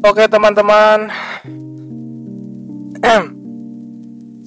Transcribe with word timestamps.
Oke 0.00 0.24
teman-teman. 0.32 1.12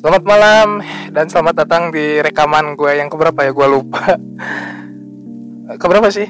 Selamat 0.02 0.24
malam 0.26 0.82
dan 1.14 1.30
selamat 1.30 1.64
datang 1.64 1.94
di 1.94 2.18
rekaman 2.26 2.74
gue 2.74 2.98
yang 2.98 3.06
keberapa 3.06 3.46
ya? 3.46 3.54
Gue 3.54 3.68
lupa. 3.70 4.18
Keberapa 5.82 6.10
sih? 6.10 6.26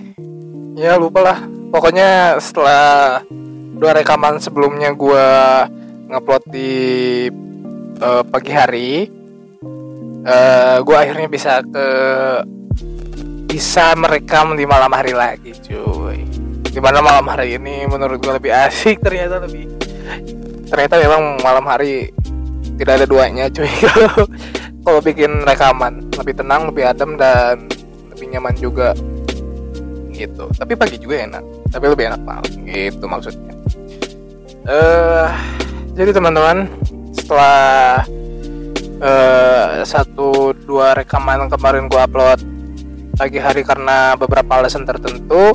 Ya 0.75 0.99
lupa 0.99 1.23
lah. 1.23 1.39
Pokoknya 1.71 2.36
setelah 2.44 3.23
dua 3.79 3.95
rekaman 3.95 4.43
sebelumnya 4.43 4.91
gue 4.91 5.27
ngupload 6.11 6.43
di 6.51 6.71
uh, 8.03 8.21
pagi 8.27 8.51
hari 8.51 9.07
uh, 10.27 10.77
Gue 10.83 10.95
akhirnya 10.99 11.31
bisa 11.31 11.63
ke 11.63 11.87
bisa 13.47 13.95
merekam 13.95 14.59
di 14.59 14.67
malam 14.67 14.91
hari 14.91 15.15
lagi 15.15 15.55
cuy 15.63 16.32
Gimana 16.73 17.05
malam 17.05 17.29
hari 17.29 17.61
ini? 17.61 17.85
Menurut 17.85 18.17
gue 18.17 18.33
lebih 18.33 18.49
asik 18.49 18.97
ternyata 19.05 19.37
lebih 19.45 19.69
ternyata 20.65 20.97
memang 20.97 21.37
malam 21.45 21.69
hari 21.69 22.09
tidak 22.81 22.97
ada 22.97 23.05
duanya 23.05 23.45
cuy. 23.54 23.69
Kalau 24.83 25.00
bikin 25.00 25.45
rekaman 25.45 26.09
lebih 26.17 26.33
tenang 26.33 26.73
lebih 26.73 26.89
adem 26.89 27.14
dan 27.14 27.69
lebih 28.09 28.25
nyaman 28.33 28.57
juga. 28.57 28.97
Gitu. 30.09 30.50
Tapi 30.57 30.73
pagi 30.73 30.97
juga 30.97 31.21
enak. 31.21 31.43
Tapi 31.69 31.86
lebih 31.93 32.09
enak 32.09 32.22
malam. 32.25 32.45
Gitu 32.66 33.05
maksudnya. 33.05 33.53
Eh 34.66 34.73
uh, 34.73 35.30
jadi 35.94 36.09
teman-teman 36.09 36.66
setelah 37.14 38.02
uh, 38.97 39.86
satu 39.86 40.58
dua 40.66 40.97
rekaman 40.97 41.45
kemarin 41.53 41.86
gue 41.86 42.02
upload 42.02 42.42
pagi 43.14 43.38
hari 43.38 43.61
karena 43.61 44.17
beberapa 44.17 44.58
alasan 44.58 44.89
tertentu 44.89 45.53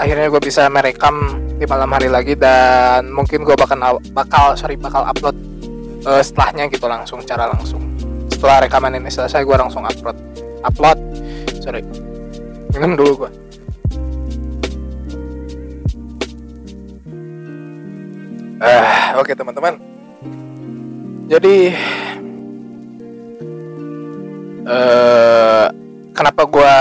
akhirnya 0.00 0.32
gue 0.32 0.40
bisa 0.40 0.64
merekam 0.72 1.36
di 1.60 1.68
malam 1.68 1.92
hari 1.92 2.08
lagi 2.08 2.32
dan 2.32 3.12
mungkin 3.12 3.44
gue 3.44 3.52
bakal 3.52 4.00
bakal 4.16 4.56
sorry 4.56 4.80
bakal 4.80 5.04
upload 5.04 5.36
uh, 6.08 6.24
setelahnya 6.24 6.72
gitu 6.72 6.88
langsung 6.88 7.20
cara 7.28 7.52
langsung. 7.52 7.84
Setelah 8.32 8.64
rekaman 8.64 8.96
ini 8.96 9.12
selesai 9.12 9.44
gue 9.44 9.56
langsung 9.60 9.84
upload 9.84 10.16
upload. 10.64 10.98
Sorry. 11.60 11.84
Minum 12.72 12.96
dulu 12.96 13.28
gue 13.28 13.30
uh, 18.60 19.18
oke 19.18 19.32
okay, 19.32 19.34
teman-teman. 19.34 19.74
Jadi 21.30 21.56
uh, 24.66 25.66
kenapa 26.12 26.42
gue 26.44 26.76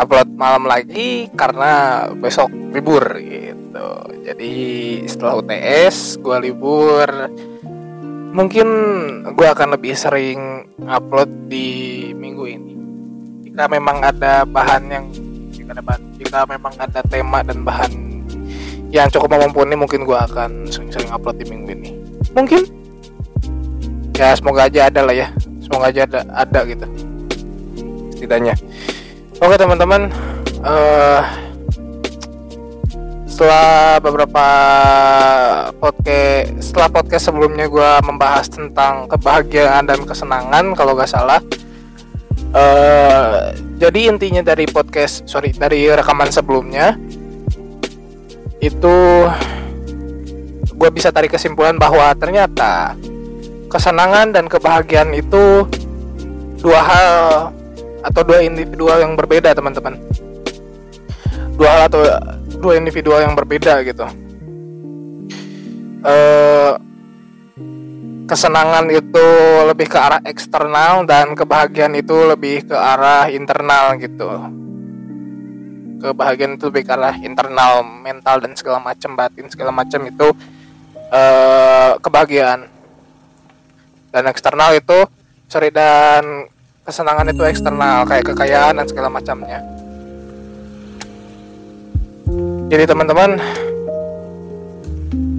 upload 0.00 0.28
malam 0.36 0.64
lagi 0.64 1.28
karena 1.36 2.04
besok 2.16 2.48
libur 2.72 3.04
gitu. 3.20 3.88
Jadi 4.22 4.54
setelah 5.04 5.42
UTS 5.42 6.22
gue 6.22 6.36
libur. 6.48 7.08
Mungkin 8.32 8.68
gue 9.36 9.48
akan 9.48 9.76
lebih 9.76 9.92
sering 9.92 10.64
upload 10.88 11.52
di 11.52 12.10
minggu 12.16 12.44
ini. 12.48 12.72
Jika 13.44 13.68
memang 13.68 14.00
ada 14.00 14.48
bahan 14.48 14.82
yang 14.88 15.04
jika 15.52 15.76
ada 15.76 15.84
bahan, 15.84 16.02
jika 16.16 16.38
memang 16.48 16.72
ada 16.80 17.00
tema 17.04 17.44
dan 17.44 17.60
bahan 17.60 17.92
yang 18.88 19.08
cukup 19.12 19.36
mumpuni 19.36 19.76
mungkin 19.76 20.08
gue 20.08 20.16
akan 20.16 20.64
sering-sering 20.68 21.12
upload 21.12 21.36
di 21.36 21.44
minggu 21.44 21.68
ini. 21.76 21.90
Mungkin? 22.32 22.62
Ya 24.16 24.32
semoga 24.32 24.64
aja 24.64 24.88
ada 24.88 25.04
lah 25.04 25.12
ya. 25.12 25.28
Semoga 25.60 25.92
aja 25.92 26.08
ada 26.08 26.20
ada 26.32 26.60
gitu. 26.64 26.86
Setidaknya 28.16 28.56
Oke 29.42 29.58
teman-teman, 29.58 30.06
uh, 30.62 31.18
setelah 33.26 33.98
beberapa 33.98 34.46
podcast, 35.82 36.62
setelah 36.62 36.86
podcast 36.86 37.26
sebelumnya 37.26 37.66
gue 37.66 37.90
membahas 38.06 38.46
tentang 38.46 39.10
kebahagiaan 39.10 39.82
dan 39.90 40.06
kesenangan 40.06 40.78
kalau 40.78 40.94
gak 40.94 41.10
salah. 41.10 41.42
Uh, 42.54 43.50
jadi 43.82 44.14
intinya 44.14 44.46
dari 44.46 44.62
podcast, 44.70 45.26
sorry 45.26 45.50
dari 45.50 45.90
rekaman 45.90 46.30
sebelumnya 46.30 46.94
itu 48.62 49.26
gue 50.70 50.90
bisa 50.94 51.10
tarik 51.10 51.34
kesimpulan 51.34 51.82
bahwa 51.82 52.14
ternyata 52.14 52.94
kesenangan 53.66 54.30
dan 54.30 54.46
kebahagiaan 54.46 55.10
itu 55.10 55.66
dua 56.62 56.78
hal 56.78 57.10
atau 58.02 58.22
dua 58.26 58.42
individual 58.42 58.98
yang 58.98 59.14
berbeda 59.14 59.54
teman-teman. 59.54 59.98
Dua 61.54 61.68
hal 61.68 61.80
atau 61.86 62.00
dua 62.58 62.78
individual 62.78 63.22
yang 63.22 63.34
berbeda 63.38 63.82
gitu. 63.86 64.06
Uh, 66.02 66.74
kesenangan 68.26 68.90
itu 68.90 69.26
lebih 69.68 69.86
ke 69.86 69.98
arah 69.98 70.22
eksternal 70.26 71.06
dan 71.06 71.36
kebahagiaan 71.36 71.94
itu 71.94 72.16
lebih 72.26 72.66
ke 72.66 72.74
arah 72.74 73.30
internal 73.30 73.94
gitu. 74.00 74.26
Kebahagiaan 76.02 76.58
itu 76.58 76.66
lebih 76.66 76.82
ke 76.82 76.92
arah 76.96 77.14
internal 77.22 77.86
mental 77.86 78.42
dan 78.42 78.58
segala 78.58 78.82
macam 78.82 79.14
batin 79.14 79.46
segala 79.46 79.70
macam 79.70 80.02
itu 80.02 80.34
uh, 81.12 81.94
kebahagiaan. 82.02 82.66
Dan 84.10 84.24
eksternal 84.28 84.74
itu 84.74 85.06
sorry 85.46 85.68
dan 85.68 86.48
kesenangan 86.82 87.30
itu 87.30 87.42
eksternal 87.46 88.02
kayak 88.10 88.34
kekayaan 88.34 88.82
dan 88.82 88.86
segala 88.90 89.06
macamnya. 89.06 89.62
Jadi 92.72 92.84
teman-teman 92.88 93.38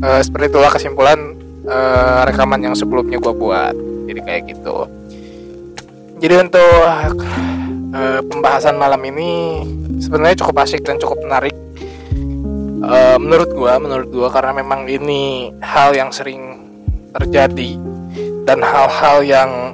uh, 0.05 0.21
seperti 0.23 0.53
itulah 0.53 0.71
kesimpulan 0.71 1.35
uh, 1.67 2.23
rekaman 2.29 2.63
yang 2.63 2.75
sebelumnya 2.77 3.19
gue 3.19 3.33
buat. 3.35 3.75
Jadi 4.07 4.19
kayak 4.23 4.41
gitu. 4.55 4.87
Jadi 6.23 6.35
untuk 6.39 6.79
uh, 7.91 8.21
pembahasan 8.23 8.79
malam 8.79 9.01
ini 9.03 9.59
sebenarnya 9.99 10.39
cukup 10.45 10.63
asik 10.63 10.87
dan 10.87 10.95
cukup 10.95 11.19
menarik. 11.27 11.55
Uh, 12.83 13.15
menurut 13.19 13.51
gue 13.51 13.73
menurut 13.79 14.07
gue 14.11 14.27
karena 14.31 14.51
memang 14.59 14.87
ini 14.91 15.51
hal 15.63 15.95
yang 15.95 16.11
sering 16.11 16.67
terjadi 17.15 17.79
dan 18.43 18.59
hal-hal 18.59 19.23
yang 19.23 19.71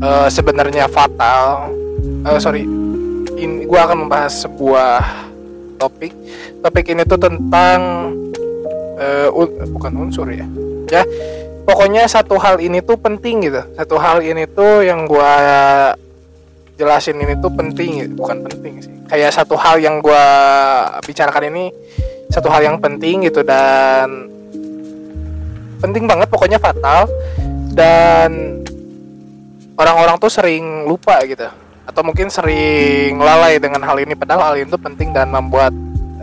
uh, 0.00 0.28
sebenarnya 0.30 0.88
fatal. 0.88 1.70
Uh, 2.24 2.38
sorry. 2.40 2.64
Ini 3.34 3.66
gue 3.66 3.80
akan 3.80 4.06
membahas 4.06 4.46
sebuah 4.46 5.02
topik. 5.76 6.14
Topik 6.62 6.86
ini 6.94 7.02
tuh 7.04 7.18
tentang 7.18 8.10
uh, 8.98 9.28
un, 9.30 9.48
bukan 9.74 9.92
unsur 10.08 10.30
ya. 10.30 10.46
Ya 10.88 11.02
pokoknya 11.64 12.04
satu 12.06 12.36
hal 12.36 12.60
ini 12.60 12.84
tuh 12.84 13.00
penting 13.00 13.48
gitu. 13.48 13.60
Satu 13.74 13.96
hal 13.98 14.20
ini 14.20 14.44
tuh 14.48 14.84
yang 14.84 15.08
gue 15.08 15.32
jelasin 16.74 17.18
ini 17.18 17.34
tuh 17.40 17.50
penting 17.52 18.04
gitu. 18.04 18.14
bukan 18.20 18.44
penting 18.44 18.80
sih. 18.84 18.94
Kayak 19.08 19.34
satu 19.34 19.56
hal 19.56 19.80
yang 19.80 19.98
gue 20.00 20.24
bicarakan 21.04 21.50
ini 21.52 21.64
satu 22.32 22.48
hal 22.50 22.66
yang 22.66 22.76
penting 22.80 23.24
gitu 23.26 23.46
dan 23.46 24.28
penting 25.80 26.04
banget 26.04 26.28
pokoknya 26.28 26.60
fatal. 26.60 27.08
Dan 27.74 28.62
orang-orang 29.78 30.16
tuh 30.18 30.30
sering 30.30 30.86
lupa 30.86 31.20
gitu. 31.26 31.46
Atau 31.84 32.00
mungkin 32.00 32.32
sering 32.32 33.20
lalai 33.20 33.60
dengan 33.60 33.84
hal 33.84 34.00
ini 34.00 34.16
padahal 34.16 34.52
hal 34.52 34.56
itu 34.56 34.74
penting 34.80 35.12
dan 35.12 35.28
membuat 35.28 35.74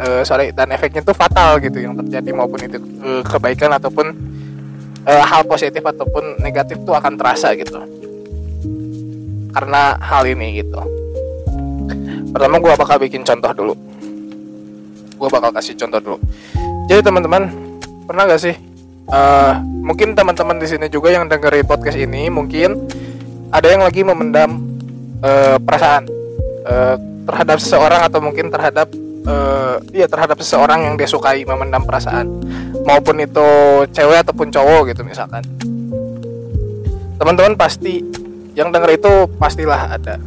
uh, 0.01 0.25
sorry 0.25 0.49
dan 0.51 0.73
efeknya 0.73 1.05
tuh 1.05 1.13
fatal 1.13 1.61
gitu 1.61 1.77
yang 1.79 1.93
terjadi 1.93 2.33
maupun 2.33 2.59
itu 2.65 2.77
uh, 3.05 3.21
kebaikan 3.21 3.69
ataupun 3.77 4.09
uh, 5.05 5.23
hal 5.23 5.45
positif 5.45 5.85
ataupun 5.85 6.41
negatif 6.41 6.81
tuh 6.81 6.97
akan 6.97 7.13
terasa 7.15 7.53
gitu. 7.53 7.77
Karena 9.51 9.99
hal 9.99 10.23
ini 10.25 10.63
gitu. 10.63 10.81
Pertama 12.31 12.57
gue 12.63 12.71
bakal 12.73 12.97
bikin 13.03 13.21
contoh 13.27 13.51
dulu. 13.51 13.73
Gue 15.19 15.29
bakal 15.29 15.51
kasih 15.53 15.75
contoh 15.75 15.99
dulu. 15.99 16.17
Jadi 16.89 17.03
teman-teman 17.03 17.51
pernah 18.07 18.25
gak 18.25 18.41
sih 18.41 18.55
uh, 19.11 19.53
mungkin 19.61 20.15
teman-teman 20.15 20.57
di 20.57 20.67
sini 20.67 20.87
juga 20.87 21.11
yang 21.11 21.27
dengerin 21.27 21.67
podcast 21.67 21.99
ini 21.99 22.31
mungkin 22.31 22.87
ada 23.51 23.67
yang 23.67 23.83
lagi 23.83 24.01
memendam 24.01 24.63
uh, 25.19 25.59
perasaan 25.59 26.07
uh, 26.63 26.95
terhadap 27.27 27.59
seseorang 27.59 28.01
atau 28.07 28.19
mungkin 28.23 28.47
terhadap 28.47 28.87
uh, 29.27 29.77
iya 29.91 30.07
terhadap 30.07 30.39
seseorang 30.39 30.87
yang 30.87 30.95
dia 30.95 31.05
sukai 31.05 31.43
memendam 31.43 31.83
perasaan. 31.83 32.31
Maupun 32.87 33.21
itu 33.21 33.47
cewek 33.91 34.25
ataupun 34.25 34.49
cowok 34.49 34.95
gitu 34.95 35.03
misalkan. 35.03 35.43
Teman-teman 37.19 37.53
pasti 37.59 38.01
yang 38.57 38.73
denger 38.73 38.97
itu 38.97 39.11
pastilah 39.37 39.99
ada 39.99 40.17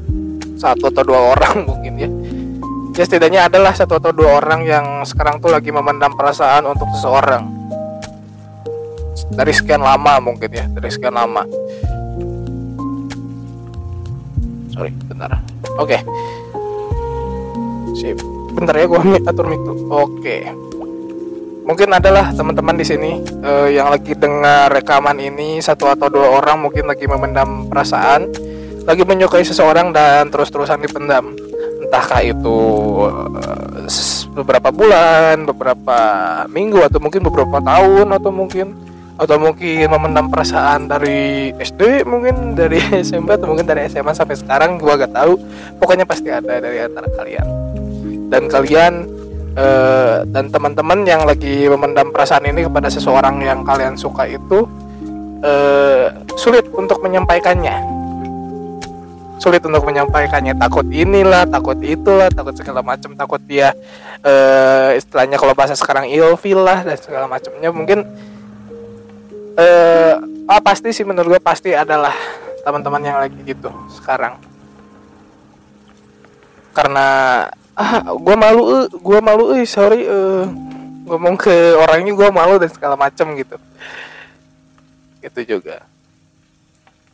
satu 0.55 0.93
atau 0.93 1.03
dua 1.03 1.35
orang 1.35 1.65
mungkin 1.69 1.95
ya. 1.99 2.11
Ya 2.95 3.03
setidaknya 3.03 3.51
adalah 3.51 3.75
satu 3.75 3.99
atau 3.99 4.15
dua 4.15 4.39
orang 4.39 4.63
yang 4.63 4.87
sekarang 5.03 5.43
tuh 5.43 5.51
lagi 5.51 5.75
memendam 5.75 6.15
perasaan 6.15 6.63
untuk 6.69 6.87
seseorang. 6.95 7.51
Dari 9.35 9.51
sekian 9.51 9.83
lama 9.83 10.21
mungkin 10.23 10.47
ya 10.53 10.69
dari 10.71 10.93
sekian 10.93 11.17
lama 11.17 11.43
sorry 14.75 14.91
bentar 15.07 15.39
oke 15.79 15.87
okay. 15.87 16.01
bentar 18.55 18.75
ya 18.75 18.87
gue 18.91 19.01
atur 19.23 19.47
mic 19.47 19.63
oke 19.63 19.87
okay. 20.19 20.51
mungkin 21.63 21.95
adalah 21.95 22.35
teman-teman 22.35 22.75
di 22.75 22.87
sini 22.87 23.11
uh, 23.43 23.71
yang 23.71 23.89
lagi 23.89 24.19
dengar 24.19 24.75
rekaman 24.75 25.17
ini 25.23 25.63
satu 25.63 25.87
atau 25.89 26.11
dua 26.11 26.43
orang 26.43 26.67
mungkin 26.67 26.91
lagi 26.91 27.07
memendam 27.07 27.71
perasaan 27.71 28.29
lagi 28.85 29.03
menyukai 29.07 29.47
seseorang 29.47 29.95
dan 29.95 30.29
terus-terusan 30.29 30.83
dipendam 30.83 31.33
entahkah 31.87 32.21
itu 32.21 32.59
uh, 33.09 33.87
beberapa 34.35 34.75
bulan 34.75 35.47
beberapa 35.47 35.99
minggu 36.51 36.83
atau 36.83 36.99
mungkin 36.99 37.23
beberapa 37.23 37.63
tahun 37.63 38.11
atau 38.11 38.31
mungkin 38.35 38.94
atau 39.15 39.39
mungkin 39.39 39.87
memendam 39.87 40.27
perasaan 40.27 40.91
dari 40.91 41.55
SD 41.55 42.03
mungkin 42.03 42.59
dari 42.59 42.83
SMP 43.07 43.39
atau 43.39 43.47
mungkin 43.47 43.67
dari 43.67 43.87
SMA 43.87 44.11
sampai 44.11 44.35
sekarang 44.35 44.83
gua 44.83 44.99
gak 44.99 45.15
tahu. 45.15 45.39
Pokoknya 45.79 46.03
pasti 46.03 46.31
ada 46.35 46.59
dari 46.59 46.83
antara 46.83 47.07
kalian. 47.15 47.47
Dan 48.27 48.51
kalian 48.51 49.07
uh, 49.55 50.27
dan 50.27 50.51
teman-teman 50.51 51.07
yang 51.07 51.23
lagi 51.23 51.71
memendam 51.71 52.11
perasaan 52.11 52.51
ini 52.51 52.67
kepada 52.67 52.91
seseorang 52.91 53.39
yang 53.43 53.63
kalian 53.63 53.95
suka 53.95 54.27
itu 54.27 54.67
uh, 55.47 56.11
sulit 56.35 56.67
untuk 56.75 56.99
menyampaikannya. 56.99 57.95
Sulit 59.39 59.63
untuk 59.63 59.87
menyampaikannya. 59.87 60.59
Takut 60.59 60.87
inilah 60.91 61.47
takut 61.47 61.79
itulah 61.79 62.35
takut 62.35 62.59
segala 62.59 62.83
macam. 62.83 63.15
Takut 63.15 63.39
dia 63.47 63.71
uh, 64.27 64.91
istilahnya 64.99 65.39
kalau 65.39 65.55
bahasa 65.55 65.79
sekarang 65.79 66.11
ilfil 66.11 66.59
lah 66.59 66.83
dan 66.83 66.99
segala 66.99 67.31
macamnya. 67.31 67.71
Mungkin 67.71 67.99
eh 69.55 70.13
ah, 70.51 70.61
pasti 70.61 70.91
sih 70.91 71.07
menurut 71.07 71.39
gue 71.39 71.43
pasti 71.43 71.71
adalah 71.71 72.15
teman-teman 72.67 73.03
yang 73.03 73.19
lagi 73.21 73.39
gitu 73.47 73.71
sekarang. 73.95 74.39
Karena 76.75 77.07
ah 77.75 77.95
gue 78.15 78.37
malu 78.39 78.63
eh 78.71 78.87
gue 78.91 79.19
malu 79.23 79.45
eh 79.55 79.67
sorry 79.67 80.07
eh 80.07 80.45
ngomong 81.05 81.37
ke 81.37 81.77
orangnya 81.77 82.13
gue 82.15 82.29
malu 82.35 82.59
dan 82.59 82.71
segala 82.71 82.99
macam 82.99 83.35
gitu. 83.39 83.57
Itu 85.23 85.41
juga. 85.47 85.87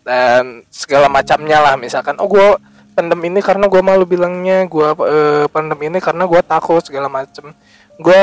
Dan 0.00 0.64
segala 0.72 1.12
macamnya 1.12 1.60
lah 1.60 1.74
misalkan 1.76 2.16
oh 2.16 2.28
gue 2.28 2.56
pendem 2.96 3.20
ini 3.28 3.40
karena 3.44 3.68
gue 3.68 3.82
malu 3.84 4.04
bilangnya 4.08 4.64
gue 4.64 4.88
eh, 5.06 5.44
pendem 5.52 5.80
ini 5.92 5.98
karena 6.00 6.24
gue 6.24 6.40
takut 6.40 6.82
segala 6.82 7.06
macam 7.06 7.52
gue 8.00 8.22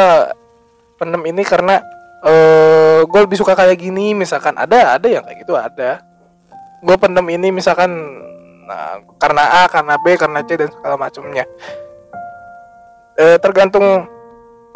pendem 0.98 1.22
ini 1.30 1.46
karena 1.46 1.80
uh, 1.82 1.97
eh, 2.28 3.00
gue 3.08 3.20
lebih 3.24 3.40
suka 3.40 3.56
kayak 3.56 3.80
gini 3.80 4.12
misalkan 4.12 4.54
ada 4.60 5.00
ada 5.00 5.08
yang 5.08 5.24
kayak 5.24 5.48
gitu 5.48 5.56
ada. 5.56 6.04
Gue 6.84 6.96
pendem 7.00 7.26
ini 7.34 7.50
misalkan 7.50 7.90
nah, 8.68 9.02
karena 9.18 9.64
A 9.64 9.72
karena 9.72 9.96
B 9.98 10.14
karena 10.20 10.44
C 10.46 10.60
dan 10.60 10.70
segala 10.70 10.96
macamnya 11.00 11.48
uh, 13.18 13.38
tergantung 13.42 14.06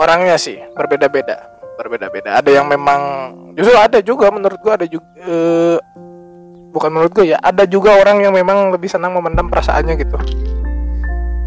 orangnya 0.02 0.36
sih 0.36 0.58
berbeda-beda 0.74 1.52
berbeda-beda. 1.78 2.42
Ada 2.42 2.62
yang 2.62 2.66
memang 2.70 3.02
justru 3.54 3.78
ada 3.78 4.00
juga 4.02 4.30
menurut 4.34 4.60
gue 4.60 4.74
ada 4.74 4.86
juga 4.90 5.08
uh, 5.26 5.78
bukan 6.72 6.90
menurut 6.90 7.12
gue 7.14 7.26
ya 7.36 7.38
ada 7.42 7.64
juga 7.70 7.98
orang 7.98 8.22
yang 8.22 8.34
memang 8.34 8.74
lebih 8.74 8.90
senang 8.90 9.14
memendam 9.14 9.50
perasaannya 9.50 9.94
gitu. 9.98 10.18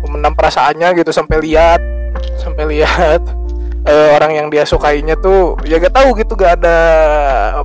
Memendam 0.07 0.35
perasaannya 0.37 0.89
gitu 1.01 1.11
sampai 1.11 1.43
lihat 1.43 1.81
sampai 2.39 2.79
lihat 2.79 3.23
uh, 3.85 4.09
orang 4.17 4.33
yang 4.35 4.47
dia 4.49 4.65
sukainya 4.65 5.17
tuh 5.21 5.57
ya 5.65 5.77
gak 5.81 5.95
tahu 5.95 6.17
gitu 6.17 6.33
gak 6.37 6.61
ada 6.61 6.77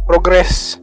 progres 0.03 0.79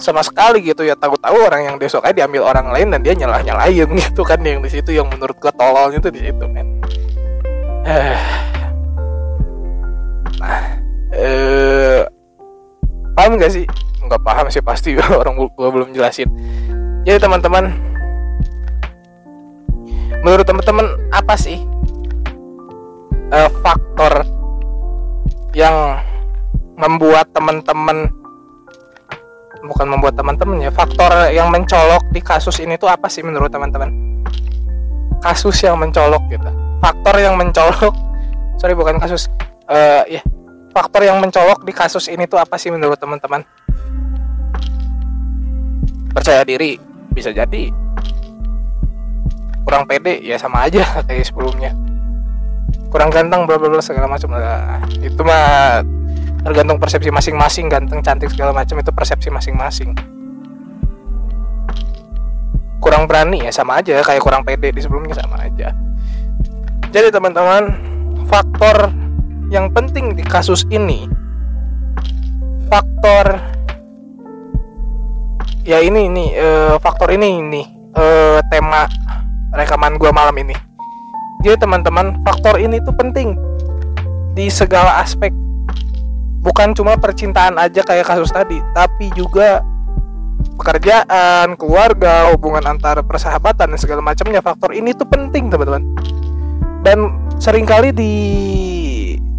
sama 0.00 0.24
sekali 0.24 0.64
gitu. 0.64 0.82
Ya 0.82 0.96
tahu-tahu 0.96 1.36
orang 1.44 1.62
yang 1.68 1.76
dia 1.76 1.88
sukai 1.92 2.16
diambil 2.16 2.48
orang 2.48 2.72
lain 2.72 2.88
dan 2.92 3.00
dia 3.04 3.12
nyalah 3.12 3.44
nyalahin 3.44 3.88
gitu 4.02 4.24
kan 4.24 4.40
yang 4.40 4.64
di 4.64 4.70
situ 4.72 4.96
yang 4.96 5.06
menurut 5.08 5.36
gua 5.36 5.52
tololnya 5.52 6.00
tuh 6.00 6.12
di 6.12 6.20
situ 6.24 6.44
men. 6.48 6.68
Nah 10.40 10.64
eh 11.12 12.00
paham 13.12 13.36
gak 13.36 13.52
sih? 13.52 13.68
Nggak 14.00 14.22
paham 14.24 14.46
sih 14.48 14.64
pasti 14.64 14.96
orang 15.20 15.36
gua 15.36 15.68
belum 15.68 15.92
jelasin. 15.92 16.32
Jadi 17.04 17.20
teman-teman 17.20 17.68
menurut 20.20 20.44
teman-teman 20.44 21.00
apa 21.12 21.32
sih 21.32 21.64
uh, 23.32 23.48
faktor 23.64 24.39
yang 25.54 25.98
membuat 26.78 27.28
teman-teman 27.34 28.08
bukan 29.60 29.86
membuat 29.92 30.16
teman-teman 30.16 30.56
ya 30.64 30.72
faktor 30.72 31.28
yang 31.28 31.52
mencolok 31.52 32.08
di 32.08 32.24
kasus 32.24 32.64
ini 32.64 32.80
tuh 32.80 32.88
apa 32.88 33.10
sih 33.12 33.20
menurut 33.20 33.52
teman-teman? 33.52 33.92
Kasus 35.20 35.60
yang 35.60 35.76
mencolok 35.76 36.22
gitu. 36.32 36.48
Faktor 36.80 37.20
yang 37.20 37.36
mencolok. 37.36 37.92
Sorry 38.60 38.72
bukan 38.72 38.96
kasus. 38.96 39.28
Uh, 39.68 40.02
ya 40.08 40.24
faktor 40.72 41.04
yang 41.04 41.20
mencolok 41.20 41.62
di 41.62 41.72
kasus 41.76 42.08
ini 42.08 42.24
tuh 42.24 42.40
apa 42.40 42.56
sih 42.56 42.72
menurut 42.72 42.96
teman-teman? 42.96 43.44
Percaya 46.16 46.40
diri 46.46 46.80
bisa 47.12 47.34
jadi. 47.34 47.68
Kurang 49.60 49.84
pede 49.84 50.24
ya 50.24 50.40
sama 50.40 50.64
aja 50.66 50.82
kayak 51.06 51.28
sebelumnya 51.28 51.89
kurang 52.90 53.08
ganteng 53.14 53.46
bla 53.46 53.56
bla 53.56 53.70
bla 53.70 53.80
segala 53.80 54.10
macam. 54.10 54.34
Nah, 54.34 54.82
itu 54.98 55.22
mah 55.22 55.80
tergantung 56.42 56.82
persepsi 56.82 57.08
masing-masing 57.14 57.70
ganteng 57.70 58.02
cantik 58.02 58.28
segala 58.34 58.50
macam 58.50 58.76
itu 58.82 58.90
persepsi 58.90 59.30
masing-masing. 59.30 59.94
Kurang 62.82 63.06
berani 63.06 63.46
ya 63.46 63.54
sama 63.54 63.78
aja. 63.78 64.02
Kayak 64.02 64.20
kurang 64.20 64.42
pede 64.42 64.74
di 64.74 64.82
sebelumnya 64.82 65.14
sama 65.14 65.46
aja. 65.46 65.70
Jadi 66.90 67.14
teman-teman 67.14 67.70
faktor 68.26 68.90
yang 69.50 69.70
penting 69.70 70.18
di 70.18 70.26
kasus 70.26 70.66
ini 70.70 71.06
faktor 72.70 73.38
ya 75.66 75.82
ini 75.82 76.06
ini 76.06 76.26
uh, 76.38 76.78
faktor 76.78 77.10
ini 77.10 77.42
ini 77.42 77.62
uh, 77.98 78.38
tema 78.46 78.86
rekaman 79.50 79.98
gua 79.98 80.14
malam 80.14 80.38
ini 80.38 80.69
jadi 81.40 81.56
teman-teman, 81.56 82.20
faktor 82.20 82.60
ini 82.60 82.80
tuh 82.84 82.92
penting 82.92 83.36
di 84.36 84.52
segala 84.52 85.00
aspek. 85.00 85.32
Bukan 86.40 86.72
cuma 86.72 86.96
percintaan 86.96 87.60
aja 87.60 87.84
kayak 87.84 88.08
kasus 88.08 88.32
tadi, 88.32 88.60
tapi 88.72 89.12
juga 89.12 89.60
pekerjaan, 90.56 91.56
keluarga, 91.56 92.32
hubungan 92.32 92.64
antara 92.64 93.04
persahabatan 93.04 93.72
dan 93.72 93.78
segala 93.80 94.00
macamnya. 94.00 94.40
Faktor 94.40 94.72
ini 94.72 94.96
tuh 94.96 95.08
penting, 95.08 95.52
teman-teman. 95.52 95.84
Dan 96.80 97.12
sering 97.36 97.68
kali 97.68 97.92
di 97.92 98.12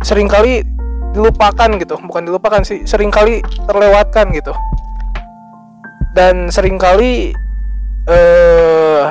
sering 0.02 0.30
kali 0.30 0.66
dilupakan 1.14 1.70
gitu, 1.78 1.98
bukan 2.06 2.26
dilupakan 2.26 2.62
sih, 2.66 2.86
sering 2.86 3.10
kali 3.10 3.42
terlewatkan 3.66 4.30
gitu. 4.34 4.54
Dan 6.14 6.50
sering 6.54 6.78
kali 6.78 7.34
eh 8.10 9.06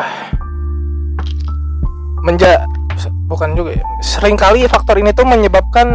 menja 2.23 2.63
bukan 3.31 3.55
juga 3.55 3.79
ya. 3.79 3.85
Seringkali 4.03 4.67
faktor 4.67 4.99
ini 4.99 5.15
tuh 5.15 5.23
menyebabkan 5.23 5.95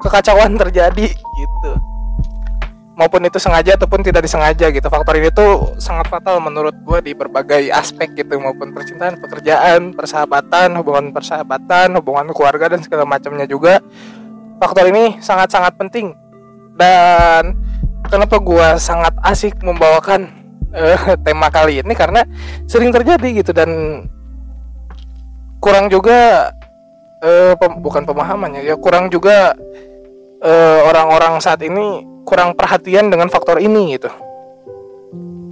kekacauan 0.00 0.56
terjadi 0.56 1.12
gitu. 1.12 1.72
Maupun 2.96 3.28
itu 3.28 3.36
sengaja 3.36 3.76
ataupun 3.76 4.00
tidak 4.00 4.24
disengaja 4.24 4.72
gitu. 4.72 4.88
Faktor 4.88 5.20
ini 5.20 5.28
tuh 5.28 5.76
sangat 5.76 6.08
fatal 6.08 6.40
menurut 6.40 6.72
gue 6.80 6.98
di 7.04 7.12
berbagai 7.12 7.68
aspek 7.68 8.16
gitu. 8.16 8.40
Maupun 8.40 8.72
percintaan 8.72 9.20
pekerjaan 9.20 9.92
persahabatan 9.92 10.72
hubungan 10.80 11.12
persahabatan 11.12 11.92
hubungan 12.00 12.32
keluarga 12.32 12.72
dan 12.72 12.80
segala 12.80 13.04
macamnya 13.04 13.44
juga. 13.44 13.84
Faktor 14.56 14.88
ini 14.88 15.20
sangat 15.20 15.52
sangat 15.52 15.76
penting. 15.76 16.16
Dan 16.72 17.52
kenapa 18.08 18.40
gue 18.40 18.80
sangat 18.80 19.12
asik 19.28 19.60
membawakan 19.60 20.32
uh, 20.72 21.20
tema 21.20 21.52
kali 21.52 21.84
ini? 21.84 21.92
Karena 21.92 22.24
sering 22.64 22.96
terjadi 22.96 23.44
gitu. 23.44 23.52
Dan 23.52 24.00
kurang 25.66 25.90
juga 25.90 26.54
uh, 27.26 27.58
pem 27.58 27.82
bukan 27.82 28.06
pemahamannya 28.06 28.62
ya 28.62 28.78
kurang 28.78 29.10
juga 29.10 29.58
eh, 30.38 30.80
orang-orang 30.86 31.40
uh, 31.40 31.42
saat 31.42 31.58
ini 31.66 32.06
kurang 32.22 32.54
perhatian 32.54 33.10
dengan 33.10 33.26
faktor 33.26 33.58
ini 33.58 33.98
gitu. 33.98 34.06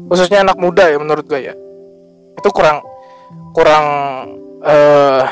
Khususnya 0.07 0.47
anak 0.47 0.55
muda 0.55 0.87
ya 0.87 1.03
menurut 1.03 1.27
gue 1.27 1.51
ya. 1.51 1.55
Itu 2.39 2.55
kurang 2.55 2.79
kurang 3.51 3.87
uh, 4.63 5.27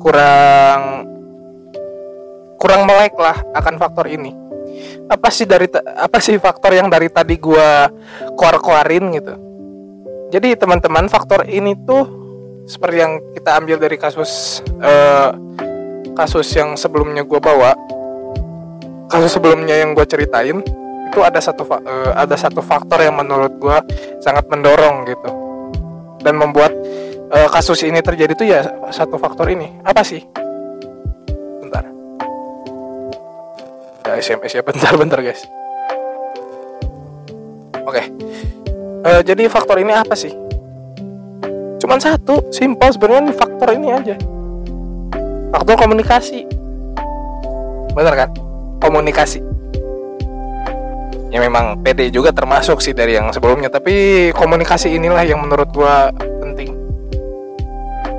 kurang 0.00 0.80
kurang 2.56 2.88
melek 2.88 3.12
lah 3.20 3.36
akan 3.52 3.74
faktor 3.76 4.08
ini. 4.08 4.32
Apa 5.12 5.28
sih 5.28 5.44
dari 5.44 5.68
apa 5.76 6.24
sih 6.24 6.40
faktor 6.40 6.72
yang 6.72 6.88
dari 6.88 7.12
tadi 7.12 7.36
gue 7.36 7.68
keluar-keluarin 8.32 9.12
gitu? 9.12 9.34
Jadi 10.32 10.56
teman-teman 10.56 11.12
faktor 11.12 11.44
ini 11.44 11.76
tuh 11.84 12.23
seperti 12.64 12.96
yang 13.00 13.20
kita 13.36 13.50
ambil 13.60 13.76
dari 13.76 13.96
kasus 14.00 14.64
uh, 14.80 15.36
kasus 16.16 16.48
yang 16.56 16.78
sebelumnya 16.80 17.26
gue 17.26 17.40
bawa 17.40 17.76
kasus 19.12 19.36
sebelumnya 19.36 19.76
yang 19.76 19.92
gue 19.92 20.06
ceritain 20.08 20.64
itu 21.14 21.20
ada 21.22 21.38
satu 21.38 21.62
uh, 21.68 22.12
ada 22.16 22.34
satu 22.34 22.64
faktor 22.64 22.98
yang 23.04 23.14
menurut 23.14 23.54
gue 23.60 23.76
sangat 24.18 24.50
mendorong 24.50 25.06
gitu. 25.06 25.30
Dan 26.24 26.40
membuat 26.40 26.72
uh, 27.30 27.46
kasus 27.52 27.84
ini 27.84 28.00
terjadi 28.00 28.32
tuh 28.34 28.48
ya 28.48 28.66
satu 28.90 29.20
faktor 29.20 29.46
ini. 29.52 29.70
Apa 29.84 30.02
sih? 30.02 30.24
Bentar. 31.62 31.86
Ada 34.02 34.18
SMS 34.18 34.58
ya 34.58 34.62
bentar-bentar 34.68 35.20
guys. 35.22 35.44
Oke. 37.84 38.02
Uh, 39.04 39.20
jadi 39.22 39.46
faktor 39.52 39.78
ini 39.84 39.92
apa 39.92 40.16
sih 40.16 40.32
cuman 41.84 42.00
satu 42.00 42.48
simpel 42.48 42.88
sebenarnya 42.96 43.36
faktor 43.36 43.76
ini 43.76 43.92
aja. 43.92 44.16
Faktor 45.52 45.76
komunikasi. 45.76 46.48
Bener 47.92 48.14
kan? 48.16 48.32
Komunikasi. 48.80 49.44
Ya 51.28 51.44
memang 51.44 51.84
PD 51.84 52.08
juga 52.08 52.32
termasuk 52.32 52.80
sih 52.80 52.96
dari 52.96 53.20
yang 53.20 53.28
sebelumnya 53.36 53.68
tapi 53.68 54.32
komunikasi 54.32 54.96
inilah 54.96 55.28
yang 55.28 55.44
menurut 55.44 55.68
gua 55.76 56.08
penting. 56.40 56.72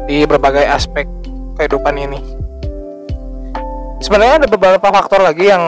Di 0.05 0.29
berbagai 0.29 0.69
aspek 0.69 1.09
kehidupan 1.57 1.97
ini. 1.97 2.21
Sebenarnya 3.97 4.45
ada 4.45 4.47
beberapa 4.51 4.93
faktor 4.93 5.25
lagi 5.25 5.49
yang 5.49 5.65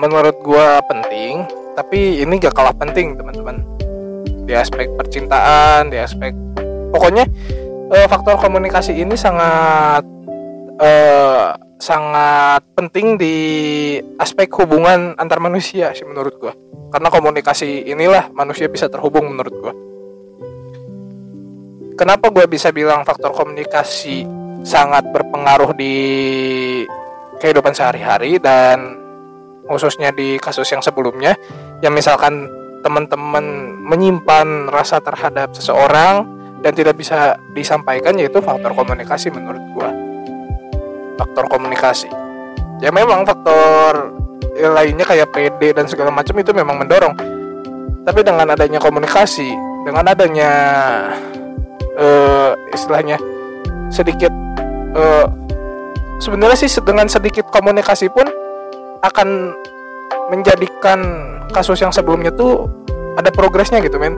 menurut 0.00 0.40
gue 0.40 0.68
penting 0.88 1.44
tapi 1.76 2.24
ini 2.24 2.40
gak 2.40 2.56
kalah 2.56 2.72
penting 2.72 3.12
teman-teman. 3.12 3.60
Di 4.48 4.56
aspek 4.56 4.88
percintaan 4.96 5.92
di 5.92 6.00
aspek 6.00 6.32
pokoknya 6.94 7.26
uh, 7.90 8.06
faktor 8.06 8.38
komunikasi 8.38 8.94
ini 8.94 9.18
sangat 9.18 10.06
uh, 10.78 11.58
sangat 11.82 12.62
penting 12.78 13.18
di 13.18 13.36
aspek 14.22 14.46
hubungan 14.62 15.18
antar 15.18 15.42
manusia 15.42 15.90
sih 15.90 16.06
menurut 16.06 16.38
gue 16.38 16.54
karena 16.94 17.10
komunikasi 17.10 17.90
inilah 17.90 18.30
manusia 18.30 18.70
bisa 18.70 18.86
terhubung 18.86 19.26
menurut 19.34 19.54
gue 19.58 19.72
kenapa 21.98 22.30
gue 22.30 22.46
bisa 22.46 22.70
bilang 22.70 23.02
faktor 23.02 23.34
komunikasi 23.34 24.22
sangat 24.64 25.04
berpengaruh 25.10 25.76
di 25.76 25.94
kehidupan 27.38 27.76
sehari-hari 27.76 28.40
dan 28.40 28.96
khususnya 29.68 30.12
di 30.12 30.40
kasus 30.40 30.68
yang 30.72 30.80
sebelumnya? 30.80 31.36
Yang 31.84 32.04
misalkan 32.04 32.48
teman-teman 32.84 33.76
menyimpan 33.84 34.68
rasa 34.68 35.00
terhadap 35.00 35.52
seseorang 35.56 36.24
dan 36.64 36.72
tidak 36.72 36.96
bisa 36.96 37.36
disampaikan 37.52 38.16
yaitu 38.16 38.40
faktor 38.40 38.72
komunikasi 38.72 39.28
menurut 39.28 39.60
gua. 39.76 39.92
Faktor 41.20 41.44
komunikasi. 41.52 42.08
Ya 42.80 42.88
memang 42.88 43.28
faktor 43.28 44.16
lainnya 44.56 45.04
kayak 45.04 45.28
PD 45.28 45.76
dan 45.76 45.84
segala 45.84 46.08
macam 46.08 46.32
itu 46.40 46.56
memang 46.56 46.80
mendorong. 46.80 47.12
Tapi 48.08 48.20
dengan 48.24 48.48
adanya 48.48 48.80
komunikasi 48.80 49.52
dengan 49.84 50.08
adanya 50.08 50.50
uh, 52.00 52.56
istilahnya 52.72 53.20
sedikit 53.92 54.32
uh, 54.96 55.28
sebenarnya 56.24 56.56
sih 56.64 56.72
dengan 56.80 57.04
sedikit 57.12 57.44
komunikasi 57.52 58.08
pun 58.08 58.24
akan 59.04 59.52
menjadikan 60.32 61.00
kasus 61.52 61.84
yang 61.84 61.92
sebelumnya 61.92 62.32
tuh 62.32 62.64
ada 63.20 63.28
progresnya 63.28 63.84
gitu 63.84 64.00
men. 64.00 64.16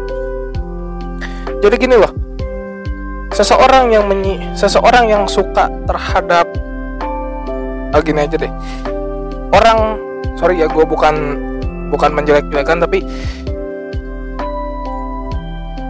Jadi 1.58 1.74
gini 1.82 1.98
loh 1.98 2.25
seseorang 3.36 3.92
yang 3.92 4.08
menyi 4.08 4.40
seseorang 4.56 5.12
yang 5.12 5.28
suka 5.28 5.68
terhadap 5.84 6.48
oh 7.92 8.00
gini 8.00 8.24
aja 8.24 8.40
deh. 8.40 8.52
Orang 9.52 10.00
sorry 10.40 10.64
ya 10.64 10.66
gue 10.72 10.84
bukan 10.88 11.36
bukan 11.92 12.10
menjelek-jelekan 12.16 12.80
tapi 12.80 13.04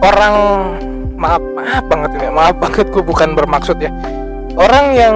orang 0.03 0.35
maaf 1.15 1.41
maaf 1.55 1.83
banget 1.87 2.09
ini 2.19 2.27
maaf 2.29 2.55
banget 2.59 2.91
gue 2.91 3.03
bukan 3.03 3.31
bermaksud 3.31 3.79
ya. 3.79 3.89
Orang 4.59 4.91
yang 4.91 5.15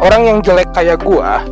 orang 0.00 0.22
yang 0.26 0.38
jelek 0.42 0.70
kayak 0.74 1.02
gua 1.02 1.42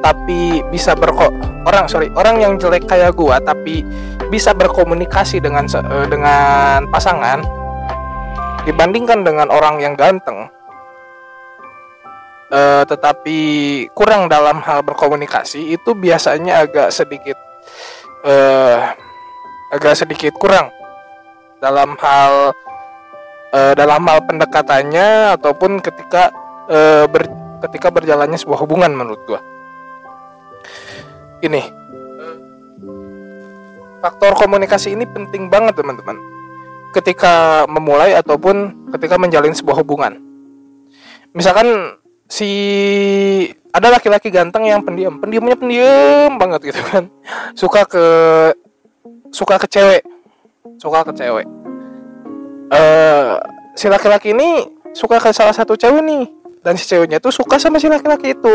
tapi 0.00 0.64
bisa 0.72 0.96
berko 0.96 1.28
orang 1.68 1.84
sorry 1.86 2.08
orang 2.16 2.40
yang 2.40 2.56
jelek 2.56 2.88
kayak 2.88 3.12
gua 3.12 3.36
tapi 3.40 3.84
bisa 4.32 4.56
berkomunikasi 4.56 5.42
dengan 5.42 5.68
uh, 5.68 6.06
dengan 6.08 6.88
pasangan 6.88 7.44
dibandingkan 8.68 9.24
dengan 9.24 9.48
orang 9.48 9.80
yang 9.80 9.96
ganteng 9.96 10.50
uh, 12.50 12.82
tetapi 12.84 13.38
kurang 13.94 14.26
dalam 14.26 14.60
hal 14.60 14.82
berkomunikasi 14.82 15.72
itu 15.74 15.94
biasanya 15.94 16.66
agak 16.66 16.90
sedikit 16.92 17.38
uh, 18.26 18.92
agak 19.70 19.94
sedikit 19.94 20.34
kurang. 20.36 20.68
Dalam 21.60 21.94
hal 22.00 22.56
uh, 23.52 23.72
dalam 23.76 24.02
hal 24.08 24.18
pendekatannya 24.24 25.36
ataupun 25.38 25.78
ketika 25.84 26.32
uh, 26.66 27.04
ber, 27.06 27.28
ketika 27.68 27.92
berjalannya 27.92 28.40
sebuah 28.40 28.60
hubungan 28.64 28.92
menurut 28.92 29.20
gue 29.28 29.40
ini. 31.44 31.62
Faktor 34.00 34.32
komunikasi 34.32 34.96
ini 34.96 35.04
penting 35.04 35.52
banget 35.52 35.76
teman-teman 35.76 36.39
ketika 36.90 37.64
memulai 37.70 38.14
ataupun 38.18 38.88
ketika 38.96 39.16
menjalin 39.16 39.54
sebuah 39.54 39.82
hubungan. 39.82 40.18
Misalkan 41.30 41.96
si 42.26 42.50
ada 43.70 43.94
laki-laki 43.94 44.34
ganteng 44.34 44.66
yang 44.66 44.82
pendiam 44.82 45.22
pendiamnya 45.22 45.54
pendiam 45.54 46.34
banget 46.34 46.74
gitu 46.74 46.82
kan. 46.90 47.06
Suka 47.54 47.86
ke 47.86 48.06
suka 49.30 49.62
ke 49.62 49.66
cewek 49.70 50.02
suka 50.80 51.06
ke 51.06 51.12
cewek. 51.14 51.46
Uh, 52.70 53.36
si 53.74 53.90
laki-laki 53.90 54.32
ini 54.34 54.64
suka 54.94 55.18
ke 55.18 55.30
salah 55.30 55.54
satu 55.54 55.74
cewek 55.74 56.02
nih 56.02 56.24
dan 56.64 56.74
si 56.74 56.86
ceweknya 56.88 57.22
tuh 57.22 57.30
suka 57.30 57.60
sama 57.60 57.78
si 57.78 57.86
laki-laki 57.86 58.34
itu. 58.34 58.54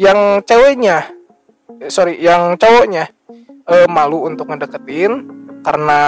Yang 0.00 0.42
ceweknya 0.50 1.06
eh, 1.78 1.90
sorry 1.92 2.18
yang 2.18 2.58
cowoknya 2.58 3.12
uh, 3.70 3.86
malu 3.86 4.26
untuk 4.26 4.50
ngedeketin 4.50 5.43
karena 5.64 6.00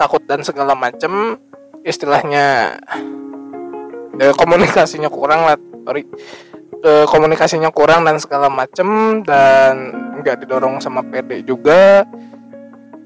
takut 0.00 0.24
dan 0.24 0.40
segala 0.40 0.72
macem 0.72 1.36
istilahnya 1.84 2.80
uh, 4.16 4.34
komunikasinya 4.34 5.12
kurang 5.12 5.44
lah 5.44 5.56
sorry. 5.84 6.02
Uh, 6.78 7.02
komunikasinya 7.10 7.74
kurang 7.74 8.06
dan 8.06 8.22
segala 8.22 8.46
macem 8.46 9.20
dan 9.26 9.90
nggak 10.22 10.46
didorong 10.46 10.78
sama 10.80 11.04
PD 11.04 11.44
juga. 11.44 12.06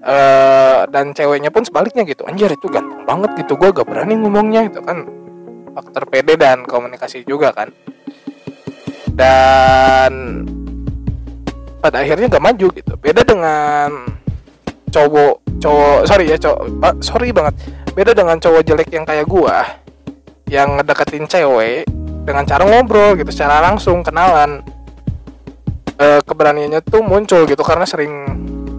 Uh, 0.02 0.82
dan 0.90 1.14
ceweknya 1.14 1.54
pun 1.54 1.62
sebaliknya 1.62 2.02
gitu 2.02 2.26
anjir 2.26 2.50
itu 2.50 2.66
ganteng 2.66 3.06
banget 3.06 3.38
gitu 3.38 3.54
gue 3.54 3.70
gak 3.70 3.86
berani 3.86 4.18
ngomongnya 4.18 4.66
itu 4.66 4.82
kan 4.82 5.06
faktor 5.78 6.10
PD 6.10 6.34
dan 6.34 6.66
komunikasi 6.66 7.22
juga 7.22 7.54
kan. 7.54 7.70
Dan 9.14 10.42
pada 11.78 12.02
akhirnya 12.02 12.34
gak 12.34 12.44
maju 12.44 12.66
gitu. 12.74 12.92
Beda 12.98 13.22
dengan 13.22 14.21
cowok 14.92 15.34
cowok 15.58 15.98
sorry 16.04 16.24
ya 16.28 16.36
cowok 16.36 16.60
sorry 17.00 17.32
banget. 17.32 17.54
Beda 17.96 18.12
dengan 18.12 18.36
cowok 18.36 18.62
jelek 18.62 18.88
yang 18.92 19.04
kayak 19.08 19.26
gua 19.26 19.64
yang 20.52 20.76
ngedeketin 20.76 21.24
cewek 21.24 21.88
dengan 22.28 22.44
cara 22.44 22.62
ngobrol 22.68 23.16
gitu 23.16 23.32
secara 23.32 23.64
langsung 23.64 24.04
kenalan. 24.04 24.60
E, 25.92 26.18
keberaniannya 26.24 26.80
tuh 26.82 27.04
muncul 27.04 27.44
gitu 27.44 27.60
karena 27.60 27.84
sering 27.84 28.12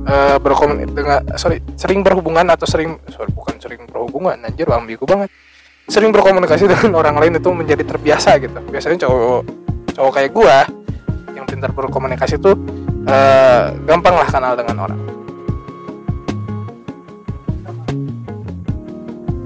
e, 0.05 0.15
berkomunikasi 0.41 0.91
dengan 0.93 1.21
sorry 1.37 1.61
sering 1.77 2.01
berhubungan 2.01 2.45
atau 2.51 2.65
sering 2.65 2.97
sorry 3.09 3.29
bukan 3.33 3.57
sering 3.61 3.85
berhubungan 3.89 4.37
anjir 4.45 4.69
ambigu 4.69 5.05
banget. 5.09 5.33
Sering 5.89 6.13
berkomunikasi 6.13 6.69
dengan 6.73 6.95
orang 6.95 7.17
lain 7.17 7.33
itu 7.41 7.49
menjadi 7.49 7.83
terbiasa 7.85 8.37
gitu. 8.37 8.59
Biasanya 8.69 8.97
cowok 9.09 9.41
cowok 9.93 10.11
kayak 10.13 10.31
gua 10.33 10.57
yang 11.33 11.45
pintar 11.45 11.69
berkomunikasi 11.73 12.37
tuh 12.41 12.57
uh, 13.05 13.73
gampang 13.85 14.15
lah 14.17 14.29
kenal 14.29 14.53
dengan 14.57 14.89
orang 14.89 15.12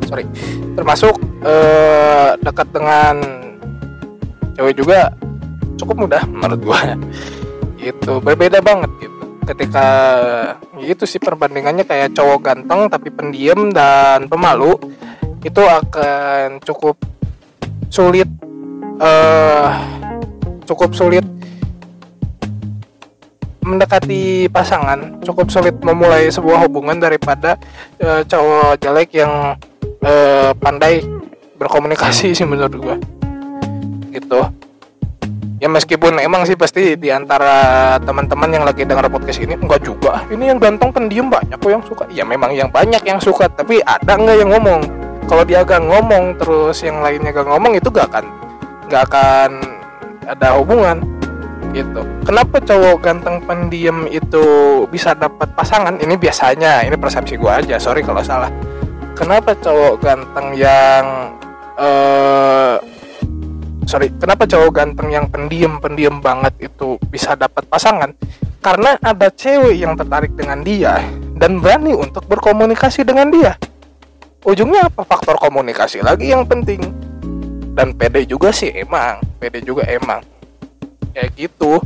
sorry. 0.07 0.25
Termasuk 0.73 1.13
uh, 1.43 2.39
dekat 2.39 2.67
dengan 2.71 3.15
cewek 4.55 4.73
juga 4.79 5.11
cukup 5.77 6.07
mudah 6.07 6.23
menurut 6.25 6.61
gua. 6.63 6.81
Itu 7.77 8.23
berbeda 8.23 8.63
banget 8.63 8.89
gitu. 9.03 9.15
Ketika 9.47 9.87
itu 10.81 11.03
sih 11.07 11.19
perbandingannya 11.19 11.87
kayak 11.87 12.15
cowok 12.15 12.39
ganteng 12.43 12.87
tapi 12.91 13.11
pendiam 13.11 13.71
dan 13.71 14.27
pemalu 14.27 14.75
itu 15.45 15.61
akan 15.63 16.59
cukup 16.65 16.99
sulit 17.87 18.27
uh, 18.99 19.71
cukup 20.67 20.91
sulit 20.91 21.23
mendekati 23.63 24.47
pasangan 24.51 25.19
cukup 25.23 25.47
sulit 25.51 25.75
memulai 25.83 26.31
sebuah 26.31 26.67
hubungan 26.67 26.99
daripada 26.99 27.59
uh, 27.99 28.23
cowok 28.23 28.79
jelek 28.79 29.15
yang 29.15 29.55
uh, 30.07 30.51
pandai 30.55 31.03
berkomunikasi 31.59 32.31
sih 32.31 32.47
menurut 32.47 32.73
gua. 32.79 32.95
Gitu. 34.09 34.39
Ya 35.57 35.65
meskipun 35.65 36.21
emang 36.21 36.45
sih 36.45 36.53
pasti 36.53 36.93
di 36.93 37.09
antara 37.09 37.97
teman-teman 38.05 38.45
yang 38.53 38.61
lagi 38.61 38.85
dengar 38.85 39.09
podcast 39.09 39.41
ini 39.41 39.57
enggak 39.57 39.81
juga. 39.81 40.21
Ini 40.29 40.53
yang 40.53 40.61
ganteng 40.61 40.93
pendiam 40.93 41.33
banyak 41.33 41.57
kok 41.57 41.71
yang 41.73 41.81
suka. 41.81 42.05
Ya 42.13 42.21
memang 42.21 42.53
yang 42.53 42.69
banyak 42.69 43.01
yang 43.01 43.17
suka 43.17 43.49
tapi 43.49 43.81
ada 43.81 44.13
nggak 44.15 44.37
yang 44.37 44.53
ngomong? 44.53 44.81
Kalau 45.27 45.43
dia 45.43 45.59
gak 45.59 45.83
ngomong 45.83 46.39
terus 46.39 46.79
yang 46.87 47.03
lainnya 47.03 47.35
gak 47.35 47.51
ngomong 47.51 47.75
itu 47.75 47.91
gak 47.91 48.07
akan 48.15 48.25
gak 48.87 49.11
akan 49.11 49.51
ada 50.23 50.55
hubungan. 50.55 51.03
Gitu. 51.75 51.99
Kenapa 52.23 52.63
cowok 52.63 53.03
ganteng 53.03 53.43
pendiam 53.43 54.07
itu 54.07 54.45
bisa 54.87 55.11
dapat 55.17 55.51
pasangan? 55.51 55.99
Ini 55.99 56.15
biasanya 56.15 56.87
ini 56.87 56.95
persepsi 56.95 57.35
gue 57.35 57.51
aja. 57.51 57.75
Sorry 57.75 58.07
kalau 58.07 58.23
salah 58.23 58.47
kenapa 59.17 59.57
cowok 59.57 59.97
ganteng 59.97 60.53
yang 60.53 61.33
uh, 61.81 62.77
sorry 63.89 64.13
kenapa 64.21 64.45
cowok 64.45 64.69
ganteng 64.69 65.09
yang 65.09 65.25
pendiam 65.25 65.81
pendiam 65.81 66.21
banget 66.21 66.53
itu 66.69 67.01
bisa 67.09 67.33
dapat 67.33 67.65
pasangan? 67.65 68.13
Karena 68.61 68.93
ada 69.01 69.33
cewek 69.33 69.81
yang 69.81 69.97
tertarik 69.97 70.37
dengan 70.37 70.61
dia 70.61 71.01
dan 71.33 71.57
berani 71.57 71.97
untuk 71.97 72.29
berkomunikasi 72.29 73.01
dengan 73.01 73.33
dia. 73.33 73.57
Ujungnya 74.45 74.85
apa? 74.87 75.01
Faktor 75.01 75.41
komunikasi 75.41 76.05
lagi 76.05 76.29
yang 76.29 76.45
penting. 76.45 76.79
Dan 77.73 77.93
pede 77.93 78.25
juga 78.25 78.53
sih 78.53 78.73
emang. 78.73 79.21
Pede 79.37 79.61
juga 79.61 79.85
emang. 79.85 80.21
Kayak 81.13 81.29
gitu. 81.37 81.81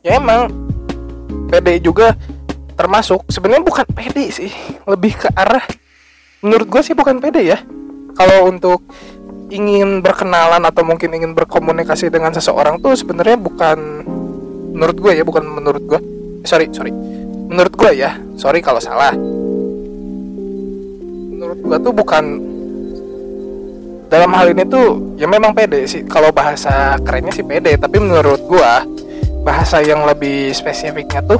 Ya 0.00 0.16
emang. 0.16 0.48
Pede 1.52 1.78
juga 1.80 2.16
termasuk 2.74 3.22
sebenarnya 3.28 3.62
bukan 3.62 3.86
pede 3.92 4.32
sih. 4.32 4.50
Lebih 4.88 5.20
ke 5.20 5.28
arah 5.36 5.64
menurut 6.44 6.68
gue 6.68 6.82
sih 6.84 6.92
bukan 6.92 7.24
pede 7.24 7.40
ya. 7.48 7.58
Kalau 8.14 8.52
untuk 8.52 8.84
ingin 9.48 10.04
berkenalan 10.04 10.60
atau 10.68 10.84
mungkin 10.84 11.08
ingin 11.16 11.32
berkomunikasi 11.32 12.12
dengan 12.12 12.36
seseorang 12.36 12.84
tuh 12.84 12.92
sebenarnya 12.92 13.40
bukan 13.40 14.04
menurut 14.76 14.96
gue 15.00 15.12
ya 15.16 15.24
bukan 15.24 15.48
menurut 15.48 15.82
gue 15.88 16.00
sorry 16.44 16.68
sorry. 16.68 16.92
Menurut 17.48 17.72
gue 17.72 17.90
ya 17.96 18.20
sorry 18.36 18.60
kalau 18.60 18.78
salah. 18.78 19.16
Menurut 21.32 21.58
gue 21.64 21.76
tuh 21.80 21.92
bukan 21.96 22.24
dalam 24.12 24.30
hal 24.36 24.54
ini 24.54 24.62
tuh 24.68 25.16
ya 25.16 25.26
memang 25.26 25.56
pede 25.56 25.88
sih. 25.88 26.04
Kalau 26.04 26.30
bahasa 26.30 27.00
kerennya 27.02 27.32
sih 27.32 27.42
pede 27.42 27.74
tapi 27.80 27.98
menurut 27.98 28.44
gua 28.46 28.84
bahasa 29.44 29.84
yang 29.84 30.08
lebih 30.08 30.56
spesifiknya 30.56 31.20
tuh 31.20 31.38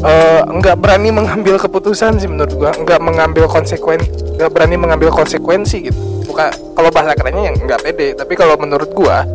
uh, 0.00 0.74
berani 0.80 1.12
mengambil 1.12 1.60
keputusan 1.60 2.16
sih 2.16 2.26
menurut 2.26 2.56
gua. 2.56 2.72
Nggak 2.72 3.00
mengambil 3.04 3.44
konsekuensi 3.44 4.08
nggak 4.40 4.50
berani 4.50 4.80
mengambil 4.80 5.12
konsekuensi 5.12 5.92
gitu. 5.92 6.00
Bukan 6.24 6.48
kalau 6.72 6.88
bahasa 6.88 7.12
kerennya 7.12 7.52
yang 7.52 7.56
nggak 7.60 7.84
pede 7.84 8.16
tapi 8.16 8.32
kalau 8.32 8.56
menurut 8.56 8.88
gua 8.96 9.28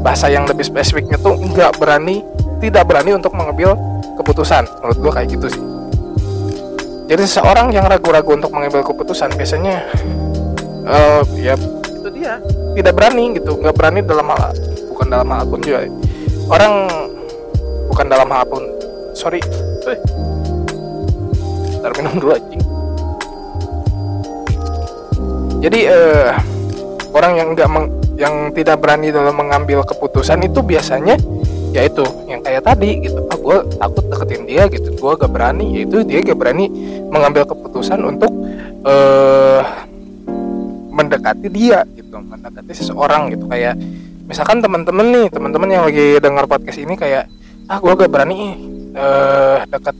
bahasa 0.00 0.32
yang 0.32 0.48
lebih 0.48 0.64
spesifiknya 0.64 1.20
tuh 1.20 1.36
nggak 1.36 1.76
berani 1.76 2.24
tidak 2.64 2.88
berani 2.88 3.12
untuk 3.12 3.36
mengambil 3.36 3.76
keputusan. 4.16 4.64
Menurut 4.80 4.98
gua 5.04 5.12
kayak 5.20 5.28
gitu 5.36 5.46
sih. 5.52 5.62
Jadi 7.04 7.22
seseorang 7.28 7.68
yang 7.68 7.84
ragu-ragu 7.84 8.32
untuk 8.32 8.48
mengambil 8.56 8.80
keputusan 8.80 9.36
biasanya 9.36 9.84
uh, 10.88 11.20
ya 11.36 11.52
dia. 12.08 12.40
Tidak 12.74 12.92
berani 12.96 13.36
gitu 13.36 13.60
nggak 13.60 13.74
berani 13.76 14.00
dalam 14.00 14.32
hal 14.32 14.56
bukan 14.88 15.06
dalam 15.12 15.28
hal 15.28 15.44
pun 15.44 15.60
juga. 15.60 15.84
Orang 16.48 16.72
bukan 17.88 18.06
dalam 18.08 18.28
hal 18.30 18.44
pun 18.48 18.62
sorry. 19.14 19.40
Eh. 19.88 19.98
ntar 21.84 21.92
minum 22.00 22.16
dulu 22.16 22.32
anjing. 22.32 22.62
Jadi 25.60 25.80
uh, 25.88 26.32
orang 27.12 27.32
yang 27.40 27.48
nggak 27.56 27.68
yang 28.14 28.34
tidak 28.54 28.80
berani 28.80 29.08
dalam 29.10 29.34
mengambil 29.34 29.84
keputusan 29.84 30.44
itu 30.44 30.60
biasanya 30.60 31.16
yaitu 31.74 32.06
yang 32.30 32.38
kayak 32.40 32.62
tadi 32.62 33.02
gitu. 33.02 33.18
Ah 33.26 33.36
gue 33.36 33.56
takut 33.80 34.04
deketin 34.06 34.42
dia 34.46 34.64
gitu. 34.70 34.94
Gue 34.94 35.12
gak 35.18 35.32
berani 35.32 35.74
yaitu 35.74 36.06
dia 36.06 36.22
gak 36.22 36.38
berani 36.38 36.70
mengambil 37.10 37.42
keputusan 37.50 37.98
untuk 38.06 38.30
uh, 38.86 39.60
mendekati 40.94 41.50
dia 41.50 41.82
gitu. 41.98 42.14
Mendekati 42.22 42.72
seseorang 42.72 43.34
gitu. 43.34 43.50
Kayak 43.50 43.74
misalkan 44.30 44.62
teman-teman 44.62 45.06
nih 45.10 45.26
teman-teman 45.34 45.68
yang 45.68 45.82
lagi 45.84 46.22
dengar 46.22 46.46
podcast 46.46 46.78
ini 46.78 46.94
kayak 46.94 47.26
ah 47.68 47.78
gue 47.80 47.92
gak 47.96 48.12
berani 48.12 48.38
uh, 48.92 49.64
dekat. 49.68 49.96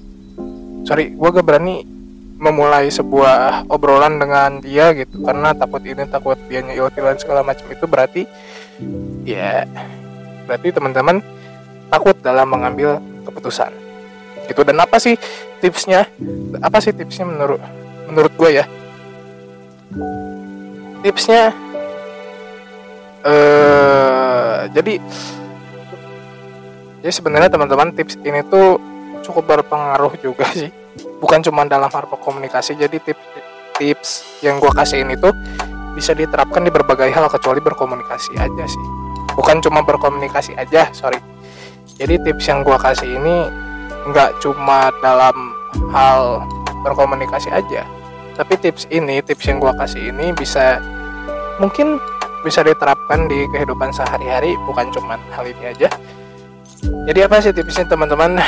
Sorry 0.85 1.17
gue 1.17 1.29
gak 1.33 1.47
berani 1.47 1.85
memulai 2.37 2.91
sebuah 2.93 3.65
obrolan 3.73 4.21
dengan 4.21 4.61
dia 4.61 4.93
gitu 4.93 5.23
karena 5.25 5.57
takut 5.57 5.81
ini 5.81 6.05
takut 6.05 6.37
dia 6.51 6.61
iltilan 6.61 7.17
segala 7.17 7.41
macam 7.47 7.65
itu 7.71 7.87
berarti 7.87 8.23
ya 9.25 9.65
berarti 10.45 10.69
teman-teman 10.75 11.25
takut 11.89 12.17
dalam 12.21 12.51
mengambil 12.51 13.01
keputusan. 13.25 13.73
Itu 14.45 14.61
dan 14.61 14.77
apa 14.77 15.01
sih 15.01 15.17
tipsnya? 15.65 16.05
Apa 16.61 16.85
sih 16.85 16.93
tipsnya 16.93 17.25
menurut 17.25 17.61
menurut 18.13 18.33
gue 18.37 18.51
ya? 18.61 18.65
Tipsnya 21.01 21.53
uh, 23.25 24.69
jadi 24.69 25.01
jadi 27.05 27.13
sebenarnya 27.13 27.53
teman-teman 27.53 27.93
tips 27.93 28.17
ini 28.25 28.41
tuh 28.49 28.81
cukup 29.21 29.61
berpengaruh 29.61 30.17
juga 30.25 30.49
sih. 30.57 30.73
Bukan 31.21 31.45
cuma 31.45 31.69
dalam 31.69 31.93
hal 31.93 32.09
komunikasi 32.09 32.81
jadi 32.81 32.97
tips 32.97 33.25
tips 33.77 34.11
yang 34.41 34.57
gue 34.57 34.73
kasih 34.73 35.05
ini 35.05 35.13
tuh 35.21 35.37
bisa 35.93 36.17
diterapkan 36.17 36.65
di 36.65 36.73
berbagai 36.73 37.13
hal 37.13 37.29
kecuali 37.29 37.61
berkomunikasi 37.61 38.41
aja 38.41 38.65
sih. 38.65 38.85
Bukan 39.37 39.61
cuma 39.61 39.85
berkomunikasi 39.85 40.57
aja 40.57 40.89
sorry. 40.97 41.21
Jadi 42.01 42.25
tips 42.25 42.49
yang 42.49 42.65
gue 42.65 42.77
kasih 42.81 43.21
ini 43.21 43.53
nggak 44.09 44.41
cuma 44.41 44.89
dalam 45.05 45.37
hal 45.93 46.41
berkomunikasi 46.85 47.49
aja 47.53 47.85
tapi 48.35 48.59
tips 48.59 48.85
ini 48.91 49.23
tips 49.23 49.47
yang 49.47 49.63
gue 49.63 49.73
kasih 49.79 50.11
ini 50.11 50.35
bisa 50.37 50.83
mungkin 51.63 51.97
bisa 52.45 52.61
diterapkan 52.61 53.31
di 53.31 53.47
kehidupan 53.55 53.95
sehari-hari 53.95 54.53
bukan 54.69 54.91
cuman 54.93 55.17
hal 55.33 55.47
ini 55.49 55.73
aja 55.73 55.89
jadi 57.05 57.29
apa 57.29 57.41
sih 57.41 57.53
tipsnya 57.53 57.85
teman-teman? 57.89 58.41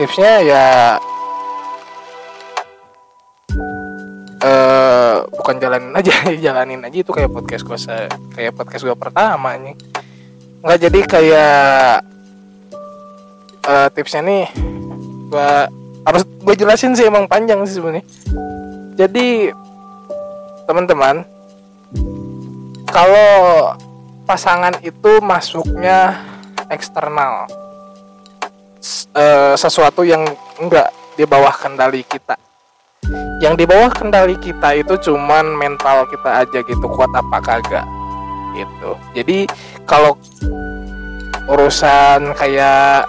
Tipsnya 0.00 0.32
ya 0.44 0.66
uh, 4.42 5.14
bukan 5.36 5.56
jalanin 5.60 5.92
aja 5.94 6.14
jalanin 6.44 6.80
aja 6.82 6.96
itu 7.04 7.12
kayak 7.12 7.30
podcast 7.30 7.64
gue 7.64 7.78
kayak 8.34 8.52
podcast 8.56 8.82
gue 8.84 8.96
pertama 8.96 9.54
nih 9.60 9.76
nggak 10.62 10.78
jadi 10.78 11.00
kayak 11.04 11.94
uh, 13.66 13.88
tipsnya 13.90 14.22
nih 14.22 14.44
gue 15.32 15.50
harus 16.02 16.22
gue 16.26 16.54
jelasin 16.58 16.98
sih 16.98 17.06
emang 17.06 17.30
panjang 17.30 17.62
sih 17.62 17.78
sebenarnya. 17.78 18.04
Jadi 18.98 19.48
teman-teman 20.66 21.24
kalau 22.90 23.72
pasangan 24.32 24.72
itu 24.80 25.20
masuknya 25.20 26.16
eksternal. 26.72 27.44
E, 29.12 29.52
sesuatu 29.60 30.08
yang 30.08 30.24
enggak 30.56 30.88
di 31.20 31.28
bawah 31.28 31.52
kendali 31.52 32.00
kita. 32.00 32.40
Yang 33.44 33.54
di 33.60 33.64
bawah 33.68 33.92
kendali 33.92 34.40
kita 34.40 34.72
itu 34.72 34.96
cuman 35.04 35.52
mental 35.52 36.08
kita 36.08 36.48
aja 36.48 36.64
gitu 36.64 36.86
kuat 36.96 37.12
apa 37.12 37.44
kagak 37.44 37.84
gitu. 38.56 38.96
Jadi 39.12 39.44
kalau 39.84 40.16
urusan 41.52 42.32
kayak 42.32 43.04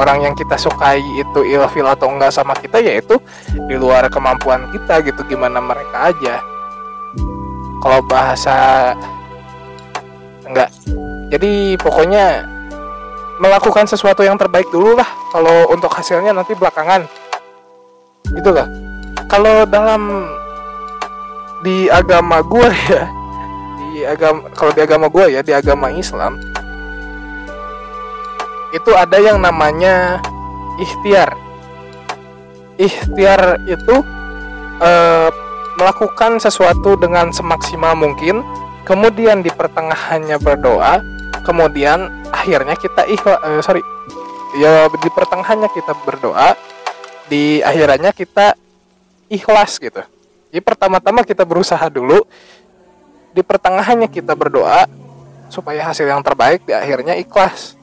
orang 0.00 0.24
yang 0.24 0.32
kita 0.32 0.56
sukai 0.56 1.04
itu 1.20 1.44
ilfil 1.44 1.84
atau 1.84 2.08
enggak 2.08 2.32
sama 2.32 2.56
kita 2.56 2.80
yaitu 2.80 3.20
di 3.68 3.76
luar 3.76 4.08
kemampuan 4.08 4.64
kita 4.72 5.04
gitu 5.04 5.20
gimana 5.28 5.60
mereka 5.60 6.08
aja. 6.08 6.40
Kalau 7.84 8.00
bahasa 8.08 8.92
enggak 10.50 10.70
jadi 11.30 11.78
pokoknya 11.78 12.44
melakukan 13.40 13.88
sesuatu 13.88 14.20
yang 14.20 14.36
terbaik 14.36 14.68
dulu 14.68 14.98
lah. 14.98 15.08
Kalau 15.32 15.72
untuk 15.72 15.88
hasilnya 15.88 16.34
nanti 16.36 16.52
belakangan. 16.52 17.08
Gitu 18.28 18.50
lah 18.52 18.68
kalau 19.30 19.62
dalam 19.62 20.26
di 21.62 21.86
agama 21.86 22.42
gue 22.42 22.66
ya 22.90 23.06
di 23.78 24.02
agama 24.02 24.40
kalau 24.58 24.72
di 24.74 24.80
agama 24.82 25.06
gue 25.06 25.24
ya 25.38 25.40
di 25.46 25.54
agama 25.54 25.86
Islam 25.94 26.42
itu 28.70 28.90
ada 28.94 29.18
yang 29.18 29.42
namanya 29.42 30.22
ikhtiar. 30.78 31.34
Ikhtiar 32.78 33.58
itu 33.66 33.98
e, 34.78 34.90
melakukan 35.74 36.38
sesuatu 36.38 36.94
dengan 36.94 37.34
semaksimal 37.34 37.98
mungkin, 37.98 38.46
kemudian 38.84 39.40
di 39.44 39.50
pertengahannya 39.52 40.36
berdoa, 40.40 41.02
kemudian 41.42 42.24
akhirnya 42.30 42.76
kita 42.76 43.06
ikhlas, 43.08 43.40
e, 43.40 43.50
sorry, 43.64 43.82
ya 44.58 44.86
di 44.88 45.10
pertengahannya 45.12 45.68
kita 45.72 45.92
berdoa, 46.04 46.54
di 47.30 47.62
akhirannya 47.62 48.10
kita 48.12 48.58
ikhlas 49.30 49.78
gitu. 49.78 50.02
Jadi 50.50 50.60
pertama-tama 50.66 51.22
kita 51.22 51.46
berusaha 51.46 51.86
dulu, 51.86 52.26
di 53.30 53.42
pertengahannya 53.46 54.10
kita 54.10 54.34
berdoa 54.34 54.90
supaya 55.50 55.82
hasil 55.86 56.06
yang 56.06 56.22
terbaik 56.22 56.62
di 56.66 56.74
akhirnya 56.74 57.18
ikhlas 57.18 57.74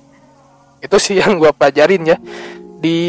itu 0.79 0.97
sih 1.01 1.15
yang 1.19 1.35
gue 1.41 1.51
pelajarin 1.51 2.15
ya 2.15 2.17
di 2.79 2.99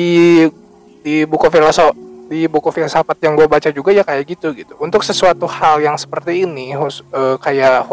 di 1.05 1.23
buku 1.29 1.47
filsafat 1.53 1.95
di 2.29 2.45
buku 2.45 2.69
filsafat 2.69 3.17
yang 3.25 3.35
gue 3.35 3.49
baca 3.49 3.73
juga 3.73 3.91
ya 3.91 4.05
kayak 4.05 4.25
gitu 4.29 4.53
gitu. 4.53 4.77
Untuk 4.79 5.01
sesuatu 5.01 5.49
hal 5.49 5.81
yang 5.81 5.97
seperti 5.97 6.45
ini 6.45 6.77
hus, 6.77 7.01
uh, 7.11 7.41
kayak 7.41 7.89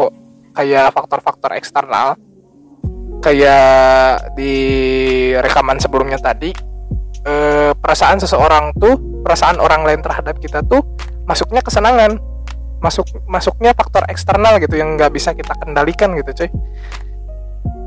kayak 0.52 0.92
faktor-faktor 0.92 1.56
eksternal 1.56 2.16
kayak 3.24 4.28
di 4.36 4.54
rekaman 5.40 5.80
sebelumnya 5.80 6.20
tadi 6.20 6.52
eh, 7.24 7.72
perasaan 7.74 8.20
seseorang 8.20 8.76
tuh 8.76 8.96
perasaan 9.24 9.56
orang 9.58 9.82
lain 9.82 10.00
terhadap 10.04 10.36
kita 10.36 10.60
tuh 10.62 10.84
masuknya 11.24 11.64
kesenangan. 11.64 12.20
Masuk 12.76 13.08
masuknya 13.24 13.72
faktor 13.72 14.04
eksternal 14.06 14.60
gitu 14.60 14.76
yang 14.76 15.00
nggak 15.00 15.10
bisa 15.10 15.32
kita 15.32 15.56
kendalikan 15.56 16.12
gitu 16.12 16.44
cuy 16.44 16.50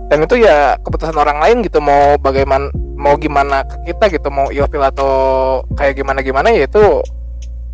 dan 0.09 0.25
itu 0.25 0.41
ya 0.41 0.75
keputusan 0.81 1.13
orang 1.13 1.37
lain 1.37 1.61
gitu 1.61 1.77
mau 1.79 2.17
bagaimana 2.17 2.73
mau 2.99 3.15
gimana 3.15 3.63
ke 3.63 3.95
kita 3.95 4.11
gitu 4.11 4.27
mau 4.27 4.51
ilfil 4.51 4.83
atau 4.83 5.11
kayak 5.79 5.95
gimana 5.95 6.19
gimana 6.19 6.51
ya 6.51 6.67
itu 6.67 6.99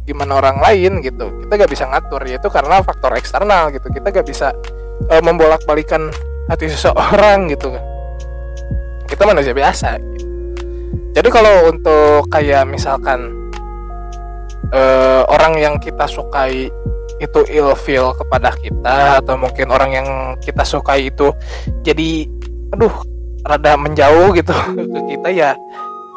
gimana 0.06 0.38
orang 0.38 0.62
lain 0.62 1.02
gitu. 1.02 1.34
Kita 1.44 1.54
gak 1.66 1.72
bisa 1.74 1.90
ngatur 1.90 2.22
ya 2.30 2.38
itu 2.38 2.50
karena 2.54 2.80
faktor 2.86 3.18
eksternal 3.18 3.74
gitu. 3.74 3.90
Kita 3.90 4.14
gak 4.14 4.28
bisa 4.30 4.54
uh, 5.10 5.22
membolak 5.26 5.66
balikan 5.66 6.14
hati 6.46 6.70
seseorang 6.70 7.50
gitu. 7.50 7.74
Kita 9.10 9.26
manusia 9.26 9.52
biasa. 9.52 9.98
Gitu. 9.98 10.14
jadi 11.16 11.30
kalau 11.32 11.72
untuk 11.72 12.28
kayak 12.28 12.68
misalkan 12.68 13.32
uh, 14.76 15.24
orang 15.32 15.56
yang 15.56 15.76
kita 15.80 16.06
sukai 16.12 16.68
itu 17.24 17.40
ilfeel 17.48 18.12
kepada 18.20 18.52
kita 18.60 19.24
atau 19.24 19.40
mungkin 19.40 19.72
orang 19.72 19.92
yang 19.96 20.08
kita 20.44 20.68
sukai 20.68 21.08
itu 21.08 21.32
jadi 21.88 22.28
aduh 22.76 22.92
rada 23.46 23.78
menjauh 23.78 24.34
gitu. 24.34 24.52
Ke 24.76 25.00
kita 25.16 25.30
ya 25.32 25.50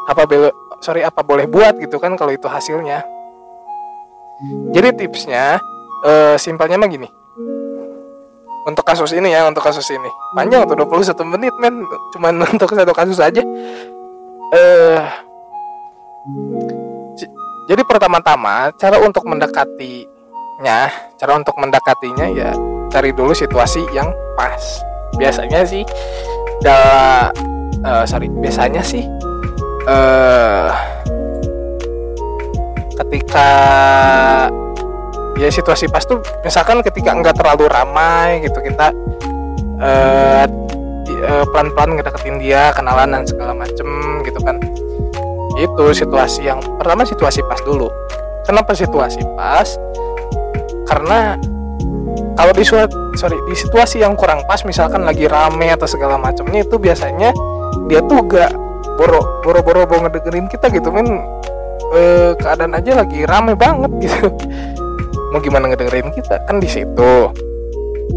apa 0.09 0.25
boleh 0.25 0.51
sorry 0.81 1.05
apa 1.05 1.21
boleh 1.21 1.45
buat 1.45 1.77
gitu 1.77 2.01
kan 2.01 2.17
kalau 2.17 2.33
itu 2.33 2.49
hasilnya. 2.49 3.05
Jadi 4.73 4.89
tipsnya 4.95 5.59
uh, 6.07 6.35
simpelnya 6.41 6.81
mah 6.81 6.89
gini. 6.89 7.09
Untuk 8.69 8.85
kasus 8.85 9.17
ini 9.17 9.33
ya 9.33 9.49
untuk 9.49 9.65
kasus 9.65 9.85
ini. 9.89 10.11
Panjang 10.37 10.69
tuh 10.69 10.77
21 10.77 11.33
menit 11.37 11.55
men. 11.61 11.85
Cuman 12.17 12.35
untuk 12.53 12.73
satu 12.73 12.93
kasus 12.97 13.21
aja. 13.21 13.43
Eh 13.43 14.57
uh, 14.57 15.03
jadi 17.69 17.85
pertama-tama 17.85 18.73
cara 18.81 18.97
untuk 18.97 19.29
mendekati 19.29 20.09
nya 20.65 20.89
cara 21.21 21.39
untuk 21.39 21.55
mendekatinya 21.61 22.27
ya 22.33 22.51
cari 22.89 23.13
dulu 23.13 23.37
situasi 23.37 23.85
yang 23.93 24.09
pas. 24.35 24.83
Biasanya 25.17 25.65
sih 25.65 25.85
dalam 26.63 27.31
uh, 27.87 28.05
sorry 28.09 28.27
biasanya 28.31 28.83
sih 28.83 29.07
uh, 29.87 30.71
ketika 32.99 33.49
ya 35.39 35.49
situasi 35.55 35.87
pas 35.87 36.03
tuh 36.03 36.19
misalkan 36.43 36.83
ketika 36.83 37.15
enggak 37.15 37.39
terlalu 37.39 37.71
ramai 37.71 38.43
gitu 38.43 38.59
kita 38.59 38.91
uh, 39.79 40.45
uh, 41.25 41.45
pelan-pelan 41.51 41.99
ngedeketin 41.99 42.37
dia 42.43 42.71
kenalan 42.75 43.15
dan 43.15 43.23
segala 43.27 43.53
macem 43.55 43.89
gitu 44.27 44.39
kan. 44.43 44.59
Itu 45.59 45.91
situasi 45.91 46.47
yang 46.47 46.63
pertama 46.79 47.03
situasi 47.03 47.43
pas 47.47 47.59
dulu. 47.67 47.91
Kenapa 48.47 48.73
situasi 48.73 49.21
pas? 49.35 49.75
Karena 50.87 51.37
kalau 52.39 52.55
di 52.55 52.63
sorry 52.63 53.35
di 53.51 53.55
situasi 53.59 53.99
yang 53.99 54.15
kurang 54.15 54.47
pas 54.47 54.63
misalkan 54.63 55.03
lagi 55.03 55.27
rame 55.27 55.75
atau 55.75 55.91
segala 55.91 56.15
macamnya 56.15 56.63
itu 56.63 56.79
biasanya 56.79 57.35
dia 57.91 57.99
tuh 58.07 58.23
gak 58.31 58.55
boro 58.95 59.43
boro 59.43 59.59
boro 59.59 59.83
mau 59.91 60.07
ngedengerin 60.07 60.47
kita 60.47 60.71
gitu 60.71 60.95
men. 60.95 61.19
E, 61.89 62.01
keadaan 62.39 62.79
aja 62.79 63.03
lagi 63.03 63.27
rame 63.27 63.59
banget 63.59 63.91
gitu. 64.07 64.31
Mau 65.35 65.43
gimana 65.43 65.67
ngedengerin 65.67 66.15
kita? 66.15 66.47
Kan 66.47 66.63
di 66.63 66.71
situ. 66.71 67.13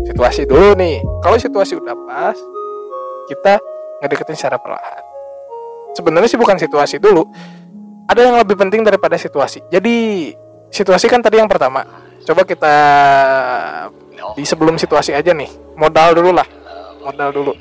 Situasi 0.06 0.46
dulu 0.46 0.78
nih. 0.78 1.02
Kalau 1.26 1.42
situasi 1.42 1.82
udah 1.82 1.98
pas 2.06 2.38
kita 3.26 3.58
ngedeketin 4.06 4.38
secara 4.38 4.62
perlahan. 4.62 5.02
Sebenarnya 5.98 6.30
sih 6.30 6.38
bukan 6.38 6.62
situasi 6.62 7.02
dulu. 7.02 7.26
Ada 8.06 8.28
yang 8.28 8.38
lebih 8.38 8.54
penting 8.54 8.86
daripada 8.86 9.18
situasi. 9.18 9.66
Jadi 9.72 10.30
situasi 10.70 11.10
kan 11.10 11.26
tadi 11.26 11.42
yang 11.42 11.48
pertama. 11.48 11.84
Coba 12.22 12.46
kita 12.46 12.76
di 14.38 14.44
sebelum 14.46 14.78
situasi 14.80 15.12
aja 15.16 15.32
nih 15.36 15.50
modal 15.78 16.18
dulu 16.18 16.32
lah. 16.36 16.48
Modal 17.02 17.30
dulu. 17.34 17.54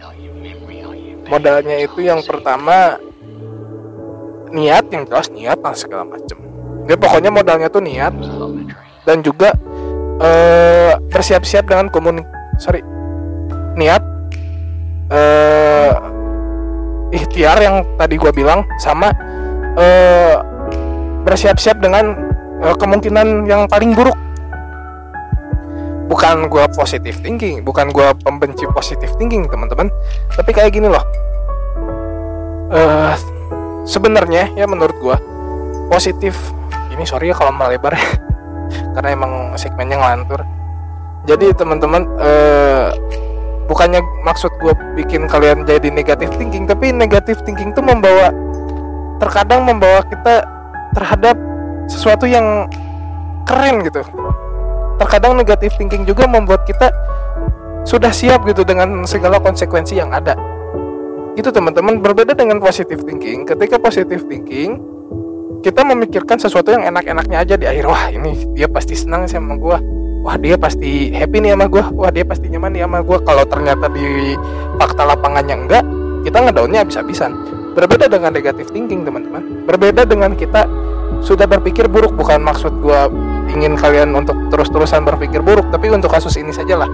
Modalnya 1.31 1.77
itu 1.79 2.01
yang 2.03 2.21
pertama 2.27 2.99
niat 4.51 4.85
yang 4.91 5.07
jelas 5.07 5.31
niat 5.31 5.59
lah 5.63 5.75
segala 5.75 6.05
macem. 6.05 6.37
Dia 6.85 6.97
pokoknya 6.99 7.31
modalnya 7.31 7.69
tuh 7.71 7.83
niat. 7.85 8.13
Dan 9.07 9.25
juga 9.25 9.57
uh, 10.21 10.93
bersiap-siap 11.09 11.65
dengan 11.67 11.89
komunik 11.89 12.27
sorry 12.61 12.85
niat 13.75 14.05
uh, 15.09 15.93
ikhtiar 17.11 17.59
yang 17.59 17.83
tadi 17.97 18.21
gue 18.21 18.31
bilang 18.31 18.63
sama 18.79 19.11
uh, 19.81 20.37
bersiap-siap 21.25 21.81
dengan 21.81 22.15
uh, 22.63 22.77
kemungkinan 22.77 23.49
yang 23.49 23.67
paling 23.67 23.97
buruk 23.97 24.17
bukan 26.11 26.51
gue 26.51 26.65
positif 26.75 27.23
thinking 27.23 27.63
bukan 27.63 27.95
gue 27.95 28.07
pembenci 28.27 28.67
positif 28.75 29.15
thinking 29.15 29.47
teman-teman. 29.47 29.87
Tapi 30.35 30.51
kayak 30.51 30.75
gini 30.75 30.91
loh. 30.91 31.07
Uh, 32.71 33.15
sebenarnya 33.87 34.51
ya 34.59 34.67
menurut 34.67 34.95
gue 34.99 35.17
positif 35.91 36.35
ini 36.91 37.03
sorry 37.07 37.31
ya 37.31 37.35
kalau 37.35 37.51
melebar 37.55 37.95
ya 37.95 38.03
karena 38.99 39.09
emang 39.15 39.33
segmennya 39.55 40.03
ngelantur. 40.03 40.43
Jadi 41.31 41.55
teman-teman 41.55 42.03
uh, 42.19 42.91
bukannya 43.71 44.03
maksud 44.27 44.51
gue 44.59 44.75
bikin 44.99 45.31
kalian 45.31 45.63
jadi 45.63 45.95
negatif 45.95 46.27
thinking 46.35 46.67
tapi 46.67 46.91
negatif 46.91 47.39
thinking 47.47 47.71
tuh 47.71 47.87
membawa 47.87 48.35
terkadang 49.23 49.63
membawa 49.63 50.03
kita 50.11 50.43
terhadap 50.91 51.39
sesuatu 51.87 52.27
yang 52.27 52.67
keren 53.47 53.87
gitu 53.87 54.03
terkadang 55.01 55.33
negatif 55.33 55.73
thinking 55.81 56.05
juga 56.05 56.29
membuat 56.29 56.69
kita 56.69 56.93
sudah 57.89 58.13
siap 58.13 58.45
gitu 58.45 58.61
dengan 58.61 59.09
segala 59.09 59.41
konsekuensi 59.41 59.97
yang 59.97 60.13
ada. 60.13 60.37
Itu 61.41 61.49
teman-teman 61.49 62.05
berbeda 62.05 62.37
dengan 62.37 62.61
positive 62.61 63.01
thinking. 63.09 63.49
Ketika 63.49 63.81
positive 63.81 64.29
thinking 64.29 64.77
kita 65.65 65.81
memikirkan 65.85 66.37
sesuatu 66.37 66.73
yang 66.73 66.85
enak-enaknya 66.93 67.37
aja 67.41 67.55
di 67.57 67.65
akhir 67.69 67.85
wah 67.89 68.09
ini 68.13 68.33
dia 68.57 68.69
pasti 68.69 68.97
senang 68.97 69.29
sih 69.29 69.37
sama 69.37 69.61
gue 69.61 69.77
wah 70.25 70.37
dia 70.41 70.57
pasti 70.57 71.13
happy 71.13 71.37
nih 71.37 71.53
sama 71.53 71.69
gue 71.69 71.85
wah 72.01 72.09
dia 72.09 72.25
pasti 72.25 72.49
nyaman 72.49 72.73
nih 72.73 72.83
sama 72.89 72.99
gue 73.05 73.19
kalau 73.29 73.45
ternyata 73.45 73.87
di 73.93 74.33
fakta 74.81 75.05
lapangannya 75.05 75.57
enggak 75.57 75.85
kita 76.21 76.37
ngedaunnya 76.45 76.85
habis-habisan. 76.85 77.33
Berbeda 77.73 78.11
dengan 78.13 78.33
negatif 78.35 78.69
thinking 78.73 79.09
teman-teman. 79.09 79.65
Berbeda 79.65 80.05
dengan 80.05 80.37
kita 80.37 80.69
sudah 81.25 81.49
berpikir 81.49 81.89
buruk 81.89 82.13
bukan 82.17 82.41
maksud 82.41 82.73
gue 82.81 83.01
ingin 83.53 83.75
kalian 83.75 84.15
untuk 84.15 84.37
terus-terusan 84.51 85.03
berpikir 85.03 85.43
buruk 85.43 85.69
tapi 85.75 85.91
untuk 85.91 86.11
kasus 86.11 86.39
ini 86.39 86.55
sajalah. 86.55 86.89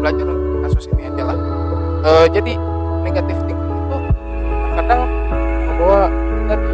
Belajar 0.00 0.26
untuk 0.26 0.64
kasus 0.66 0.88
ini 0.92 1.08
aja 1.12 1.22
lah 1.28 1.38
e, 2.04 2.10
jadi 2.32 2.52
negatif 3.04 3.36
thinking 3.44 3.76
itu 3.76 3.98
kadang 4.76 5.00
membawa 5.68 6.00
kita 6.08 6.54
di 6.56 6.72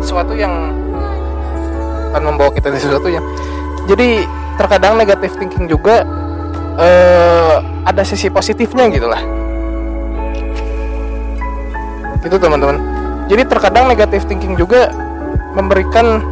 sesuatu 0.00 0.32
yang 0.36 0.52
akan 2.12 2.22
membawa 2.22 2.50
kita 2.52 2.68
di 2.70 2.80
sesuatu 2.80 3.08
yang 3.10 3.24
jadi 3.90 4.24
terkadang 4.60 4.94
negatif 5.00 5.34
thinking 5.40 5.66
juga 5.66 6.04
e, 6.78 6.88
ada 7.84 8.02
sisi 8.04 8.28
positifnya 8.28 8.88
gitu 8.92 9.08
lah 9.08 9.22
itu 12.24 12.40
teman-teman. 12.40 12.80
Jadi 13.28 13.44
terkadang 13.44 13.84
negatif 13.84 14.24
thinking 14.24 14.56
juga 14.56 14.88
memberikan 15.52 16.24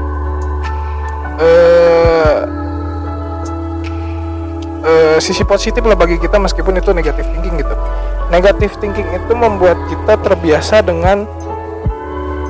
uh, 1.42 2.38
uh, 4.86 5.16
sisi 5.18 5.42
positif 5.42 5.82
lah 5.82 5.98
bagi 5.98 6.16
kita 6.18 6.38
meskipun 6.38 6.78
itu 6.78 6.90
negatif 6.94 7.26
thinking 7.34 7.58
gitu. 7.58 7.74
Negatif 8.32 8.70
thinking 8.80 9.08
itu 9.12 9.32
membuat 9.36 9.76
kita 9.90 10.16
terbiasa 10.22 10.80
dengan 10.80 11.28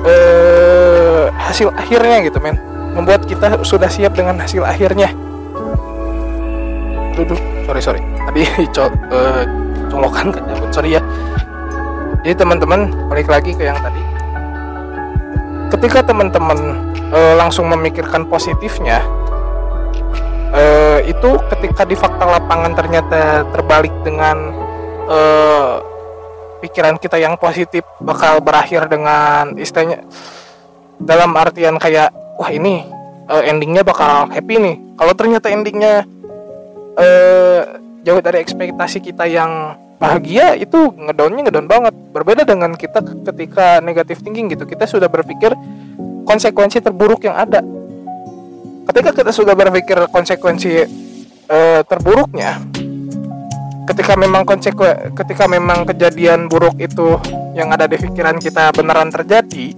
uh, 0.07 1.25
hasil 1.33 1.73
akhirnya 1.75 2.23
gitu 2.23 2.37
men. 2.39 2.55
Membuat 2.93 3.25
kita 3.25 3.65
sudah 3.65 3.89
siap 3.89 4.13
dengan 4.13 4.37
hasil 4.37 4.61
akhirnya. 4.61 5.09
Duduk. 7.17 7.41
Sorry 7.65 7.81
sorry. 7.81 8.01
Tadi 8.29 8.41
co 8.75 8.89
uh, 9.11 9.43
colokan 9.89 10.29
kejabut 10.29 10.69
sorry 10.71 10.95
ya. 10.97 11.01
Jadi 12.23 12.39
teman-teman 12.39 12.87
balik 13.11 13.27
lagi 13.27 13.51
ke 13.51 13.67
yang 13.67 13.75
tadi 13.83 14.12
ketika 15.73 16.05
teman-teman 16.05 16.93
uh, 17.09 17.33
langsung 17.35 17.65
memikirkan 17.67 18.29
positifnya 18.29 19.01
uh, 20.53 20.99
itu 21.01 21.29
ketika 21.57 21.83
di 21.83 21.97
fakta 21.97 22.23
lapangan 22.29 22.77
ternyata 22.77 23.43
terbalik 23.49 23.91
dengan 24.05 24.53
uh, 25.09 25.81
pikiran 26.63 26.95
kita 26.95 27.19
yang 27.19 27.35
positif 27.35 27.83
bakal 27.99 28.39
berakhir 28.39 28.87
dengan 28.87 29.57
istilahnya 29.59 30.05
dalam 31.01 31.35
artian 31.35 31.75
kayak 31.75 32.13
wah 32.39 32.47
ini 32.47 32.87
uh, 33.27 33.43
endingnya 33.43 33.83
bakal 33.83 34.31
happy 34.31 34.55
nih. 34.61 34.75
Kalau 34.95 35.13
ternyata 35.17 35.51
endingnya 35.51 36.07
uh, 36.95 37.59
jauh 38.07 38.21
dari 38.23 38.39
ekspektasi 38.39 39.03
kita 39.03 39.27
yang 39.27 39.75
bahagia 40.03 40.59
itu 40.59 40.91
ngedownnya 40.91 41.47
ngedown 41.47 41.67
banget. 41.71 41.93
Berbeda 42.11 42.43
dengan 42.43 42.75
kita 42.75 42.99
ketika 43.31 43.79
negatif 43.79 44.19
thinking 44.19 44.51
gitu 44.51 44.67
kita 44.67 44.83
sudah 44.83 45.07
berpikir 45.07 45.55
konsekuensi 46.27 46.83
terburuk 46.83 47.23
yang 47.23 47.39
ada. 47.39 47.63
Ketika 48.83 49.15
kita 49.15 49.31
sudah 49.31 49.55
berpikir 49.55 49.95
konsekuensi 50.11 50.83
uh, 51.47 51.81
terburuknya 51.87 52.59
ketika 53.83 54.15
memang 54.15 54.47
konsekuen 54.47 55.11
ketika 55.11 55.43
memang 55.43 55.83
kejadian 55.83 56.47
buruk 56.47 56.79
itu 56.79 57.19
yang 57.51 57.67
ada 57.67 57.83
di 57.83 57.99
pikiran 57.99 58.39
kita 58.39 58.71
beneran 58.71 59.11
terjadi 59.11 59.75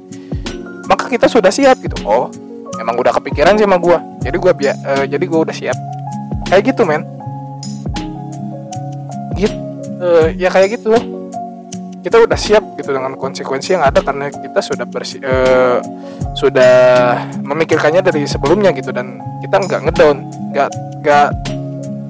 maka 0.85 1.09
kita 1.09 1.25
sudah 1.25 1.49
siap 1.49 1.81
gitu. 1.81 1.97
Oh 2.05 2.29
emang 2.77 2.97
udah 3.01 3.13
kepikiran 3.17 3.57
sih 3.57 3.65
sama 3.65 3.81
gue 3.81 3.97
jadi 4.21 4.37
gue 4.37 4.53
biar 4.53 4.75
uh, 4.85 5.05
jadi 5.09 5.25
gue 5.25 5.39
udah 5.49 5.55
siap. 5.55 5.77
Kayak 6.45 6.73
gitu 6.73 6.81
men. 6.85 7.01
Gitu 9.33 9.64
uh, 10.05 10.25
ya 10.37 10.53
kayak 10.53 10.77
gitu. 10.77 10.93
Kita 12.05 12.21
udah 12.21 12.37
siap 12.37 12.77
gitu 12.77 12.93
dengan 12.93 13.17
konsekuensi 13.17 13.73
yang 13.73 13.81
ada 13.81 13.97
karena 14.05 14.29
kita 14.29 14.61
sudah 14.61 14.85
bersih 14.85 15.25
uh, 15.25 15.81
sudah 16.37 17.17
memikirkannya 17.41 18.05
dari 18.05 18.29
sebelumnya 18.29 18.69
gitu 18.77 18.93
dan 18.93 19.17
kita 19.41 19.57
nggak 19.57 19.81
ngedown 19.89 20.17
nggak 20.53 20.69
nggak 21.01 21.27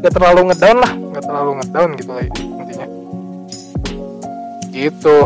nggak 0.04 0.12
terlalu 0.12 0.52
ngedown 0.52 0.78
lah 0.84 0.92
nggak 0.92 1.24
terlalu 1.24 1.52
ngedown 1.64 1.90
gitu 1.96 2.12
lah 2.12 2.24
intinya. 2.28 2.88
Gitu. 4.76 5.18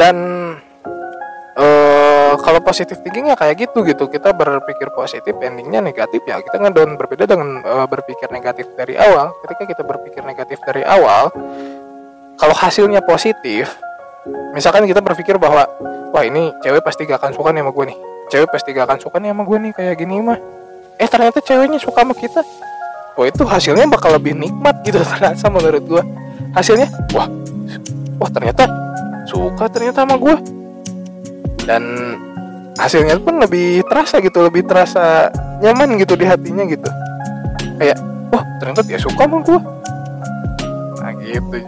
Dan 0.00 0.16
kalau 2.50 2.66
positif 2.66 2.98
thinking 3.06 3.30
ya 3.30 3.38
kayak 3.38 3.62
gitu 3.62 3.86
gitu. 3.86 4.10
Kita 4.10 4.34
berpikir 4.34 4.90
positif 4.90 5.38
endingnya 5.38 5.78
negatif 5.78 6.18
ya 6.26 6.42
kita 6.42 6.58
ngedown 6.58 6.98
berbeda 6.98 7.30
dengan 7.30 7.62
uh, 7.62 7.86
berpikir 7.86 8.26
negatif 8.34 8.66
dari 8.74 8.98
awal. 8.98 9.30
Ketika 9.46 9.70
kita 9.70 9.82
berpikir 9.86 10.26
negatif 10.26 10.58
dari 10.66 10.82
awal 10.82 11.30
kalau 12.34 12.56
hasilnya 12.58 13.06
positif 13.06 13.70
misalkan 14.50 14.82
kita 14.90 14.98
berpikir 14.98 15.38
bahwa 15.38 15.62
wah 16.10 16.24
ini 16.26 16.50
cewek 16.58 16.82
pasti 16.82 17.06
gak 17.06 17.22
akan 17.22 17.38
suka 17.38 17.54
nih 17.54 17.62
sama 17.62 17.70
gue 17.70 17.84
nih. 17.94 17.98
Cewek 18.34 18.48
pasti 18.50 18.68
gak 18.74 18.86
akan 18.90 18.98
suka 18.98 19.16
nih 19.22 19.30
sama 19.30 19.42
gue 19.46 19.58
nih 19.62 19.72
kayak 19.78 19.94
gini 19.94 20.14
mah. 20.18 20.38
Eh 20.98 21.06
ternyata 21.06 21.38
ceweknya 21.38 21.78
suka 21.78 22.02
sama 22.02 22.18
kita. 22.18 22.42
Wah 23.14 23.26
itu 23.30 23.46
hasilnya 23.46 23.86
bakal 23.86 24.18
lebih 24.18 24.34
nikmat 24.34 24.82
gitu 24.82 24.98
ternyata 25.14 25.46
menurut 25.46 25.84
gue 25.86 26.02
hasilnya 26.50 26.90
wah 27.14 27.30
wah 28.18 28.30
ternyata 28.32 28.66
suka 29.30 29.70
ternyata 29.70 30.02
sama 30.02 30.18
gue 30.18 30.34
dan 31.68 31.82
hasilnya 32.80 33.20
pun 33.20 33.36
lebih 33.36 33.84
terasa 33.84 34.24
gitu 34.24 34.40
lebih 34.40 34.64
terasa 34.64 35.28
nyaman 35.60 36.00
gitu 36.00 36.16
di 36.16 36.24
hatinya 36.24 36.64
gitu. 36.64 36.88
Kayak 37.76 38.00
wah 38.32 38.44
ternyata 38.56 38.80
dia 38.80 38.96
suka 38.96 39.28
sama 39.28 39.44
gue 39.44 39.60
nah 41.00 41.12
gitu. 41.20 41.58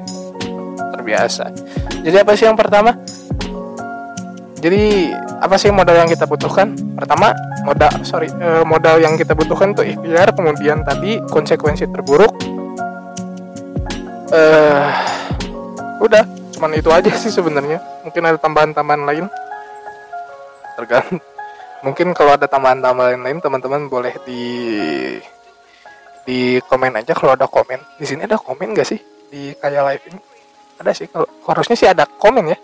Terbiasa. 0.96 1.44
Jadi 2.01 2.16
apa 2.16 2.33
sih 2.33 2.48
yang 2.48 2.57
pertama? 2.57 2.96
Jadi 4.62 5.11
apa 5.42 5.59
sih 5.59 5.75
modal 5.75 6.01
yang 6.01 6.09
kita 6.09 6.25
butuhkan? 6.25 6.72
Pertama 6.96 7.35
modal 7.66 7.90
sorry 8.07 8.31
eh, 8.31 8.64
modal 8.64 9.03
yang 9.03 9.18
kita 9.18 9.35
butuhkan 9.35 9.75
itu 9.77 9.83
ikhtiar 9.92 10.33
kemudian 10.33 10.81
tadi 10.87 11.20
konsekuensi 11.29 11.90
terburuk. 11.92 12.33
Eh 14.33 14.88
udah 16.01 16.25
cuman 16.57 16.72
itu 16.79 16.88
aja 16.88 17.11
sih 17.20 17.29
sebenarnya. 17.29 17.83
Mungkin 18.07 18.22
ada 18.22 18.38
tambahan-tambahan 18.38 19.03
lain 19.03 19.27
tergantung 20.79 21.21
mungkin 21.83 22.15
kalau 22.15 22.39
ada 22.39 22.47
tambahan-tambahan 22.47 23.21
lain 23.21 23.43
teman-teman 23.43 23.91
boleh 23.91 24.15
di 24.23 24.43
di 26.23 26.63
komen 26.63 27.03
aja 27.03 27.13
kalau 27.13 27.35
ada 27.35 27.51
komen. 27.51 27.83
Di 27.99 28.07
sini 28.07 28.25
ada 28.25 28.39
komen 28.39 28.79
gak 28.79 28.87
sih? 28.87 29.01
Di 29.29 29.59
kayak 29.59 29.83
live 29.91 30.05
ini? 30.15 30.21
Ada 30.79 30.91
sih 30.95 31.07
kalau 31.11 31.27
harusnya 31.27 31.77
sih 31.77 31.91
ada 31.91 32.07
komen 32.07 32.55
ya. 32.55 32.59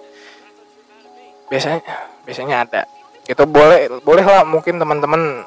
Biasanya 1.50 1.82
biasanya 2.22 2.56
ada. 2.62 2.80
Itu 3.26 3.44
boleh 3.44 4.00
boleh 4.06 4.24
lah 4.24 4.46
mungkin 4.46 4.78
teman-teman 4.78 5.42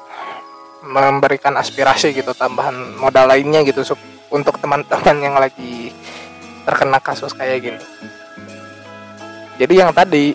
memberikan 0.82 1.56
aspirasi 1.56 2.12
gitu 2.12 2.34
tambahan 2.36 2.74
modal 2.98 3.30
lainnya 3.30 3.62
gitu 3.64 3.96
untuk 4.28 4.58
teman-teman 4.60 5.16
yang 5.22 5.38
lagi 5.38 5.94
terkena 6.68 7.00
kasus 7.00 7.32
kayak 7.32 7.58
gini. 7.64 7.82
Jadi 9.56 9.74
yang 9.78 9.94
tadi 9.94 10.34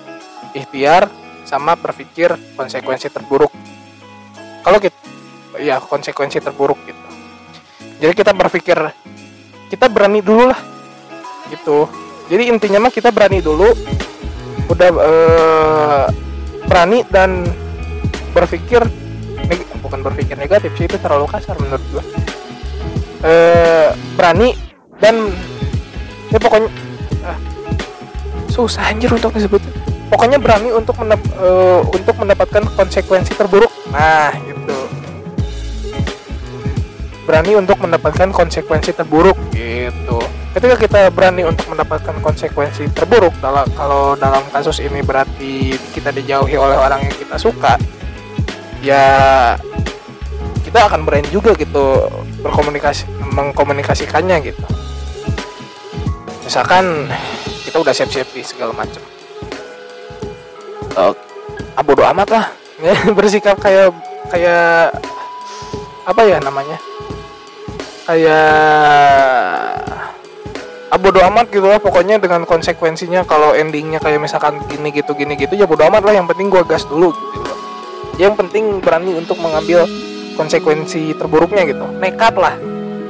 ikhtiar 0.56 1.27
sama 1.48 1.80
berpikir 1.80 2.36
konsekuensi 2.60 3.08
terburuk. 3.08 3.56
Kalau 4.68 4.84
kita 4.84 5.00
ya 5.64 5.80
konsekuensi 5.80 6.44
terburuk 6.44 6.76
gitu. 6.84 7.08
Jadi 8.04 8.14
kita 8.14 8.36
berpikir 8.36 8.76
kita 9.72 9.88
berani 9.88 10.20
dulu 10.20 10.52
lah 10.52 10.60
gitu. 11.48 11.88
Jadi 12.28 12.52
intinya 12.52 12.84
mah 12.84 12.92
kita 12.92 13.16
berani 13.16 13.40
dulu 13.40 13.72
udah 14.68 14.90
uh, 14.92 16.06
berani 16.68 17.08
dan 17.08 17.48
berpikir 18.36 18.84
bukan 19.80 20.04
berpikir 20.04 20.36
negatif 20.36 20.76
sih 20.76 20.84
itu 20.84 21.00
terlalu 21.00 21.32
kasar 21.32 21.56
menurut 21.56 21.84
gua. 21.96 22.04
Uh, 23.24 23.90
berani 24.20 24.52
dan 25.00 25.32
ya 26.28 26.38
pokoknya 26.38 26.70
uh, 27.24 27.40
susah 28.52 28.92
anjir 28.92 29.10
untuk 29.10 29.32
disebut 29.32 29.64
pokoknya 30.08 30.39
berani 30.39 30.72
untuk 30.72 30.96
mendap 31.00 31.22
uh, 31.39 31.84
untuk 31.91 32.15
mendapatkan 32.20 32.63
konsekuensi 32.74 33.32
terburuk. 33.36 33.72
Nah 33.91 34.32
gitu. 34.43 34.80
Berani 37.28 37.60
untuk 37.60 37.78
mendapatkan 37.84 38.32
konsekuensi 38.32 38.96
terburuk 38.96 39.36
gitu. 39.52 40.20
Ketika 40.56 40.76
kita 40.80 41.00
berani 41.13 41.46
untuk 41.46 41.70
mendapatkan 41.70 42.17
konsekuensi 42.24 42.89
terburuk 42.96 43.36
dalam 43.43 43.67
kalau 43.76 44.17
dalam 44.17 44.41
kasus 44.50 44.80
ini 44.82 45.04
berarti 45.04 45.76
kita 45.93 46.10
dijauhi 46.10 46.56
oleh 46.58 46.80
orang 46.80 47.04
yang 47.04 47.13
kita 47.13 47.38
suka 47.38 47.78
ya 48.82 49.06
kita 50.65 50.88
akan 50.88 51.04
berani 51.06 51.28
juga 51.30 51.54
gitu 51.54 52.10
berkomunikasi 52.41 53.06
mengkomunikasikannya 53.38 54.38
gitu. 54.50 54.65
Misalkan 56.48 57.12
kita 57.67 57.78
udah 57.84 57.91
siap-siap 57.91 58.32
di 58.32 58.41
segala 58.41 58.72
macam 58.72 59.04
uh, 60.98 61.14
ah, 61.78 61.84
bodo 61.86 62.04
amat 62.04 62.28
lah. 62.34 62.46
Ya, 62.82 62.94
bersikap 63.18 63.62
kayak 63.62 63.94
kayak 64.34 64.98
apa 66.04 66.22
ya 66.26 66.38
namanya? 66.42 66.78
Kayak 68.10 68.50
ah 70.88 70.96
bodo 70.96 71.20
amat 71.20 71.52
gitu 71.52 71.68
lah 71.68 71.84
pokoknya 71.84 72.16
dengan 72.16 72.48
konsekuensinya 72.48 73.28
kalau 73.28 73.52
endingnya 73.52 74.00
kayak 74.00 74.24
misalkan 74.24 74.64
gini 74.72 74.96
gitu 74.96 75.12
gini 75.14 75.36
gitu 75.36 75.54
ya 75.54 75.70
bodo 75.70 75.86
amat 75.86 76.02
lah. 76.04 76.14
Yang 76.18 76.34
penting 76.34 76.48
gua 76.50 76.64
gas 76.66 76.84
dulu 76.90 77.14
gitu. 77.14 77.52
Yang 78.18 78.34
penting 78.42 78.82
berani 78.82 79.14
untuk 79.14 79.38
mengambil 79.38 79.86
konsekuensi 80.34 81.14
terburuknya 81.14 81.70
gitu. 81.70 81.86
Nekat 82.02 82.34
lah 82.40 82.58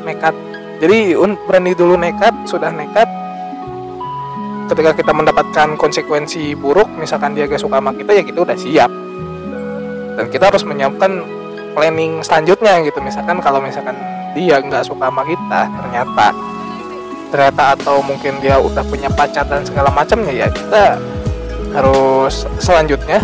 nekat. 0.08 0.36
Jadi 0.78 1.20
berani 1.44 1.76
dulu 1.76 2.00
nekat 2.00 2.34
sudah 2.48 2.72
nekat 2.72 3.27
ketika 4.68 4.92
kita 4.94 5.12
mendapatkan 5.16 5.80
konsekuensi 5.80 6.54
buruk 6.60 6.92
misalkan 7.00 7.34
dia 7.34 7.48
gak 7.48 7.60
suka 7.64 7.80
sama 7.80 7.96
kita 7.96 8.12
ya 8.14 8.24
kita 8.24 8.40
udah 8.44 8.58
siap. 8.60 8.92
Dan 10.18 10.26
kita 10.34 10.50
harus 10.50 10.66
menyiapkan 10.66 11.22
planning 11.78 12.26
selanjutnya 12.26 12.82
gitu. 12.84 12.98
Misalkan 13.00 13.38
kalau 13.40 13.62
misalkan 13.62 13.94
dia 14.34 14.62
nggak 14.62 14.86
suka 14.86 15.10
sama 15.10 15.26
kita 15.26 15.66
ternyata 15.66 16.26
ternyata 17.34 17.64
atau 17.74 18.06
mungkin 18.06 18.38
dia 18.40 18.62
udah 18.62 18.86
punya 18.86 19.10
pacar 19.12 19.44
dan 19.50 19.66
segala 19.66 19.90
macamnya 19.92 20.32
ya 20.32 20.48
kita 20.48 20.96
harus 21.76 22.48
selanjutnya 22.62 23.20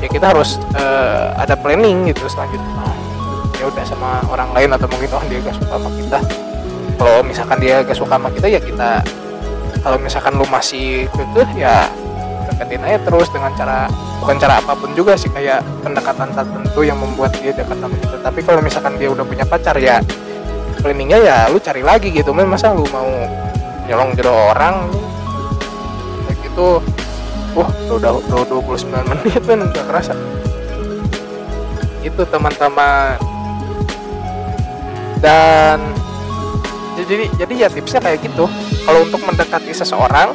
ya 0.00 0.08
kita 0.08 0.32
harus 0.32 0.56
uh, 0.76 1.34
ada 1.36 1.58
planning 1.58 2.10
gitu 2.10 2.26
selanjutnya. 2.30 2.86
Ya 3.56 3.64
udah 3.72 3.84
sama 3.88 4.20
orang 4.28 4.50
lain 4.52 4.70
atau 4.76 4.86
mungkin 4.86 5.08
oh 5.16 5.24
dia 5.26 5.38
gak 5.40 5.56
suka 5.56 5.74
sama 5.78 5.90
kita. 5.96 6.18
Kalau 6.96 7.20
misalkan 7.24 7.58
dia 7.60 7.74
gak 7.84 7.96
suka 7.96 8.14
sama 8.16 8.28
kita 8.32 8.46
ya 8.48 8.60
kita 8.60 8.90
kalau 9.80 9.98
misalkan 10.00 10.34
lu 10.36 10.46
masih 10.48 11.10
kekeh 11.12 11.50
ya 11.60 11.90
deketin 12.46 12.82
aja 12.86 12.98
terus 13.02 13.28
dengan 13.28 13.52
cara 13.52 13.90
bukan 14.22 14.36
cara 14.40 14.62
apa 14.62 14.72
pun 14.78 14.90
juga 14.96 15.18
sih 15.18 15.28
kayak 15.28 15.60
pendekatan 15.84 16.32
tertentu 16.32 16.80
yang 16.86 16.96
membuat 16.96 17.34
dia 17.38 17.52
dekat 17.52 17.76
sama 17.76 17.96
kita. 17.98 18.16
Tapi 18.22 18.40
kalau 18.42 18.60
misalkan 18.64 18.94
dia 18.96 19.08
udah 19.12 19.24
punya 19.26 19.44
pacar 19.44 19.76
ya 19.76 20.00
planningnya 20.80 21.18
ya 21.18 21.38
lu 21.50 21.58
cari 21.58 21.82
lagi 21.82 22.08
gitu 22.14 22.30
men. 22.32 22.48
Masa 22.48 22.72
lu 22.72 22.86
mau 22.94 23.10
nyolong 23.90 24.14
jodoh 24.16 24.54
orang? 24.54 24.88
Kayak 26.30 26.36
gitu. 26.46 26.68
Wah 27.56 27.70
udah 27.90 28.10
udah 28.20 28.44
29 28.48 28.88
menit 29.10 29.42
men. 29.44 29.66
Udah 29.68 29.84
kerasa. 29.84 30.14
Itu 32.00 32.22
teman-teman. 32.24 33.18
Dan 35.20 36.05
jadi 37.04 37.28
jadi 37.36 37.54
ya 37.66 37.68
tipsnya 37.68 38.00
kayak 38.00 38.24
gitu. 38.24 38.48
Kalau 38.88 39.00
untuk 39.04 39.20
mendekati 39.20 39.72
seseorang 39.76 40.32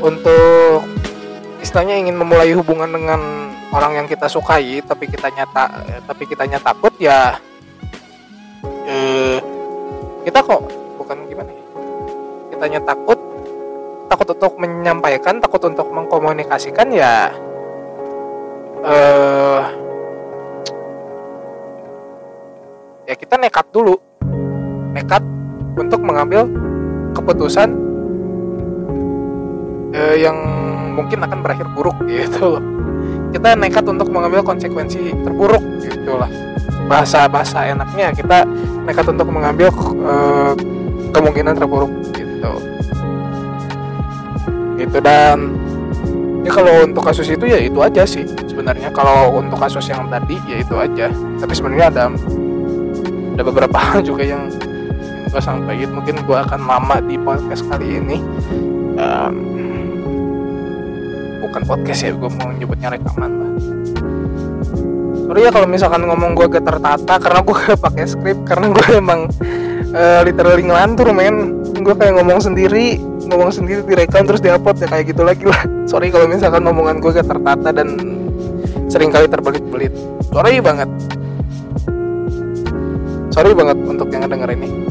untuk 0.00 0.84
istilahnya 1.60 2.00
ingin 2.00 2.16
memulai 2.16 2.52
hubungan 2.56 2.88
dengan 2.88 3.20
orang 3.72 4.04
yang 4.04 4.06
kita 4.06 4.28
sukai 4.28 4.84
tapi 4.84 5.08
kita 5.08 5.32
nyata 5.32 5.64
tapi 6.04 6.28
kita 6.28 6.44
nyata 6.46 6.76
takut 6.76 6.94
ya 7.00 7.36
eh, 8.86 9.40
kita 10.24 10.40
kok 10.44 10.62
bukan 11.00 11.18
gimana 11.28 11.50
ya? 11.50 11.62
Kita 12.52 12.68
kitanya 12.68 12.80
takut 12.84 13.18
takut 14.08 14.28
untuk 14.30 14.52
menyampaikan 14.60 15.40
takut 15.40 15.62
untuk 15.66 15.88
mengkomunikasikan 15.90 16.88
ya 16.92 17.32
eh 18.84 19.62
ya 23.04 23.14
kita 23.16 23.36
nekat 23.36 23.66
dulu. 23.72 23.96
Nekat 24.94 25.24
untuk 25.74 26.00
mengambil 26.02 26.46
keputusan 27.14 27.68
eh, 29.94 30.16
yang 30.22 30.36
mungkin 30.94 31.26
akan 31.26 31.38
berakhir 31.42 31.66
buruk 31.74 31.98
gitu 32.10 32.58
loh. 32.58 32.64
Kita 33.34 33.58
nekat 33.58 33.84
untuk 33.90 34.08
mengambil 34.14 34.46
konsekuensi 34.46 35.10
terburuk 35.26 35.62
gitu 35.82 36.14
lah. 36.14 36.30
Bahasa 36.86 37.26
bahasa 37.26 37.66
enaknya 37.66 38.14
kita 38.14 38.46
nekat 38.86 39.10
untuk 39.10 39.26
mengambil 39.26 39.74
uh, 40.06 40.54
kemungkinan 41.10 41.58
terburuk 41.58 41.90
gitu. 42.14 42.52
Gitu 44.78 44.98
dan 45.02 45.50
ya 46.46 46.50
kalau 46.54 46.86
untuk 46.86 47.02
kasus 47.02 47.26
itu 47.26 47.44
ya 47.50 47.58
itu 47.58 47.78
aja 47.82 48.06
sih 48.06 48.22
sebenarnya. 48.46 48.94
Kalau 48.94 49.34
untuk 49.34 49.58
kasus 49.58 49.90
yang 49.90 50.06
tadi 50.06 50.38
ya 50.46 50.62
itu 50.62 50.74
aja. 50.78 51.10
Tapi 51.42 51.52
sebenarnya 51.52 51.86
ada 51.90 52.04
ada 53.34 53.42
beberapa 53.42 53.74
hal 53.90 54.06
juga 54.06 54.22
yang 54.22 54.46
gue 55.34 55.42
sampaikan 55.42 55.90
mungkin 55.98 56.22
gue 56.22 56.38
akan 56.46 56.60
lama 56.62 57.02
di 57.02 57.18
podcast 57.18 57.66
kali 57.66 57.98
ini. 57.98 58.22
Um, 58.94 59.34
bukan 61.42 61.62
podcast 61.66 62.06
ya 62.06 62.14
gue 62.14 62.30
mau 62.38 62.54
nyebutnya 62.54 62.94
rekaman 62.94 63.32
lah. 63.42 63.50
Sorry 65.26 65.40
ya 65.42 65.50
kalau 65.50 65.66
misalkan 65.66 66.06
ngomong 66.06 66.38
gue 66.38 66.46
gak 66.46 66.62
tertata 66.62 67.18
karena 67.18 67.42
gue 67.42 67.56
gak 67.66 67.80
pakai 67.90 68.04
skrip 68.06 68.38
karena 68.46 68.70
gue 68.70 68.86
emang 68.94 69.26
uh, 69.90 70.22
literally 70.22 70.70
ngelantur 70.70 71.10
men. 71.10 71.66
Gue 71.82 71.98
kayak 71.98 72.14
ngomong 72.14 72.38
sendiri 72.38 73.02
ngomong 73.26 73.50
sendiri 73.50 73.82
direkam 73.82 74.30
terus 74.30 74.38
diupload 74.38 74.78
ya 74.78 74.86
kayak 74.86 75.10
gitu 75.10 75.26
lagi 75.26 75.50
lah. 75.50 75.66
Sorry 75.90 76.14
kalau 76.14 76.30
misalkan 76.30 76.62
omongan 76.62 77.02
gue 77.02 77.10
gak 77.10 77.26
tertata 77.26 77.74
dan 77.74 77.98
sering 78.86 79.10
kali 79.10 79.26
terbelit-belit. 79.26 79.90
Sorry 80.30 80.62
banget. 80.62 80.86
Sorry 83.34 83.50
banget 83.50 83.82
untuk 83.82 84.06
yang 84.14 84.30
denger 84.30 84.54
ini 84.54 84.84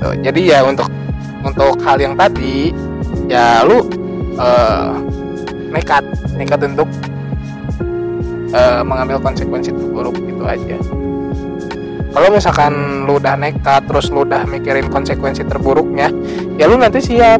gitu. 0.00 0.08
Jadi 0.24 0.40
ya 0.48 0.64
untuk 0.64 0.88
untuk 1.44 1.76
hal 1.84 2.00
yang 2.00 2.16
tadi 2.16 2.72
ya 3.28 3.60
lu 3.68 3.84
uh, 4.40 4.96
nekat 5.68 6.02
nekat 6.40 6.64
untuk 6.64 6.88
uh, 8.56 8.80
mengambil 8.80 9.20
konsekuensi 9.20 9.76
terburuk 9.76 10.16
gitu 10.24 10.42
aja. 10.48 10.80
Kalau 12.10 12.26
misalkan 12.32 13.06
lu 13.06 13.22
udah 13.22 13.38
nekat 13.38 13.86
terus 13.86 14.10
lu 14.10 14.26
udah 14.26 14.42
mikirin 14.48 14.88
konsekuensi 14.88 15.44
terburuknya 15.44 16.08
ya 16.56 16.64
lu 16.64 16.80
nanti 16.80 17.04
siap. 17.04 17.38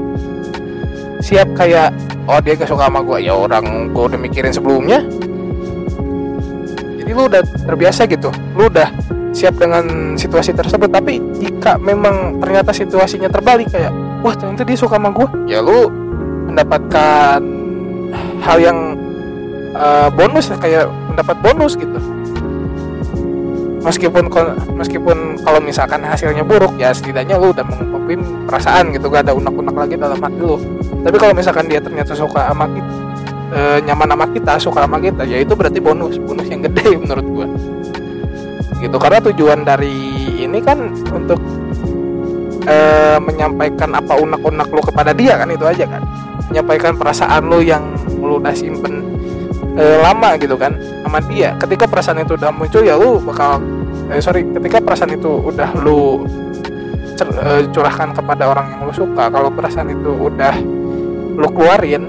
Siap 1.21 1.53
kayak 1.53 1.93
oh 2.33 2.41
dia 2.41 2.57
gak 2.57 2.71
suka 2.71 2.89
sama 2.89 3.05
gue 3.05 3.29
ya 3.29 3.37
orang 3.37 3.93
gue 3.93 4.05
udah 4.09 4.21
mikirin 4.21 4.53
sebelumnya. 4.53 5.05
Jadi 7.01 7.11
lu 7.13 7.29
udah 7.29 7.43
terbiasa 7.69 8.09
gitu. 8.09 8.33
Lu 8.57 8.73
udah 8.73 8.89
siap 9.31 9.55
dengan 9.57 10.17
situasi 10.19 10.51
tersebut 10.53 10.91
tapi 10.91 11.23
jika 11.39 11.79
memang 11.79 12.43
ternyata 12.43 12.75
situasinya 12.75 13.31
terbalik 13.31 13.71
kayak 13.71 13.95
wah 14.27 14.35
ternyata 14.35 14.67
dia 14.67 14.79
suka 14.79 14.99
sama 14.99 15.15
gue 15.15 15.29
ya 15.47 15.63
lu 15.63 15.87
mendapatkan 16.51 17.41
hal 18.43 18.59
yang 18.59 18.79
uh, 19.75 20.09
bonus 20.11 20.51
kayak 20.59 20.91
mendapat 21.07 21.37
bonus 21.39 21.79
gitu. 21.79 22.01
Meskipun 23.81 24.29
meskipun 24.77 25.41
kalau 25.41 25.57
misalkan 25.57 26.05
hasilnya 26.05 26.45
buruk 26.45 26.77
ya 26.77 26.93
setidaknya 26.93 27.41
lu 27.41 27.49
udah 27.49 27.65
mengungkapin 27.65 28.21
perasaan 28.45 28.93
gitu 28.93 29.09
gak 29.09 29.25
ada 29.25 29.33
unek-unek 29.33 29.73
lagi 29.73 29.97
dalam 29.97 30.21
hati 30.21 30.37
lu. 30.37 30.61
Tapi 31.01 31.17
kalau 31.17 31.33
misalkan 31.33 31.65
dia 31.65 31.81
ternyata 31.81 32.13
suka 32.13 32.53
sama 32.53 32.69
kita 32.69 32.93
e, 33.51 33.61
nyaman 33.87 34.09
sama 34.15 34.27
kita 34.31 34.53
suka 34.63 34.81
sama 34.87 34.99
kita 35.03 35.23
ya 35.27 35.43
itu 35.43 35.53
berarti 35.57 35.81
bonus 35.83 36.17
bonus 36.23 36.47
yang 36.49 36.63
gede 36.65 36.97
menurut 37.03 37.27
gua 37.27 37.47
gitu. 38.81 38.97
Karena 38.97 39.21
tujuan 39.31 39.63
dari 39.63 39.95
ini 40.41 40.59
kan 40.65 40.91
untuk 41.13 41.39
e, 42.65 42.77
menyampaikan 43.21 43.93
apa 43.93 44.17
unek-unek 44.17 44.69
lu 44.73 44.83
kepada 44.83 45.13
dia 45.13 45.37
kan 45.37 45.49
itu 45.53 45.65
aja 45.69 45.85
kan. 45.87 46.03
Menyampaikan 46.51 46.97
perasaan 46.97 47.47
lu 47.47 47.61
yang 47.63 47.95
lu 48.19 48.41
udah 48.41 48.57
simpen 48.57 49.05
e, 49.77 49.85
lama 50.01 50.35
gitu 50.41 50.57
kan 50.57 50.75
sama 51.05 51.21
dia. 51.29 51.55
Ketika 51.61 51.85
perasaan 51.87 52.25
itu 52.25 52.35
udah 52.35 52.51
muncul 52.51 52.83
ya 52.83 52.97
lu 52.97 53.21
bakal 53.23 53.61
eh, 54.11 54.19
sorry 54.19 54.43
ketika 54.49 54.83
perasaan 54.83 55.15
itu 55.15 55.31
udah 55.31 55.71
lu 55.85 56.25
cer, 57.15 57.29
e, 57.31 57.69
curahkan 57.71 58.17
kepada 58.17 58.49
orang 58.49 58.67
yang 58.75 58.81
lu 58.89 58.93
suka 58.97 59.29
kalau 59.31 59.53
perasaan 59.53 59.93
itu 59.93 60.11
udah 60.11 60.55
lu 61.37 61.49
keluarin 61.55 62.05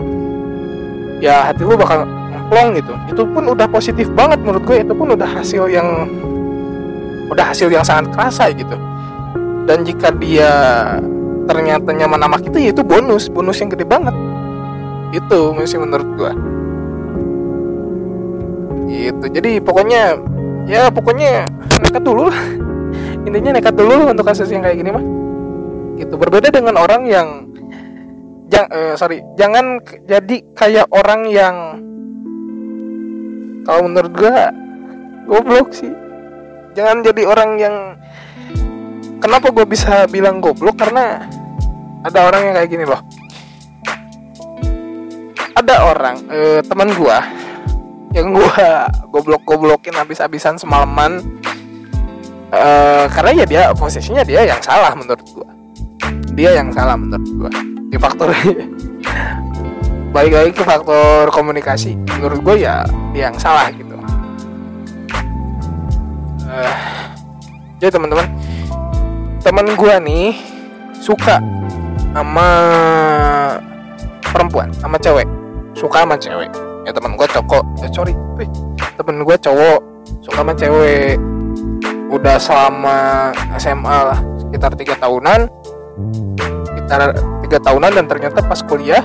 ya 1.22 1.52
hati 1.54 1.62
lu 1.62 1.78
bakal 1.78 2.04
plong 2.52 2.76
gitu. 2.76 2.94
Itu 3.08 3.24
pun 3.30 3.44
udah 3.48 3.68
positif 3.72 4.12
banget 4.12 4.44
menurut 4.44 4.64
gue 4.68 4.84
itu 4.84 4.92
pun 4.92 5.14
udah 5.16 5.30
hasil 5.40 5.72
yang 5.72 5.88
udah 7.32 7.46
hasil 7.56 7.72
yang 7.72 7.88
sangat 7.88 8.12
kerasa 8.12 8.52
gitu. 8.52 8.76
Dan 9.66 9.88
jika 9.88 10.12
dia 10.12 10.52
ternyata 11.48 11.90
nyaman 11.96 12.20
sama 12.20 12.38
kita 12.44 12.58
ya 12.60 12.70
itu 12.76 12.84
bonus. 12.84 13.32
Bonus 13.32 13.58
yang 13.64 13.72
gede 13.72 13.88
banget. 13.88 14.14
Itu 15.16 15.56
masih 15.56 15.80
menurut 15.80 16.08
gue 16.20 16.32
gitu. 18.92 19.26
Jadi 19.32 19.64
pokoknya 19.64 20.20
ya 20.68 20.92
pokoknya 20.92 21.48
nekat 21.82 22.04
dulu 22.04 22.30
lah. 22.30 22.42
Intinya 23.28 23.52
nekat 23.58 23.76
dulu 23.76 24.12
untuk 24.12 24.26
kasus 24.28 24.52
yang 24.52 24.62
kayak 24.62 24.78
gini 24.78 24.92
mah. 24.92 25.06
Gitu. 25.98 26.14
Berbeda 26.18 26.50
dengan 26.52 26.76
orang 26.78 27.08
yang 27.08 27.28
jang, 28.52 28.68
uh, 28.68 28.94
sorry 29.00 29.24
jangan 29.40 29.80
jadi 30.06 30.44
kayak 30.54 30.88
orang 30.92 31.22
yang 31.32 31.56
kalau 33.64 33.88
menurut 33.88 34.12
gua 34.12 34.52
goblok 35.30 35.72
sih 35.72 35.94
jangan 36.74 37.04
jadi 37.04 37.22
orang 37.28 37.52
yang 37.60 37.76
kenapa 39.22 39.54
gue 39.54 39.66
bisa 39.70 40.08
bilang 40.10 40.42
goblok? 40.42 40.80
Karena 40.82 41.22
ada 42.02 42.20
orang 42.26 42.42
yang 42.50 42.54
kayak 42.58 42.70
gini 42.70 42.86
loh. 42.86 43.02
Ada 45.54 45.76
orang 45.86 46.16
uh, 46.26 46.60
teman 46.66 46.90
gua 46.98 47.22
yang 48.12 48.34
gua 48.34 48.90
goblok-goblokin 49.14 49.94
habis-habisan 49.94 50.58
semalaman. 50.58 51.22
Uh, 52.52 53.08
karena 53.08 53.32
ya 53.44 53.46
dia 53.48 53.62
posisinya 53.72 54.28
dia 54.28 54.44
yang 54.44 54.60
salah 54.60 54.92
menurut 54.98 55.24
gua. 55.32 55.50
Dia 56.34 56.58
yang 56.58 56.74
salah 56.74 56.98
menurut 56.98 57.30
gua. 57.38 57.52
Di 57.92 57.98
faktor 58.02 58.34
balik 60.16 60.34
lagi 60.34 60.52
ke 60.58 60.64
faktor 60.66 61.30
komunikasi. 61.30 61.94
Menurut 62.18 62.40
gua 62.42 62.56
ya 62.58 62.76
dia 63.14 63.30
yang 63.30 63.38
salah 63.38 63.70
gitu 63.70 63.91
uh, 66.52 67.90
teman-teman. 67.90 68.28
Teman 69.42 69.68
gua 69.74 69.98
nih 69.98 70.38
suka 71.00 71.42
sama 72.12 72.48
perempuan 74.22 74.70
sama 74.78 75.00
cewek. 75.00 75.28
Suka 75.74 76.04
sama 76.04 76.20
cewek. 76.20 76.52
Ya 76.86 76.92
teman 76.92 77.16
gue 77.16 77.28
cowok. 77.30 77.64
Ya 77.82 77.88
sorry. 77.94 78.14
Wih, 78.38 78.50
temen 79.00 79.24
gue 79.24 79.38
cowok. 79.40 79.80
Suka 80.22 80.44
sama 80.44 80.54
cewek. 80.54 81.18
Udah 82.12 82.36
selama 82.36 83.32
SMA 83.56 83.98
lah 84.12 84.20
sekitar 84.44 84.76
tiga 84.76 84.94
tahunan. 85.00 85.48
Sekitar 86.68 87.16
tiga 87.48 87.58
tahunan 87.64 87.92
dan 87.96 88.06
ternyata 88.06 88.44
pas 88.44 88.60
kuliah 88.62 89.02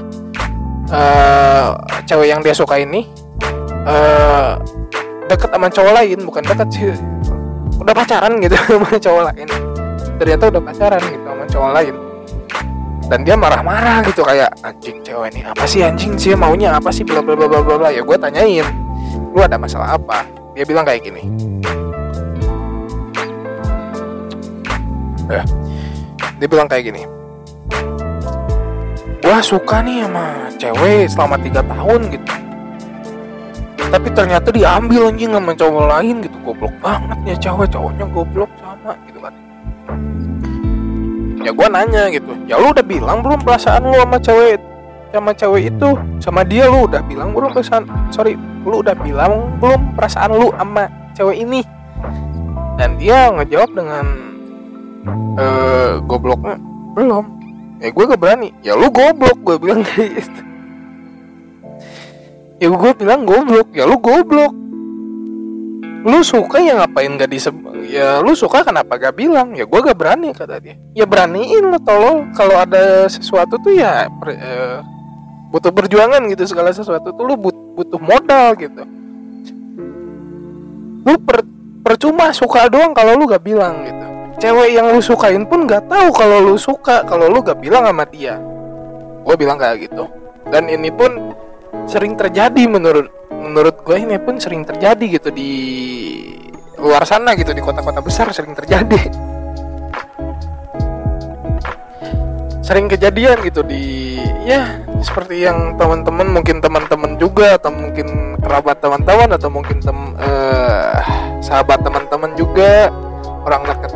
uh, 0.91 1.75
cewek 2.07 2.31
yang 2.31 2.41
dia 2.43 2.55
suka 2.55 2.79
ini 2.79 3.07
uh, 3.87 4.59
deket 5.27 5.51
sama 5.51 5.69
cowok 5.71 5.93
lain 6.03 6.19
bukan 6.23 6.43
deket 6.47 6.69
sih 6.75 6.95
udah 7.81 7.95
pacaran 7.95 8.33
gitu 8.41 8.57
sama 8.69 8.89
cowok 8.97 9.23
lain. 9.33 9.49
Ternyata 10.17 10.45
udah 10.53 10.63
pacaran 10.63 11.03
gitu 11.07 11.25
sama 11.25 11.45
cowok 11.49 11.71
lain. 11.77 11.95
Dan 13.07 13.23
dia 13.23 13.39
marah-marah 13.39 14.03
gitu 14.03 14.27
kayak 14.27 14.51
anjing 14.67 14.99
cewek 15.07 15.31
ini 15.31 15.47
apa 15.47 15.65
sih? 15.65 15.81
Anjing 15.87 16.19
sih 16.19 16.35
maunya 16.35 16.75
apa 16.75 16.91
sih? 16.91 17.07
Bla 17.07 17.23
bla 17.23 17.39
bla 17.39 17.47
bla 17.47 17.63
bla 17.63 17.89
ya 17.95 18.03
gue 18.03 18.17
tanyain 18.19 18.67
lu 19.37 19.41
ada 19.45 19.61
masalah 19.61 19.95
apa? 19.95 20.27
Dia 20.57 20.65
bilang 20.65 20.83
kayak 20.89 21.05
gini. 21.05 21.23
Ya. 25.31 25.43
Dia 26.41 26.49
bilang 26.49 26.67
kayak 26.71 26.91
gini 26.93 27.17
gue 29.27 29.39
suka 29.43 29.83
nih 29.83 30.07
sama 30.07 30.47
cewek 30.55 31.11
selama 31.11 31.37
tiga 31.43 31.59
tahun 31.67 32.01
gitu 32.15 32.31
tapi 33.97 34.13
ternyata 34.13 34.53
diambil 34.53 35.09
anjing 35.09 35.33
sama 35.33 35.57
cowok 35.57 35.85
lain 35.89 36.21
gitu. 36.21 36.37
Goblok 36.45 36.75
banget 36.85 37.19
ya 37.25 37.35
cewek 37.49 37.73
cowoknya 37.73 38.05
goblok 38.13 38.53
sama 38.61 38.93
gitu 39.09 39.19
kan. 39.25 39.33
Ya 41.41 41.51
gue 41.57 41.67
nanya 41.73 42.03
gitu 42.13 42.33
ya 42.45 42.61
lu 42.61 42.77
udah 42.77 42.85
bilang 42.85 43.25
belum 43.25 43.41
perasaan 43.41 43.89
lu 43.89 43.97
sama 43.97 44.21
cewek 44.21 44.61
sama 45.17 45.33
cewek 45.33 45.73
itu? 45.73 45.89
Sama 46.21 46.45
dia 46.45 46.69
lu 46.69 46.85
udah 46.85 47.01
bilang 47.09 47.33
belum 47.33 47.57
perasaan 47.57 47.89
sorry 48.13 48.37
lu 48.69 48.85
udah 48.85 48.93
bilang 49.01 49.57
belum 49.65 49.97
perasaan 49.97 50.37
lu 50.37 50.53
sama 50.53 50.93
cewek 51.17 51.41
ini? 51.41 51.65
Dan 52.77 53.01
dia 53.01 53.33
ngejawab 53.33 53.73
dengan 53.73 54.05
eh 55.41 55.97
gobloknya 56.05 56.61
belum. 56.93 57.25
Ya 57.81 57.89
gue 57.89 58.05
gak 58.13 58.21
berani. 58.21 58.53
Ya 58.61 58.77
lu 58.77 58.93
goblok 58.93 59.41
gue 59.41 59.57
bilang 59.57 59.81
kayak 59.89 60.21
gitu 60.21 60.41
ya 62.61 62.69
gue 62.69 62.93
bilang 62.97 63.29
goblok. 63.29 63.73
Ya 63.73 63.85
lu 63.85 63.97
goblok. 64.01 64.53
Lu 66.07 66.23
suka 66.23 66.63
ya 66.63 66.79
ngapain 66.79 67.19
gak 67.19 67.35
diseb 67.35 67.51
ya 67.91 68.23
lu 68.23 68.31
suka 68.39 68.63
kenapa 68.63 68.95
gak 68.95 69.19
bilang? 69.19 69.59
Ya 69.59 69.67
gue 69.67 69.81
gak 69.83 69.99
berani 69.99 70.31
kata 70.31 70.63
dia. 70.63 70.79
Ya 70.95 71.03
beraniin 71.03 71.67
lo 71.67 71.83
tolong. 71.83 72.31
Kalau 72.35 72.55
ada 72.55 73.11
sesuatu 73.11 73.59
tuh 73.59 73.75
ya 73.75 74.07
per, 74.07 74.29
eh, 74.39 74.79
butuh 75.51 75.75
perjuangan 75.75 76.23
gitu 76.31 76.47
segala 76.47 76.71
sesuatu 76.71 77.11
tuh 77.11 77.25
lu 77.27 77.35
but, 77.35 77.57
butuh 77.75 77.99
modal 77.99 78.55
gitu. 78.55 78.83
Lu 81.07 81.15
per, 81.23 81.43
percuma 81.83 82.31
suka 82.31 82.71
doang 82.71 82.95
kalau 82.95 83.19
lu 83.19 83.27
gak 83.27 83.43
bilang 83.43 83.83
gitu. 83.83 84.07
Cewek 84.37 84.79
yang 84.79 84.93
lu 84.95 85.03
sukain 85.03 85.43
pun 85.43 85.67
gak 85.67 85.91
tahu 85.91 86.15
kalau 86.15 86.39
lu 86.39 86.55
suka 86.55 87.03
kalau 87.03 87.27
lu 87.27 87.43
gak 87.43 87.59
bilang 87.59 87.83
sama 87.83 88.07
dia. 88.07 88.39
Gue 89.27 89.35
bilang 89.35 89.59
kayak 89.59 89.91
gitu. 89.91 90.07
Dan 90.55 90.71
ini 90.71 90.87
pun 90.95 91.26
sering 91.97 92.13
terjadi 92.13 92.69
menurut 92.69 93.09
menurut 93.33 93.81
gue 93.81 93.97
ini 93.97 94.21
pun 94.21 94.37
sering 94.37 94.69
terjadi 94.69 95.17
gitu 95.17 95.33
di 95.33 95.53
luar 96.77 97.09
sana 97.09 97.33
gitu 97.33 97.57
di 97.57 97.65
kota-kota 97.65 98.05
besar 98.05 98.29
sering 98.37 98.53
terjadi. 98.53 99.01
Sering 102.61 102.93
kejadian 102.93 103.41
gitu 103.49 103.65
di 103.65 104.21
ya 104.45 104.77
seperti 105.01 105.49
yang 105.49 105.81
teman-teman 105.81 106.29
mungkin 106.29 106.61
teman-teman 106.61 107.17
juga 107.17 107.57
atau 107.57 107.73
mungkin 107.73 108.37
kerabat 108.45 108.77
teman-teman 108.85 109.33
atau 109.33 109.49
mungkin 109.49 109.81
tem 109.81 109.97
uh, 110.21 111.01
sahabat 111.41 111.81
teman-teman 111.81 112.37
juga 112.37 112.93
orang 113.49 113.65
dekat 113.73 113.93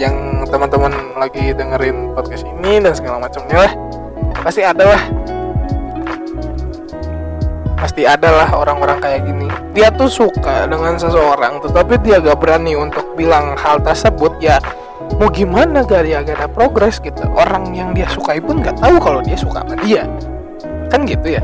yang 0.00 0.40
teman-teman 0.48 1.20
lagi 1.20 1.52
dengerin 1.52 2.16
podcast 2.16 2.48
ini 2.48 2.80
dan 2.80 2.96
segala 2.96 3.20
macamnya 3.20 3.68
lah. 3.68 3.72
Pasti 4.40 4.64
ada 4.64 4.96
lah 4.96 5.02
pasti 7.82 8.06
ada 8.06 8.30
lah 8.30 8.48
orang-orang 8.54 9.02
kayak 9.02 9.26
gini. 9.26 9.50
Dia 9.74 9.90
tuh 9.90 10.06
suka 10.06 10.70
dengan 10.70 10.94
seseorang 10.94 11.58
tetapi 11.66 11.98
dia 12.06 12.22
gak 12.22 12.38
berani 12.38 12.78
untuk 12.78 13.02
bilang 13.18 13.58
hal 13.58 13.82
tersebut. 13.82 14.38
Ya 14.38 14.62
mau 15.18 15.26
gimana 15.26 15.82
gak 15.82 16.06
dia 16.06 16.22
gak 16.22 16.38
ada 16.38 16.46
progres 16.46 17.02
gitu? 17.02 17.26
Orang 17.34 17.74
yang 17.74 17.90
dia 17.90 18.06
sukai 18.06 18.38
pun 18.38 18.62
gak 18.62 18.78
tahu 18.78 19.02
kalau 19.02 19.18
dia 19.18 19.34
suka 19.34 19.66
sama 19.66 19.74
dia. 19.82 20.06
Kan 20.94 21.02
gitu 21.10 21.34
ya? 21.34 21.42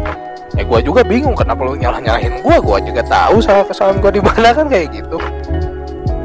Ya 0.55 0.63
gue 0.63 0.79
juga 0.87 1.03
bingung 1.03 1.35
kenapa 1.35 1.67
lu 1.67 1.75
nyalah 1.75 1.99
nyalahin 1.99 2.39
gue 2.39 2.57
gue 2.63 2.79
juga 2.87 3.03
tahu 3.11 3.43
salah 3.43 3.67
kesalahan 3.67 3.99
gue 3.99 4.13
di 4.15 4.23
mana 4.23 4.55
kan 4.55 4.71
kayak 4.71 4.95
gitu. 4.95 5.19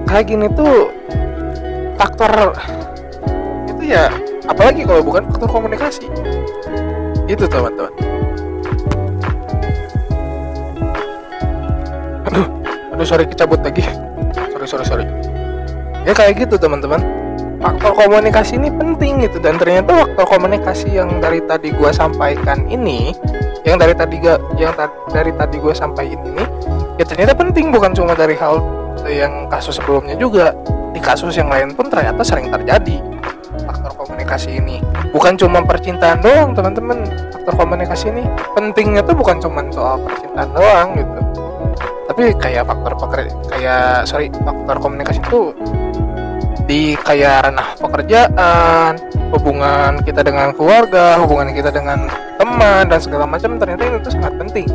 Kayak 0.06 0.26
gini 0.30 0.46
tuh 0.54 0.94
faktor 1.98 2.54
itu 3.66 3.98
ya 3.98 4.14
apalagi 4.46 4.86
kalau 4.86 5.02
bukan 5.02 5.26
faktor 5.34 5.50
komunikasi. 5.50 6.06
Itu 7.26 7.50
teman-teman 7.50 8.13
aduh 12.34 12.50
aduh 12.98 13.06
sorry 13.06 13.30
cabut 13.30 13.62
lagi. 13.62 13.86
Sorry 14.34 14.66
sorry 14.66 14.86
sorry. 14.90 15.06
Ya 16.02 16.18
kayak 16.18 16.42
gitu 16.42 16.58
teman-teman. 16.58 16.98
Faktor 17.62 17.96
komunikasi 17.96 18.58
ini 18.58 18.74
penting 18.74 19.22
gitu. 19.24 19.38
Dan 19.38 19.62
ternyata 19.62 20.04
faktor 20.04 20.26
komunikasi 20.26 20.98
yang 20.98 21.22
dari 21.22 21.40
tadi 21.46 21.70
gue 21.70 21.92
sampaikan 21.94 22.66
ini 22.66 23.14
yang 23.64 23.80
dari 23.80 23.96
tadi 23.96 24.20
gak 24.20 24.60
yang 24.60 24.74
ta 24.76 24.90
dari 25.14 25.32
tadi 25.32 25.56
gue 25.62 25.72
sampaikan 25.72 26.20
ini 26.20 26.44
ya 27.00 27.08
ternyata 27.08 27.32
penting 27.32 27.72
bukan 27.72 27.96
cuma 27.96 28.12
dari 28.12 28.36
hal 28.36 28.60
yang 29.06 29.46
kasus 29.48 29.78
sebelumnya 29.78 30.18
juga. 30.18 30.58
Di 30.94 31.02
kasus 31.02 31.38
yang 31.38 31.50
lain 31.54 31.74
pun 31.78 31.90
ternyata 31.90 32.22
sering 32.26 32.50
terjadi 32.50 32.98
faktor 33.70 33.94
komunikasi 33.94 34.58
ini. 34.58 34.82
Bukan 35.14 35.38
cuma 35.38 35.62
percintaan 35.62 36.22
doang 36.26 36.58
teman-teman. 36.58 37.06
Faktor 37.30 37.54
komunikasi 37.62 38.10
ini 38.10 38.26
pentingnya 38.58 39.06
tuh 39.06 39.14
bukan 39.14 39.38
cuma 39.38 39.62
soal 39.70 40.02
percintaan 40.02 40.50
doang 40.54 40.90
gitu 40.98 41.43
tapi 42.10 42.36
kayak 42.36 42.68
faktor 42.68 42.94
pekerja 43.00 43.32
kayak 43.48 43.86
sorry 44.04 44.28
faktor 44.44 44.76
komunikasi 44.80 45.24
itu 45.24 45.56
di 46.64 46.96
kayak 47.04 47.48
ranah 47.48 47.76
pekerjaan 47.76 48.96
hubungan 49.36 50.00
kita 50.08 50.24
dengan 50.24 50.56
keluarga 50.56 51.20
hubungan 51.20 51.52
kita 51.52 51.74
dengan 51.74 52.08
teman 52.40 52.88
dan 52.88 53.00
segala 53.04 53.26
macam 53.28 53.60
ternyata 53.60 54.00
itu 54.00 54.12
sangat 54.12 54.34
penting. 54.40 54.68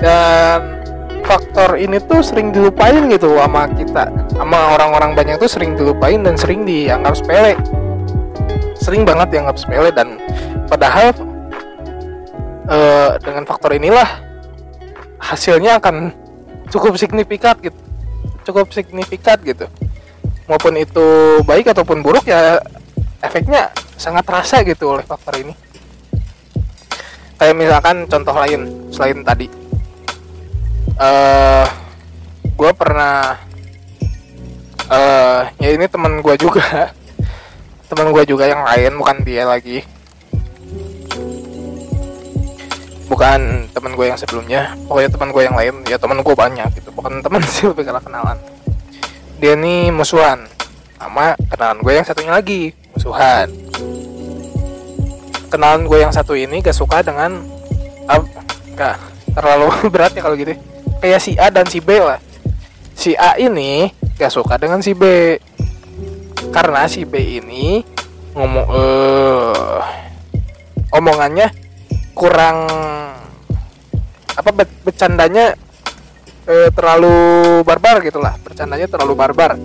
Dan 0.00 0.82
faktor 1.24 1.80
ini 1.80 1.96
tuh 2.04 2.20
sering 2.20 2.52
dilupain 2.52 3.08
gitu 3.08 3.40
sama 3.40 3.64
kita 3.72 4.12
sama 4.36 4.76
orang-orang 4.76 5.16
banyak 5.16 5.36
tuh 5.40 5.48
sering 5.48 5.72
dilupain 5.76 6.20
dan 6.20 6.36
sering 6.36 6.64
dianggap 6.64 7.16
sepele. 7.16 7.56
Sering 8.76 9.08
banget 9.08 9.36
dianggap 9.36 9.56
sepele 9.56 9.88
dan 9.92 10.20
padahal 10.68 11.12
uh, 12.68 13.16
dengan 13.20 13.44
faktor 13.48 13.72
inilah 13.72 14.20
hasilnya 15.24 15.80
akan 15.80 16.12
cukup 16.68 17.00
signifikan 17.00 17.56
gitu. 17.64 17.80
Cukup 18.44 18.68
signifikan 18.76 19.40
gitu. 19.40 19.64
Maupun 20.44 20.76
itu 20.76 21.40
baik 21.48 21.72
ataupun 21.72 22.04
buruk 22.04 22.28
ya 22.28 22.60
efeknya 23.24 23.72
sangat 23.96 24.28
terasa 24.28 24.60
gitu 24.60 24.92
oleh 24.92 25.04
faktor 25.08 25.40
ini. 25.40 25.56
Kayak 27.40 27.56
misalkan 27.56 27.96
contoh 28.04 28.36
lain 28.36 28.60
selain 28.92 29.24
tadi. 29.24 29.48
Uh, 30.94 31.66
gue 32.54 32.70
pernah 32.76 33.40
uh, 34.92 35.40
ya 35.56 35.72
ini 35.72 35.88
teman 35.88 36.20
gue 36.20 36.36
juga. 36.36 36.92
Teman 37.84 38.10
gue 38.16 38.24
juga 38.24 38.48
yang 38.48 38.64
lain 38.64 38.96
bukan 38.96 39.16
dia 39.22 39.44
lagi 39.44 39.84
bukan 43.06 43.68
teman 43.70 43.92
gue 43.94 44.06
yang 44.08 44.18
sebelumnya 44.18 44.72
pokoknya 44.88 45.10
teman 45.12 45.28
gue 45.30 45.42
yang 45.44 45.56
lain. 45.56 45.74
Ya 45.88 45.96
teman 46.00 46.20
gue 46.20 46.34
banyak 46.34 46.68
gitu. 46.78 46.90
Bukan 46.92 47.20
teman 47.20 47.40
sih 47.54 47.68
lebih 47.68 47.84
karena 47.86 48.00
kenalan. 48.00 48.38
Dia 49.38 49.54
nih 49.58 49.90
musuhan 49.92 50.46
sama 50.96 51.36
kenalan 51.50 51.78
gue 51.84 51.92
yang 51.92 52.06
satunya 52.06 52.32
lagi 52.32 52.72
musuhan. 52.96 53.48
Kenalan 55.52 55.86
gue 55.86 55.98
yang 56.02 56.10
satu 56.10 56.34
ini 56.34 56.58
gak 56.64 56.74
suka 56.74 57.04
dengan 57.04 57.44
uh, 58.10 58.22
gak 58.74 58.98
terlalu 59.34 59.70
berat 59.92 60.14
ya 60.16 60.22
kalau 60.24 60.34
gitu 60.34 60.54
kayak 61.04 61.20
si 61.20 61.36
A 61.36 61.52
dan 61.52 61.68
si 61.68 61.84
B 61.84 62.00
lah. 62.00 62.16
Si 62.96 63.12
A 63.12 63.36
ini 63.36 63.92
gak 64.16 64.32
suka 64.32 64.56
dengan 64.56 64.80
si 64.80 64.96
B. 64.96 65.36
Karena 66.48 66.86
si 66.88 67.04
B 67.04 67.42
ini 67.42 67.82
ngomong 68.34 68.66
uh, 68.66 69.82
omongannya 70.94 71.63
kurang 72.14 72.70
apa 74.34 74.50
bercandanya 74.86 75.58
e, 76.46 76.70
terlalu 76.70 77.16
barbar 77.66 78.00
gitulah. 78.00 78.38
Bercandanya 78.40 78.86
terlalu 78.86 79.14
barbar. 79.18 79.58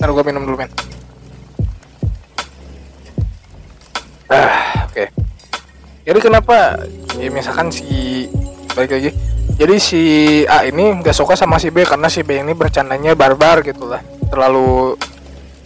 Ntar 0.00 0.08
gue 0.16 0.24
minum 0.24 0.48
dulu 0.48 0.64
men. 0.64 0.72
Ah 4.32 4.88
oke. 4.88 4.96
Okay. 4.96 5.06
jadi 6.08 6.18
kenapa? 6.24 6.88
Ya 7.20 7.28
misalkan 7.28 7.68
si 7.68 8.24
balik 8.72 8.96
lagi. 8.96 9.10
Jadi 9.60 9.76
si 9.76 10.02
A 10.48 10.64
ini 10.64 11.04
nggak 11.04 11.12
suka 11.12 11.36
sama 11.36 11.60
si 11.60 11.68
B 11.68 11.84
karena 11.84 12.08
si 12.08 12.24
B 12.24 12.40
ini 12.40 12.56
bercandanya 12.56 13.12
barbar 13.12 13.60
gitulah. 13.60 14.00
Terlalu 14.32 14.96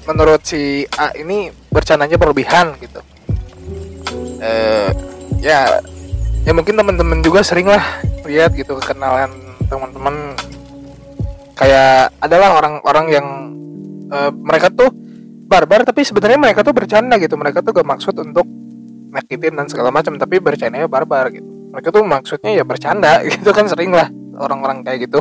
menurut 0.02 0.42
si 0.42 0.82
A 0.98 1.14
ini 1.14 1.54
bercandanya 1.74 2.14
berlebihan 2.14 2.78
gitu. 2.78 3.02
Eh 4.38 4.88
ya 5.42 5.82
ya 6.46 6.52
mungkin 6.54 6.78
teman-teman 6.78 7.18
juga 7.26 7.42
sering 7.42 7.66
lah 7.66 7.82
lihat 8.24 8.54
gitu 8.54 8.78
kenalan 8.80 9.28
teman-teman 9.66 10.38
kayak 11.58 12.14
adalah 12.22 12.62
orang-orang 12.62 13.06
yang 13.10 13.26
uh, 14.08 14.30
mereka 14.30 14.70
tuh 14.70 14.88
barbar 15.44 15.82
tapi 15.82 16.06
sebenarnya 16.06 16.38
mereka 16.38 16.62
tuh 16.62 16.70
bercanda 16.70 17.18
gitu. 17.18 17.34
Mereka 17.34 17.60
tuh 17.60 17.74
gak 17.74 17.88
maksud 17.88 18.14
untuk 18.22 18.46
nyakitin 19.14 19.54
dan 19.58 19.66
segala 19.66 19.90
macam 19.90 20.14
tapi 20.14 20.38
bercandanya 20.38 20.86
barbar 20.86 21.34
gitu. 21.34 21.46
Mereka 21.74 21.88
tuh 21.90 22.02
maksudnya 22.06 22.50
ya 22.54 22.62
bercanda 22.62 23.18
gitu 23.34 23.50
kan 23.50 23.66
sering 23.66 23.90
lah 23.90 24.06
orang-orang 24.38 24.86
kayak 24.86 25.10
gitu. 25.10 25.20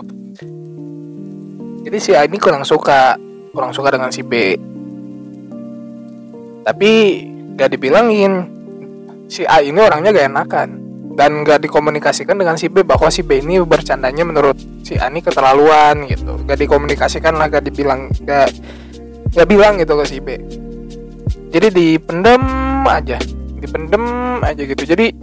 Jadi 1.84 1.98
si 2.00 2.12
A 2.16 2.24
ini 2.24 2.40
kurang 2.40 2.64
suka 2.64 3.20
kurang 3.52 3.76
suka 3.76 3.92
dengan 3.94 4.10
si 4.10 4.24
B 4.24 4.56
tapi 6.64 7.24
gak 7.60 7.76
dibilangin. 7.76 8.50
Si 9.28 9.44
A 9.48 9.64
ini 9.64 9.80
orangnya 9.80 10.16
gak 10.16 10.28
enakan. 10.32 10.70
Dan 11.14 11.46
gak 11.46 11.62
dikomunikasikan 11.62 12.42
dengan 12.42 12.58
si 12.58 12.74
B 12.74 12.82
bahwa 12.82 13.06
si 13.14 13.22
B 13.22 13.38
ini 13.38 13.62
bercandanya 13.62 14.26
menurut 14.26 14.58
si 14.82 14.98
A 14.98 15.14
ini 15.14 15.22
keterlaluan 15.22 16.10
gitu. 16.10 16.42
Gak 16.48 16.58
dikomunikasikan 16.58 17.38
lah 17.38 17.52
gak 17.54 17.70
dibilang 17.70 18.10
gak 18.26 18.50
gak 19.38 19.48
bilang 19.48 19.78
gitu 19.78 19.94
ke 19.94 20.06
si 20.10 20.18
B. 20.18 20.42
Jadi 21.54 21.70
dipendem 21.70 22.42
aja 22.90 23.22
dipendem 23.64 24.04
aja 24.42 24.60
gitu. 24.66 24.84
Jadi 24.84 25.14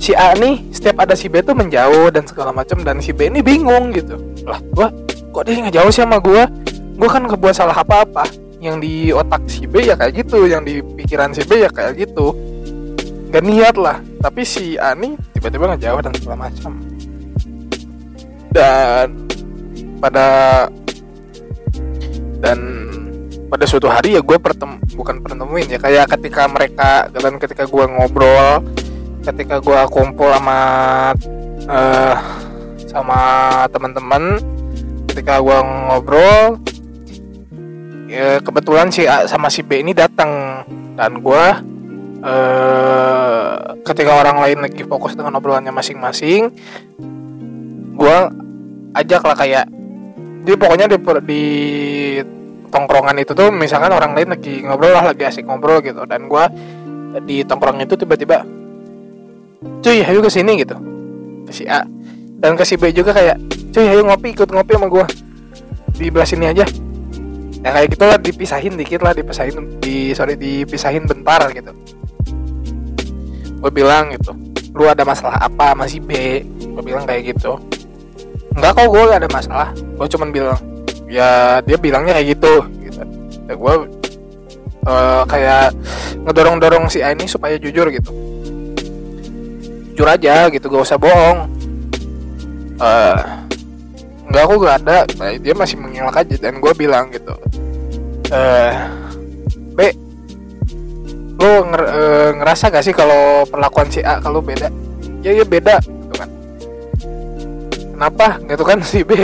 si 0.00 0.16
A 0.16 0.34
nih 0.34 0.72
setiap 0.74 1.04
ada 1.04 1.14
si 1.14 1.28
B 1.28 1.44
tuh 1.44 1.54
menjauh 1.54 2.10
dan 2.10 2.24
segala 2.24 2.50
macam 2.50 2.82
dan 2.82 2.98
si 2.98 3.14
B 3.14 3.28
ini 3.28 3.44
bingung 3.44 3.94
gitu. 3.94 4.16
Lah 4.48 4.58
gua 4.74 4.88
kok 5.30 5.44
dia 5.44 5.62
ngejauh 5.62 5.92
sih 5.92 6.02
sama 6.02 6.18
gua? 6.18 6.48
Gue 6.92 7.08
kan 7.08 7.24
gak 7.24 7.40
buat 7.40 7.56
salah 7.56 7.74
apa-apa 7.74 8.24
yang 8.62 8.78
di 8.78 9.10
otak 9.10 9.42
si 9.50 9.66
B 9.66 9.82
ya 9.82 9.98
kayak 9.98 10.22
gitu 10.22 10.46
yang 10.46 10.62
di 10.62 10.78
pikiran 10.78 11.34
si 11.34 11.42
B 11.42 11.66
ya 11.66 11.70
kayak 11.70 11.98
gitu. 11.98 12.30
Gak 13.34 13.42
niat 13.42 13.74
lah 13.74 13.98
tapi 14.22 14.46
si 14.46 14.78
A 14.78 14.94
nih 14.94 15.18
tiba-tiba 15.34 15.74
ngejawab 15.74 16.00
dan 16.06 16.14
segala 16.14 16.36
macam. 16.46 16.72
Dan 18.54 19.06
pada 19.98 20.28
dan 22.38 22.58
pada 23.52 23.64
suatu 23.68 23.90
hari 23.90 24.16
ya 24.16 24.22
gue 24.24 24.38
pertem 24.40 24.80
bukan 24.96 25.20
pertemuin 25.20 25.68
ya 25.68 25.76
kayak 25.76 26.08
ketika 26.16 26.48
mereka 26.48 27.06
dan 27.12 27.36
ketika 27.36 27.68
gue 27.68 27.84
ngobrol 27.84 28.64
ketika 29.22 29.60
gue 29.62 29.80
kumpul 29.92 30.32
sama 30.32 30.58
uh, 31.68 32.16
sama 32.88 33.20
teman-teman 33.70 34.40
ketika 35.12 35.38
gue 35.38 35.58
ngobrol 35.62 36.58
ya 38.12 38.44
kebetulan 38.44 38.92
si 38.92 39.08
A 39.08 39.24
sama 39.24 39.48
si 39.48 39.64
B 39.64 39.80
ini 39.80 39.96
datang. 39.96 40.62
Dan 40.92 41.24
gue 41.24 41.44
uh, 42.20 43.56
ketika 43.80 44.12
orang 44.20 44.44
lain 44.44 44.58
lagi 44.68 44.84
fokus 44.84 45.16
dengan 45.16 45.40
obrolannya 45.40 45.72
masing-masing 45.72 46.52
gue 47.92 48.16
ajak 48.92 49.22
lah 49.24 49.36
kayak 49.36 49.64
jadi 50.44 50.56
pokoknya 50.58 50.86
di, 50.90 50.96
di 51.24 51.44
tongkrongan 52.68 53.16
itu 53.24 53.32
tuh 53.32 53.48
misalkan 53.48 53.94
orang 53.94 54.12
lain 54.12 54.36
lagi 54.36 54.60
ngobrol 54.60 54.92
lah 54.92 55.16
lagi 55.16 55.24
asik 55.24 55.48
ngobrol 55.48 55.80
gitu. 55.80 56.04
Dan 56.04 56.28
gue 56.28 56.44
di 57.24 57.40
tongkrong 57.48 57.80
itu 57.80 57.96
tiba-tiba 57.96 58.44
cuy 59.80 60.04
ayo 60.04 60.20
ke 60.20 60.28
sini 60.28 60.60
gitu. 60.60 60.76
Ke 61.48 61.52
si 61.56 61.64
A. 61.64 61.86
Dan 62.36 62.58
ke 62.58 62.68
si 62.68 62.76
B 62.76 62.92
juga 62.92 63.16
kayak 63.16 63.40
cuy 63.72 63.86
ayo 63.88 64.04
ngopi 64.04 64.36
ikut 64.36 64.50
ngopi 64.52 64.76
sama 64.76 64.92
gue 64.92 65.06
di 65.96 66.12
belah 66.12 66.28
sini 66.28 66.52
aja 66.52 66.68
ya 67.62 67.70
kayak 67.70 67.88
gitulah 67.94 68.18
dipisahin 68.18 68.74
dikit 68.74 69.00
lah 69.06 69.14
dipisahin 69.14 69.78
di 69.78 70.10
sorry 70.12 70.34
dipisahin 70.34 71.06
bentar 71.06 71.46
gitu. 71.54 71.70
Gue 73.62 73.70
bilang 73.70 74.10
gitu 74.10 74.34
lu 74.72 74.88
ada 74.88 75.04
masalah 75.04 75.36
apa 75.36 75.76
masih 75.76 76.00
B? 76.00 76.42
Gue 76.58 76.82
bilang 76.82 77.04
kayak 77.04 77.36
gitu. 77.36 77.60
Enggak 78.56 78.72
kok 78.76 78.88
gue 78.88 79.02
gak 79.08 79.20
ada 79.20 79.30
masalah. 79.30 79.68
Gue 79.76 80.06
cuman 80.08 80.28
bilang 80.32 80.58
ya 81.06 81.60
dia 81.64 81.76
bilangnya 81.76 82.16
kayak 82.16 82.28
gitu 82.36 82.52
gitu. 82.82 83.02
Ya 83.48 83.54
gue 83.54 83.74
uh, 84.88 85.22
kayak 85.28 85.76
ngedorong 86.24 86.56
dorong 86.56 86.84
si 86.88 87.04
A 87.04 87.12
ini 87.12 87.28
supaya 87.28 87.60
jujur 87.60 87.92
gitu. 87.92 88.10
Jujur 89.92 90.08
aja 90.08 90.48
gitu 90.48 90.66
gak 90.72 90.84
usah 90.88 90.96
bohong. 90.96 91.38
Uh, 92.80 93.44
nggak 94.32 94.42
aku 94.48 94.54
gak 94.64 94.76
ada. 94.82 94.98
Nah, 95.20 95.36
dia 95.36 95.52
masih 95.52 95.76
mengelak 95.76 96.16
aja 96.16 96.34
dan 96.40 96.56
gue 96.56 96.72
bilang 96.72 97.12
gitu. 97.12 97.36
Uh, 98.32 98.72
B 99.76 99.92
lo 101.36 101.68
nger, 101.68 101.82
uh, 101.84 102.30
ngerasa 102.40 102.72
gak 102.72 102.86
sih 102.86 102.96
kalau 102.96 103.44
perlakuan 103.44 103.92
si 103.92 104.00
A 104.00 104.16
kalau 104.24 104.40
beda? 104.40 104.72
Ya 105.20 105.36
ya 105.36 105.44
beda 105.44 105.76
kenapa? 108.02 108.42
Gitu 108.42 108.64
kan 108.66 108.78
si 108.82 109.06
B. 109.06 109.14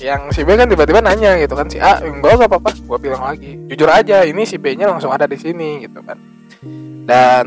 Yang 0.00 0.32
si 0.32 0.40
B 0.48 0.56
kan 0.56 0.64
tiba-tiba 0.64 1.04
nanya 1.04 1.36
gitu 1.36 1.52
kan 1.52 1.68
si 1.68 1.76
A 1.76 2.00
enggak 2.00 2.40
gak 2.40 2.48
apa-apa? 2.48 2.72
Gue 2.88 2.96
bilang 2.96 3.20
lagi 3.20 3.60
jujur 3.68 3.92
aja 3.92 4.24
ini 4.24 4.48
si 4.48 4.56
B 4.56 4.72
nya 4.80 4.88
langsung 4.88 5.12
ada 5.12 5.28
di 5.28 5.36
sini 5.36 5.84
gitu 5.84 6.00
kan. 6.00 6.16
Dan 7.04 7.46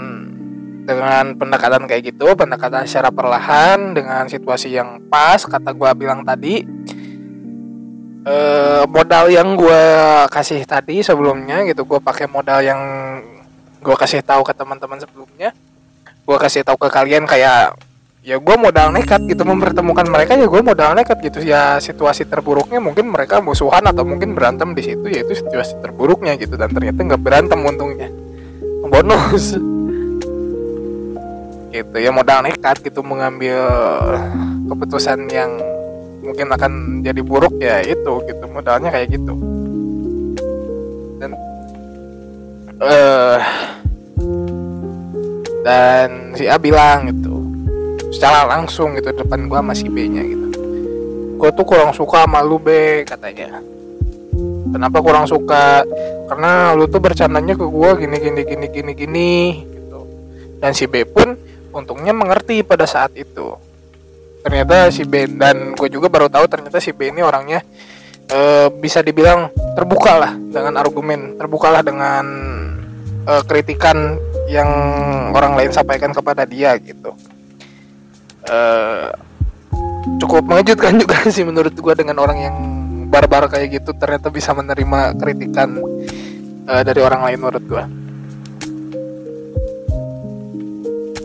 dengan 0.86 1.34
pendekatan 1.36 1.90
kayak 1.90 2.14
gitu 2.14 2.32
pendekatan 2.38 2.86
secara 2.86 3.10
perlahan 3.10 3.98
dengan 3.98 4.30
situasi 4.30 4.72
yang 4.72 5.02
pas 5.10 5.42
kata 5.42 5.74
gue 5.74 5.90
bilang 5.98 6.22
tadi 6.22 6.62
eh, 8.28 8.84
modal 8.92 9.32
yang 9.32 9.56
gue 9.56 9.84
kasih 10.28 10.68
tadi 10.68 11.00
sebelumnya 11.00 11.64
gitu 11.64 11.88
gue 11.88 12.00
pakai 12.04 12.28
modal 12.28 12.60
yang 12.60 12.82
gue 13.80 13.96
kasih 13.96 14.20
tahu 14.20 14.44
ke 14.44 14.52
teman-teman 14.52 15.00
sebelumnya 15.00 15.56
gue 16.28 16.38
kasih 16.38 16.68
tahu 16.68 16.76
ke 16.76 16.92
kalian 16.92 17.24
kayak 17.24 17.72
ya 18.28 18.36
gue 18.36 18.56
modal 18.60 18.92
nekat 18.92 19.24
gitu 19.24 19.48
mempertemukan 19.48 20.04
mereka 20.04 20.36
ya 20.36 20.44
gue 20.52 20.60
modal 20.60 20.92
nekat 21.00 21.24
gitu. 21.24 21.40
Ya 21.48 21.80
situasi 21.80 22.28
terburuknya 22.28 22.84
mungkin 22.84 23.08
mereka 23.08 23.40
musuhan 23.40 23.88
atau 23.88 24.04
mungkin 24.04 24.36
berantem 24.36 24.76
di 24.76 24.84
situ 24.84 25.08
ya 25.08 25.24
itu 25.24 25.32
situasi 25.32 25.80
terburuknya 25.80 26.36
gitu. 26.36 26.60
Dan 26.60 26.76
ternyata 26.76 27.08
nggak 27.08 27.24
berantem 27.24 27.64
untungnya. 27.64 28.12
Bonus. 28.84 29.56
Gitu 31.72 31.96
ya 31.96 32.12
modal 32.12 32.44
nekat 32.44 32.84
gitu 32.84 33.00
mengambil 33.00 33.64
keputusan 34.68 35.32
yang 35.32 35.56
mungkin 36.28 36.52
akan 36.52 37.00
jadi 37.00 37.22
buruk 37.24 37.56
ya 37.64 37.80
itu 37.88 38.14
gitu. 38.28 38.46
Modalnya 38.52 38.92
kayak 38.92 39.16
gitu. 39.16 39.34
Dan 41.18 41.32
uh, 42.84 43.40
dan 45.64 46.36
si 46.36 46.44
A 46.52 46.60
bilang 46.60 47.08
gitu 47.08 47.40
secara 48.12 48.48
langsung 48.48 48.96
gitu 49.00 49.12
depan 49.16 49.48
gua 49.48 49.64
masih 49.64 49.88
B 49.88 50.12
nya 50.12 50.24
gitu. 50.28 50.48
Gua 51.40 51.50
tuh 51.56 51.64
kurang 51.64 51.96
suka 51.96 52.28
sama 52.28 52.44
lu 52.44 52.60
B 52.60 53.02
katanya. 53.08 53.64
Kenapa 54.68 55.00
kurang 55.00 55.26
suka? 55.26 55.88
Karena 56.28 56.76
lu 56.76 56.92
tuh 56.92 57.00
bercandanya 57.00 57.56
ke 57.56 57.66
gua 57.66 57.96
gini 57.96 58.20
gini 58.20 58.42
gini 58.44 58.66
gini 58.68 58.92
gini 58.92 59.32
gitu. 59.64 60.00
Dan 60.60 60.76
si 60.76 60.90
B 60.92 61.08
pun 61.08 61.38
untungnya 61.72 62.12
mengerti 62.12 62.66
pada 62.66 62.90
saat 62.90 63.14
itu 63.14 63.54
ternyata 64.42 64.92
si 64.94 65.04
B 65.04 65.28
dan 65.28 65.74
gue 65.74 65.90
juga 65.92 66.08
baru 66.08 66.28
tahu 66.32 66.46
ternyata 66.48 66.78
si 66.80 66.92
B 66.96 67.12
ini 67.12 67.22
orangnya 67.22 67.64
e, 68.30 68.70
bisa 68.80 69.04
dibilang 69.04 69.52
terbuka 69.76 70.14
lah 70.18 70.34
dengan 70.36 70.78
argumen 70.80 71.36
terbuka 71.36 71.68
lah 71.74 71.82
dengan 71.84 72.26
e, 73.28 73.34
kritikan 73.46 74.16
yang 74.48 74.70
orang 75.36 75.60
lain 75.60 75.72
sampaikan 75.76 76.16
kepada 76.16 76.48
dia 76.48 76.72
gitu. 76.80 77.12
Uh, 78.48 79.12
cukup 80.24 80.48
mengejutkan 80.48 80.96
juga 81.04 81.20
sih 81.28 81.44
menurut 81.44 81.76
gue 81.76 81.94
dengan 82.00 82.16
orang 82.24 82.40
yang 82.40 82.56
barbar 83.12 83.52
kayak 83.52 83.84
gitu 83.84 83.92
ternyata 83.92 84.32
bisa 84.32 84.56
menerima 84.56 85.20
kritikan 85.20 85.76
uh, 86.64 86.82
dari 86.84 87.04
orang 87.04 87.28
lain 87.28 87.40
menurut 87.44 87.64
gue 87.68 87.84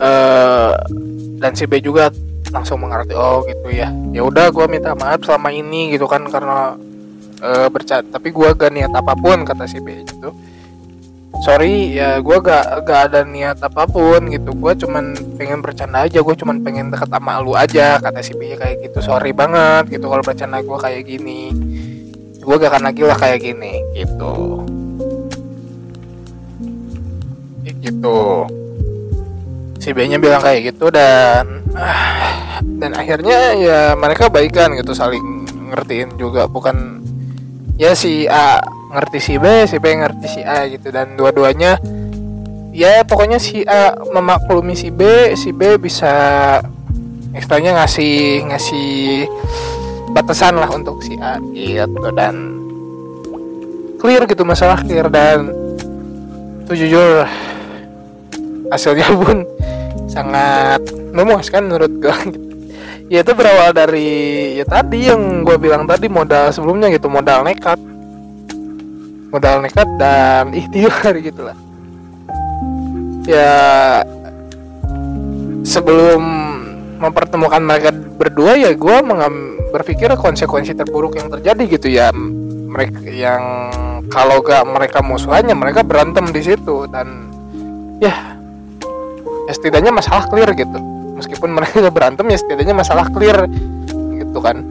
uh, 0.03 0.71
dan 1.39 1.51
si 1.55 1.63
B 1.63 1.79
juga 1.79 2.11
langsung 2.53 2.85
mengerti 2.85 3.17
oh 3.17 3.41
gitu 3.49 3.73
ya. 3.73 3.89
Ya 4.13 4.21
udah 4.21 4.53
gue 4.53 4.65
minta 4.69 4.93
maaf 4.93 5.25
selama 5.25 5.49
ini 5.49 5.89
gitu 5.97 6.05
kan 6.05 6.21
karena 6.29 6.77
uh, 7.41 7.67
bercat 7.73 8.05
tapi 8.13 8.29
gue 8.29 8.49
gak 8.53 8.69
niat 8.69 8.93
apa 8.93 9.17
pun 9.17 9.41
kata 9.41 9.65
si 9.65 9.81
B 9.81 10.05
gitu. 10.05 10.29
Sorry 11.41 11.97
ya 11.97 12.21
gue 12.21 12.37
gak 12.37 12.85
gak 12.85 13.09
ada 13.09 13.25
niat 13.25 13.57
apa 13.57 13.89
pun 13.89 14.29
gitu. 14.29 14.53
Gue 14.53 14.77
cuman 14.77 15.17
pengen 15.35 15.65
bercanda 15.65 16.05
aja 16.05 16.21
gue 16.21 16.35
cuman 16.37 16.61
pengen 16.61 16.93
deket 16.93 17.09
sama 17.09 17.41
lu 17.41 17.57
aja 17.57 17.97
kata 17.97 18.21
si 18.21 18.37
B 18.37 18.53
kayak 18.53 18.85
gitu. 18.85 19.01
Sorry 19.01 19.33
banget 19.33 19.89
gitu 19.97 20.05
kalau 20.05 20.21
bercanda 20.21 20.61
gue 20.61 20.77
kayak 20.77 21.03
gini. 21.09 21.49
Gue 22.37 22.55
gak 22.61 22.69
akan 22.77 22.83
lagi 22.93 23.01
lah 23.01 23.17
kayak 23.17 23.39
gini 23.41 23.81
gitu. 23.97 24.61
Gitu. 27.83 28.21
Si 29.83 29.91
B 29.91 30.07
nya 30.07 30.15
bilang 30.15 30.39
kayak 30.39 30.71
gitu 30.71 30.87
dan 30.87 31.65
dan 32.61 32.93
akhirnya 32.93 33.57
ya 33.57 33.79
mereka 33.97 34.29
baikan 34.29 34.75
gitu 34.77 34.93
saling 34.93 35.47
ngertiin 35.73 36.19
juga. 36.19 36.45
Bukan 36.45 37.01
ya 37.79 37.97
si 37.97 38.29
A 38.29 38.61
ngerti 38.93 39.17
si 39.17 39.33
B 39.41 39.65
si 39.65 39.81
B 39.81 39.85
ngerti 39.97 40.27
si 40.29 40.41
A 40.45 40.69
gitu. 40.69 40.93
Dan 40.93 41.17
dua-duanya 41.17 41.81
ya 42.73 43.01
pokoknya 43.07 43.41
si 43.41 43.65
A 43.65 43.97
memaklumi 44.13 44.77
si 44.77 44.93
B 44.93 45.33
si 45.33 45.49
B 45.49 45.81
bisa 45.81 46.13
istilahnya 47.33 47.81
ngasih 47.81 48.45
ngasih 48.53 48.91
batasan 50.13 50.61
lah 50.61 50.69
untuk 50.69 51.01
si 51.01 51.17
A 51.17 51.41
gitu. 51.55 52.13
Dan 52.13 52.35
clear 53.97 54.29
gitu 54.29 54.45
masalah 54.45 54.83
clear. 54.85 55.09
Dan 55.09 55.49
itu 56.63 56.85
jujur 56.85 57.25
hasilnya 58.73 59.07
pun 59.21 59.45
sangat 60.13 60.81
memuaskan 61.09 61.65
menurut 61.65 61.93
gue 61.97 62.17
ya 63.13 63.25
itu 63.25 63.31
berawal 63.33 63.73
dari 63.73 64.53
ya 64.61 64.65
tadi 64.69 65.09
yang 65.09 65.41
gue 65.41 65.57
bilang 65.57 65.89
tadi 65.89 66.05
modal 66.05 66.53
sebelumnya 66.53 66.93
gitu 66.93 67.09
modal 67.09 67.41
nekat. 67.41 67.81
Modal 69.33 69.65
nekat 69.65 69.89
dan 69.97 70.53
ikhtiar 70.53 71.17
gitu 71.27 71.41
lah. 71.49 71.57
Ya 73.25 73.55
sebelum 75.65 76.21
mempertemukan 77.01 77.59
mereka 77.65 77.89
berdua 77.91 78.53
ya 78.55 78.71
gue 78.77 78.97
berpikir 79.73 80.13
konsekuensi 80.13 80.77
terburuk 80.77 81.17
yang 81.17 81.33
terjadi 81.33 81.63
gitu 81.65 81.87
ya. 81.89 82.13
Mereka 82.73 83.09
yang 83.09 83.43
kalau 84.09 84.41
gak 84.45 84.65
mereka 84.69 85.01
musuhannya 85.01 85.53
mereka 85.57 85.81
berantem 85.81 86.29
di 86.29 86.41
situ 86.41 86.85
dan 86.89 87.29
ya, 87.97 88.32
ya 89.47 89.53
setidaknya 89.53 89.91
masalah 89.91 90.27
clear 90.27 90.49
gitu. 90.55 90.79
Meskipun 91.13 91.49
mereka 91.53 91.87
berantem 91.93 92.25
ya 92.31 92.37
setidaknya 92.39 92.75
masalah 92.75 93.07
clear 93.11 93.47
gitu 94.19 94.39
kan. 94.39 94.63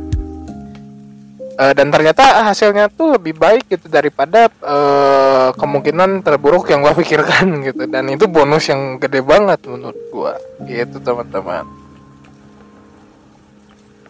Uh, 1.52 1.76
dan 1.76 1.92
ternyata 1.92 2.48
hasilnya 2.48 2.88
tuh 2.88 3.20
lebih 3.20 3.36
baik 3.36 3.68
gitu 3.68 3.86
daripada 3.86 4.48
uh, 4.64 5.52
kemungkinan 5.52 6.24
terburuk 6.24 6.66
yang 6.72 6.80
gue 6.80 6.94
pikirkan 7.04 7.60
gitu. 7.62 7.84
Dan 7.86 8.08
itu 8.08 8.24
bonus 8.26 8.72
yang 8.72 8.96
gede 8.96 9.20
banget 9.20 9.60
menurut 9.68 10.00
gue 10.08 10.32
gitu 10.66 10.96
teman-teman. 10.98 11.68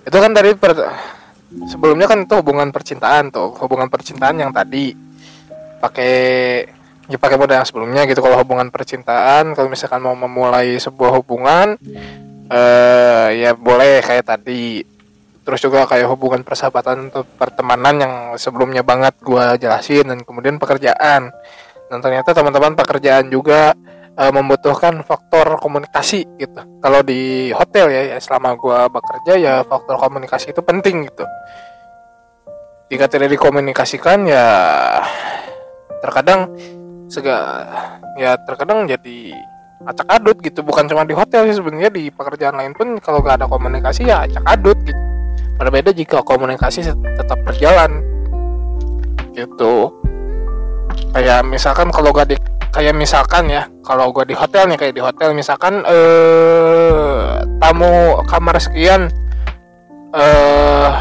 Itu 0.02 0.16
kan 0.18 0.30
dari 0.34 0.54
per 0.54 0.72
sebelumnya 1.66 2.06
kan 2.06 2.24
itu 2.24 2.34
hubungan 2.38 2.70
percintaan 2.70 3.34
tuh. 3.34 3.50
Hubungan 3.58 3.90
percintaan 3.90 4.38
yang 4.38 4.54
tadi. 4.54 4.94
Pakai 5.82 6.14
ya 7.10 7.18
pakai 7.18 7.36
modal 7.38 7.62
yang 7.62 7.68
sebelumnya 7.68 8.02
gitu. 8.06 8.22
Kalau 8.22 8.38
hubungan 8.38 8.70
percintaan 8.70 9.56
kalau 9.56 9.66
misalkan 9.66 10.02
mau 10.02 10.14
memulai 10.14 10.78
sebuah 10.78 11.10
hubungan 11.22 11.74
eh 12.52 13.28
ya 13.42 13.50
boleh 13.56 14.04
kayak 14.04 14.26
tadi. 14.26 14.84
Terus 15.42 15.58
juga 15.58 15.82
kayak 15.90 16.06
hubungan 16.06 16.46
persahabatan 16.46 17.10
atau 17.10 17.26
pertemanan 17.26 17.98
yang 17.98 18.14
sebelumnya 18.38 18.86
banget 18.86 19.18
gue 19.18 19.58
jelasin 19.58 20.06
dan 20.06 20.22
kemudian 20.22 20.54
pekerjaan. 20.62 21.34
Dan 21.90 21.98
ternyata 21.98 22.30
teman-teman 22.30 22.78
pekerjaan 22.78 23.26
juga 23.26 23.74
e, 24.14 24.24
membutuhkan 24.30 25.02
faktor 25.02 25.58
komunikasi 25.58 26.22
gitu. 26.38 26.62
Kalau 26.78 27.02
di 27.02 27.50
hotel 27.50 27.90
ya, 27.90 28.02
ya 28.14 28.18
selama 28.22 28.54
gue 28.54 28.80
bekerja 28.94 29.32
ya 29.34 29.54
faktor 29.66 29.98
komunikasi 29.98 30.54
itu 30.54 30.62
penting 30.62 31.10
gitu. 31.10 31.26
Jika 32.94 33.10
tidak 33.10 33.34
dikomunikasikan 33.34 34.30
ya 34.30 34.46
terkadang 36.06 36.54
sega 37.12 37.68
ya 38.16 38.40
terkadang 38.40 38.88
jadi 38.88 39.36
acak 39.84 40.08
adut 40.08 40.38
gitu 40.40 40.64
bukan 40.64 40.88
cuma 40.88 41.04
di 41.04 41.12
hotel 41.12 41.44
sih 41.50 41.60
sebenarnya 41.60 41.92
di 41.92 42.08
pekerjaan 42.08 42.56
lain 42.56 42.72
pun 42.72 42.96
kalau 43.02 43.20
gak 43.20 43.44
ada 43.44 43.46
komunikasi 43.50 44.08
ya 44.08 44.24
acak 44.24 44.46
adut 44.48 44.78
gitu 44.80 45.12
Berbeda 45.62 45.94
jika 45.94 46.26
komunikasi 46.26 46.90
tetap 46.90 47.38
berjalan. 47.46 48.02
Gitu. 49.30 49.94
Kayak 51.14 51.46
misalkan 51.46 51.88
kalau 51.94 52.10
gak 52.10 52.34
di 52.34 52.36
kayak 52.72 52.96
misalkan 52.96 53.46
ya, 53.52 53.68
kalau 53.84 54.10
gue 54.10 54.26
di 54.26 54.34
hotel 54.34 54.66
nih 54.66 54.80
kayak 54.80 54.94
di 54.96 55.02
hotel 55.04 55.36
misalkan 55.36 55.84
eh 55.84 57.44
tamu 57.60 58.18
kamar 58.24 58.56
sekian 58.56 59.12
eh 60.16 60.92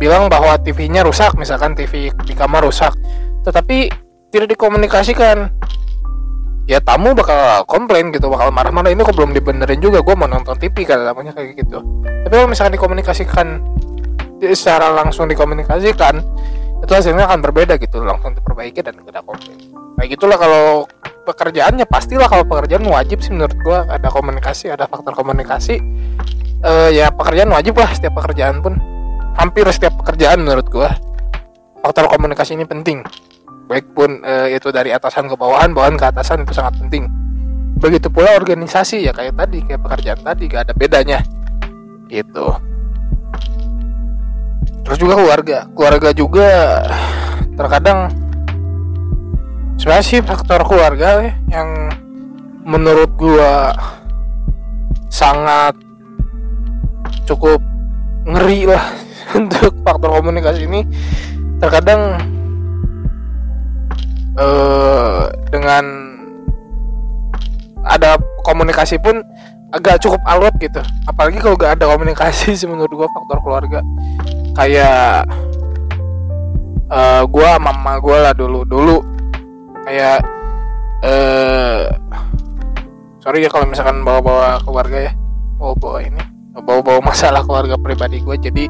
bilang 0.00 0.32
bahwa 0.32 0.56
TV-nya 0.56 1.04
rusak, 1.04 1.36
misalkan 1.36 1.76
TV 1.76 2.08
di 2.24 2.32
kamar 2.32 2.64
rusak, 2.64 2.96
tetapi 3.44 3.92
tidak 4.30 4.48
dikomunikasikan. 4.56 5.50
Ya 6.70 6.78
tamu 6.78 7.18
bakal 7.18 7.66
komplain 7.66 8.14
gitu 8.14 8.30
bakal 8.30 8.54
marah-marah 8.54 8.94
ini 8.94 9.02
kok 9.02 9.18
belum 9.18 9.34
dibenerin 9.34 9.82
juga 9.82 10.06
gue 10.06 10.14
mau 10.14 10.30
nonton 10.30 10.54
TV 10.54 10.86
kan 10.86 11.02
namanya 11.02 11.34
kayak 11.34 11.58
gitu. 11.58 11.82
Tapi 12.26 12.30
kalau 12.30 12.46
misalkan 12.46 12.78
dikomunikasikan 12.78 13.46
secara 14.54 14.94
langsung 14.94 15.26
dikomunikasikan 15.26 16.22
itu 16.80 16.92
hasilnya 16.94 17.26
akan 17.26 17.42
berbeda 17.42 17.74
gitu 17.76 18.06
langsung 18.06 18.38
diperbaiki 18.38 18.86
dan 18.86 18.94
tidak 19.02 19.26
komplain. 19.26 19.58
Kayak 19.98 20.08
gitulah 20.14 20.38
kalau 20.38 20.64
pekerjaannya 21.26 21.84
pastilah 21.90 22.30
kalau 22.30 22.46
pekerjaan 22.46 22.86
wajib 22.86 23.18
sih 23.18 23.34
menurut 23.34 23.58
gue 23.66 23.78
ada 23.90 24.06
komunikasi 24.06 24.70
ada 24.70 24.86
faktor 24.86 25.12
komunikasi. 25.18 25.82
Uh, 26.60 26.92
ya 26.92 27.10
pekerjaan 27.10 27.50
wajib 27.50 27.74
lah 27.82 27.90
setiap 27.90 28.14
pekerjaan 28.14 28.62
pun. 28.62 28.78
Hampir 29.34 29.66
setiap 29.74 29.98
pekerjaan 30.06 30.38
menurut 30.38 30.70
gue 30.70 30.86
faktor 31.82 32.06
komunikasi 32.06 32.54
ini 32.54 32.68
penting 32.68 33.02
baik 33.70 33.94
pun 33.94 34.18
e, 34.26 34.58
itu 34.58 34.74
dari 34.74 34.90
atasan 34.90 35.30
ke 35.30 35.38
bawahan 35.38 35.70
bawahan 35.70 35.94
ke 35.94 36.02
atasan 36.10 36.42
itu 36.42 36.50
sangat 36.50 36.74
penting. 36.82 37.06
Begitu 37.78 38.10
pula 38.10 38.34
organisasi 38.34 39.06
ya 39.06 39.14
kayak 39.14 39.38
tadi 39.38 39.62
kayak 39.62 39.78
pekerjaan 39.86 40.20
tadi 40.26 40.50
gak 40.50 40.66
ada 40.66 40.74
bedanya. 40.74 41.22
Gitu. 42.10 42.46
Terus 44.82 44.98
juga 44.98 45.14
keluarga. 45.22 45.70
Keluarga 45.70 46.10
juga 46.10 46.50
terkadang 47.54 48.10
sebenarnya 49.78 50.02
sih 50.04 50.18
faktor 50.18 50.66
keluarga 50.66 51.30
ya, 51.30 51.32
yang 51.54 51.94
menurut 52.66 53.14
gua 53.14 53.70
sangat 55.06 55.78
cukup 57.22 57.62
ngeri 58.26 58.66
lah 58.66 58.82
untuk 59.38 59.78
faktor 59.86 60.10
komunikasi 60.18 60.66
ini. 60.66 60.82
Terkadang 61.62 62.18
uh, 64.40 65.28
dengan 65.52 65.84
ada 67.84 68.16
komunikasi 68.44 68.96
pun 69.00 69.20
agak 69.70 70.02
cukup 70.02 70.20
alot 70.26 70.54
gitu. 70.58 70.80
Apalagi 71.06 71.38
kalau 71.38 71.54
gak 71.54 71.78
ada 71.78 71.86
komunikasi 71.92 72.52
sih 72.58 72.66
menurut 72.66 72.90
gue 72.90 73.08
faktor 73.12 73.38
keluarga. 73.44 73.80
Kayak 74.56 75.30
uh, 76.90 76.96
eh, 76.96 77.22
gue 77.28 77.48
mama 77.60 78.00
gue 78.02 78.16
lah 78.16 78.32
dulu 78.34 78.66
dulu. 78.66 78.98
Kayak 79.86 80.24
uh, 81.06 81.86
sorry 83.22 83.46
ya 83.46 83.50
kalau 83.52 83.68
misalkan 83.68 84.02
bawa-bawa 84.02 84.58
keluarga 84.64 84.98
ya. 85.10 85.12
Bawa-bawa 85.60 86.00
ini 86.00 86.22
bawa-bawa 86.50 87.00
masalah 87.00 87.46
keluarga 87.46 87.78
pribadi 87.78 88.18
gue 88.20 88.36
jadi 88.36 88.64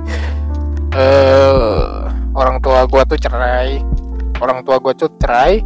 uh, 0.94 2.06
orang 2.36 2.60
tua 2.60 2.84
gue 2.84 3.02
tuh 3.08 3.18
cerai 3.18 3.80
orang 4.40 4.64
tua 4.64 4.80
gue 4.80 4.92
tuh 4.96 5.12
cerai 5.20 5.60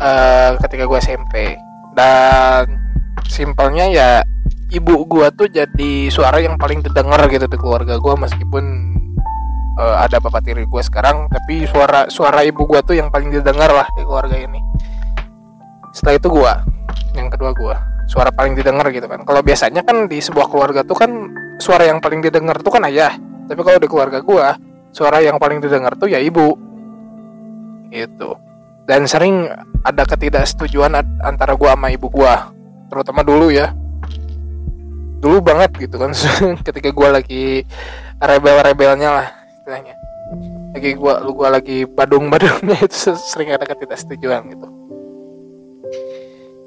uh, 0.00 0.56
ketika 0.66 0.84
gue 0.88 0.98
SMP 0.98 1.34
dan 1.94 2.64
simpelnya 3.28 3.86
ya 3.88 4.10
ibu 4.68 5.04
gue 5.08 5.26
tuh 5.32 5.48
jadi 5.48 6.12
suara 6.12 6.40
yang 6.40 6.60
paling 6.60 6.84
terdengar 6.84 7.24
gitu 7.32 7.48
di 7.48 7.56
keluarga 7.56 7.96
gue 7.96 8.14
meskipun 8.16 8.64
uh, 9.80 9.96
ada 10.04 10.20
bapak 10.20 10.44
tiri 10.44 10.68
gue 10.68 10.82
sekarang 10.84 11.30
tapi 11.32 11.64
suara 11.64 12.10
suara 12.12 12.44
ibu 12.44 12.68
gue 12.68 12.80
tuh 12.84 12.98
yang 12.98 13.08
paling 13.08 13.32
didengar 13.32 13.70
lah 13.72 13.88
di 13.96 14.02
keluarga 14.04 14.36
ini. 14.36 14.60
Setelah 15.94 16.14
itu 16.20 16.28
gue 16.28 16.52
yang 17.16 17.28
kedua 17.32 17.50
gue 17.56 17.76
suara 18.08 18.28
paling 18.28 18.52
didengar 18.58 18.88
gitu 18.92 19.08
kan. 19.08 19.24
Kalau 19.24 19.40
biasanya 19.40 19.80
kan 19.86 20.04
di 20.10 20.18
sebuah 20.20 20.52
keluarga 20.52 20.80
tuh 20.84 20.96
kan 20.98 21.10
suara 21.56 21.88
yang 21.88 22.02
paling 22.02 22.20
didengar 22.20 22.60
tuh 22.60 22.72
kan 22.74 22.84
ayah. 22.90 23.16
Tapi 23.48 23.60
kalau 23.64 23.78
di 23.80 23.88
keluarga 23.88 24.20
gue 24.20 24.46
suara 24.92 25.24
yang 25.24 25.40
paling 25.40 25.64
didengar 25.64 25.96
tuh 25.96 26.12
ya 26.12 26.20
ibu 26.20 26.67
itu 27.90 28.36
dan 28.88 29.04
sering 29.04 29.44
ada 29.84 30.02
ketidaksetujuan 30.08 30.96
antara 31.20 31.52
gua 31.60 31.76
sama 31.76 31.92
ibu 31.92 32.08
gua. 32.08 32.48
Terutama 32.88 33.20
dulu 33.20 33.52
ya. 33.52 33.76
Dulu 35.20 35.44
banget 35.44 35.76
gitu 35.76 36.00
kan. 36.00 36.16
Ketika 36.66 36.88
gua 36.96 37.20
lagi 37.20 37.68
rebel-rebelnya 38.16 39.08
lah 39.12 39.28
istilahnya. 39.52 39.94
Lagi 40.72 40.96
gua 40.96 41.20
lu 41.20 41.36
gua 41.36 41.60
lagi 41.60 41.84
badung-badungnya 41.84 42.80
itu 42.88 43.12
sering 43.12 43.52
ada 43.52 43.68
ketidaksetujuan 43.68 44.56
gitu. 44.56 44.68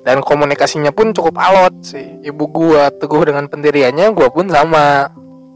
Dan 0.05 0.21
komunikasinya 0.21 0.93
pun 0.93 1.17
cukup 1.17 1.41
alot 1.41 1.73
sih. 1.81 2.21
Ibu 2.21 2.43
gua 2.53 2.93
teguh 2.93 3.33
dengan 3.33 3.49
pendiriannya 3.49 4.13
gua 4.13 4.29
pun 4.29 4.45
sama 4.45 5.09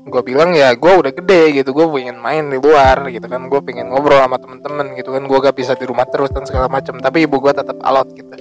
gue 0.06 0.22
bilang 0.22 0.54
ya 0.54 0.78
gue 0.78 0.94
udah 1.02 1.10
gede 1.10 1.62
gitu 1.62 1.74
gue 1.74 1.86
pengen 1.90 2.22
main 2.22 2.46
di 2.46 2.62
luar 2.62 3.10
gitu 3.10 3.26
kan. 3.26 3.50
Gue 3.50 3.60
pengen 3.66 3.90
ngobrol 3.90 4.22
sama 4.22 4.38
temen-temen 4.38 4.94
gitu 4.94 5.10
kan. 5.12 5.24
Gue 5.26 5.40
gak 5.42 5.56
bisa 5.58 5.74
di 5.74 5.86
rumah 5.90 6.06
terus 6.06 6.30
dan 6.30 6.46
segala 6.46 6.70
macam 6.70 7.02
tapi 7.02 7.26
ibu 7.26 7.42
gue 7.42 7.54
tetap 7.54 7.78
alot 7.82 8.10
gitu. 8.14 8.36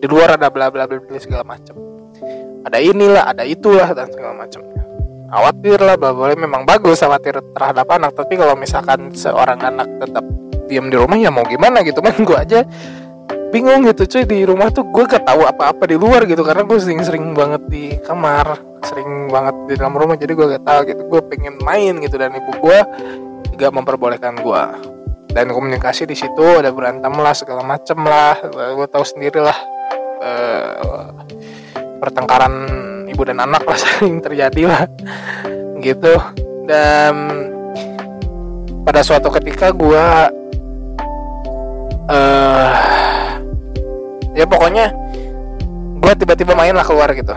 Di 0.00 0.06
luar 0.08 0.40
ada 0.40 0.48
bla 0.48 0.72
bla 0.72 0.88
bla 0.88 0.98
bla 0.98 1.18
segala 1.20 1.44
macam 1.44 1.92
ada 2.62 2.78
inilah 2.78 3.26
ada 3.26 3.42
itulah 3.42 3.90
dan 3.90 4.06
segala 4.14 4.46
macam 4.46 4.62
khawatir 5.32 5.78
lah 5.80 5.96
bla 5.98 6.14
boleh 6.14 6.36
memang 6.38 6.62
bagus 6.62 7.02
khawatir 7.02 7.40
terhadap 7.52 7.86
anak. 7.90 8.14
Tapi 8.14 8.34
kalau 8.38 8.54
misalkan 8.54 9.10
seorang 9.12 9.58
anak 9.58 9.88
tetap 9.98 10.24
diam 10.70 10.88
di 10.88 10.96
rumah 10.96 11.18
ya 11.18 11.28
mau 11.28 11.44
gimana 11.44 11.82
gitu. 11.82 11.98
Kan 12.06 12.22
gue 12.22 12.38
aja 12.38 12.60
bingung 13.52 13.84
gitu 13.84 14.08
cuy. 14.08 14.24
Di 14.24 14.48
rumah 14.48 14.72
tuh 14.72 14.88
gue 14.88 15.04
gak 15.04 15.28
tahu 15.28 15.44
apa-apa 15.44 15.84
di 15.84 16.00
luar 16.00 16.24
gitu 16.24 16.40
karena 16.40 16.64
gue 16.64 16.78
sering-sering 16.80 17.36
banget 17.36 17.62
di 17.68 18.00
kamar 18.00 18.58
sering 18.82 19.30
banget 19.30 19.54
di 19.70 19.74
dalam 19.78 19.94
rumah 19.94 20.16
jadi 20.16 20.32
gue 20.32 20.46
gak 20.56 20.64
tahu 20.64 20.80
gitu. 20.88 21.02
Gue 21.06 21.20
pengen 21.28 21.60
main 21.60 22.00
gitu 22.00 22.16
dan 22.16 22.32
ibu 22.32 22.50
gue 22.56 22.78
juga 23.52 23.68
memperbolehkan 23.68 24.40
gue. 24.40 24.64
Dan 25.32 25.52
komunikasi 25.52 26.08
di 26.08 26.16
situ 26.16 26.44
ada 26.60 26.72
berantem 26.72 27.12
lah 27.12 27.36
segala 27.36 27.60
macem 27.60 28.00
lah. 28.00 28.40
Gue 28.50 28.88
tahu 28.88 29.04
sendiri 29.04 29.44
lah 29.44 29.56
uh, 30.24 31.12
pertengkaran 32.00 32.52
ibu 33.12 33.22
dan 33.28 33.44
anak 33.44 33.62
lah 33.68 33.76
sering 33.84 34.24
terjadi 34.24 34.64
lah 34.64 34.82
gitu. 35.84 36.16
Dan 36.64 37.14
pada 38.82 39.02
suatu 39.06 39.30
ketika 39.30 39.70
gue 39.70 40.06
uh, 42.10 43.11
ya 44.32 44.44
pokoknya 44.48 44.92
gue 46.02 46.12
tiba-tiba 46.18 46.52
main 46.56 46.74
lah 46.74 46.84
keluar 46.84 47.12
gitu. 47.14 47.34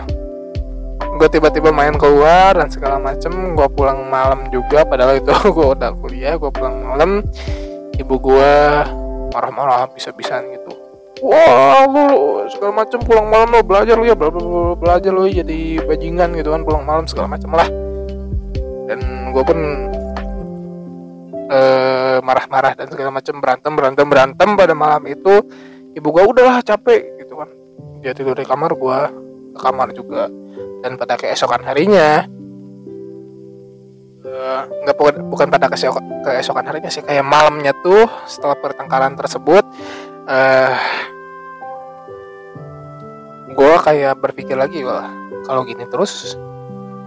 Gue 1.16 1.28
tiba-tiba 1.32 1.72
main 1.72 1.96
keluar 1.96 2.52
dan 2.52 2.68
segala 2.68 3.00
macem 3.00 3.32
gue 3.56 3.68
pulang 3.72 4.04
malam 4.12 4.52
juga 4.52 4.84
padahal 4.84 5.16
itu 5.16 5.32
gue 5.56 5.66
udah 5.76 5.90
kuliah 5.96 6.34
gue 6.36 6.50
pulang 6.52 6.76
malam 6.84 7.10
ibu 7.96 8.14
gue 8.20 8.52
marah-marah 9.32 9.88
bisa-bisaan 9.94 10.44
gitu. 10.52 10.72
Wah 11.24 11.88
lu 11.88 12.04
segala 12.52 12.84
macem 12.84 13.00
pulang 13.00 13.32
malam 13.32 13.48
lo 13.48 13.64
belajar 13.64 13.96
lu 13.96 14.04
ya 14.04 14.16
belajar 14.76 15.08
lu 15.08 15.24
jadi 15.24 15.80
bajingan 15.88 16.36
gitu 16.36 16.52
kan 16.52 16.60
pulang 16.66 16.84
malam 16.84 17.08
segala 17.08 17.32
macem 17.32 17.48
lah. 17.54 17.68
Dan 18.86 19.00
gue 19.32 19.42
pun 19.42 19.58
eh, 21.48 22.18
marah-marah 22.20 22.76
dan 22.76 22.86
segala 22.92 23.10
macam 23.14 23.34
berantem 23.40 23.72
berantem 23.72 24.06
berantem 24.06 24.48
pada 24.52 24.74
malam 24.76 25.02
itu 25.08 25.40
ibu 25.96 26.08
gua 26.12 26.28
udahlah 26.28 26.60
capek 26.60 27.24
gitu 27.24 27.40
kan. 27.40 27.48
Dia 28.04 28.12
tidur 28.12 28.36
di 28.36 28.44
kamar 28.44 28.76
gua 28.76 29.08
ke 29.56 29.60
kamar 29.64 29.96
juga. 29.96 30.28
Dan 30.84 31.00
pada 31.00 31.16
keesokan 31.16 31.64
harinya 31.64 32.28
eh, 34.22 34.60
nggak 34.84 34.96
bukan, 35.00 35.14
bukan 35.32 35.48
pada 35.48 35.66
keesokan, 35.72 36.68
harinya 36.68 36.92
sih 36.92 37.00
kayak 37.02 37.24
malamnya 37.24 37.72
tuh 37.80 38.06
setelah 38.28 38.54
pertengkaran 38.60 39.16
tersebut 39.16 39.64
eh 40.26 40.76
gue 43.56 43.74
kayak 43.80 44.20
berpikir 44.20 44.52
lagi 44.52 44.84
wah 44.84 45.08
kalau 45.48 45.64
gini 45.64 45.88
terus 45.88 46.36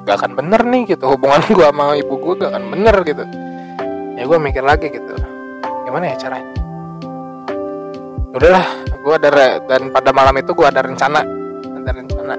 gak 0.08 0.26
akan 0.26 0.34
bener 0.34 0.66
nih 0.66 0.98
gitu. 0.98 1.06
Hubungan 1.06 1.46
gue 1.46 1.68
sama 1.70 1.94
ibu 1.94 2.16
gue 2.18 2.34
gak 2.42 2.52
akan 2.58 2.66
bener 2.74 2.96
gitu. 3.06 3.24
Ya 4.18 4.24
gue 4.26 4.38
mikir 4.42 4.66
lagi 4.66 4.90
gitu. 4.90 5.14
Gimana 5.86 6.10
ya 6.10 6.16
caranya 6.18 6.68
udahlah 8.34 8.66
gue 9.00 9.14
ada 9.16 9.30
re- 9.32 9.60
dan 9.66 9.90
pada 9.90 10.14
malam 10.14 10.36
itu 10.38 10.52
gue 10.54 10.68
ada 10.68 10.86
rencana. 10.86 11.22
Ada 11.80 11.92
rencana 11.96 12.36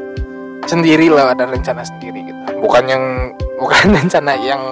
sendiri 0.69 1.11
lah 1.11 1.35
ada 1.35 1.49
rencana 1.51 1.83
sendiri 1.83 2.31
gitu. 2.31 2.43
Bukan 2.63 2.85
yang 2.87 3.05
bukan 3.61 3.87
rencana 3.97 4.39
yang 4.39 4.63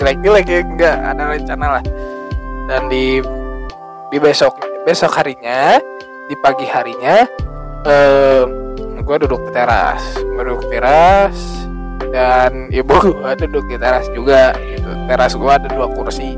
jelek-jelek 0.00 0.46
ya 0.48 0.60
enggak 0.64 0.96
ada 1.14 1.22
rencana 1.30 1.66
lah. 1.78 1.84
Dan 2.66 2.90
di 2.90 3.22
di 4.10 4.18
besok 4.18 4.58
besok 4.82 5.14
harinya 5.18 5.78
di 6.26 6.34
pagi 6.42 6.66
harinya 6.66 7.26
eh 7.86 8.42
gue 9.06 9.16
duduk 9.22 9.38
di 9.46 9.50
teras. 9.54 10.02
Gue 10.18 10.42
duduk 10.42 10.66
di 10.66 10.68
teras 10.82 11.38
dan 12.10 12.72
ibu 12.74 12.96
gue 13.22 13.32
duduk 13.46 13.64
di 13.70 13.76
teras 13.78 14.06
juga 14.10 14.50
gitu. 14.58 14.90
Teras 15.06 15.32
gue 15.38 15.52
ada 15.52 15.68
dua 15.70 15.86
kursi. 15.94 16.34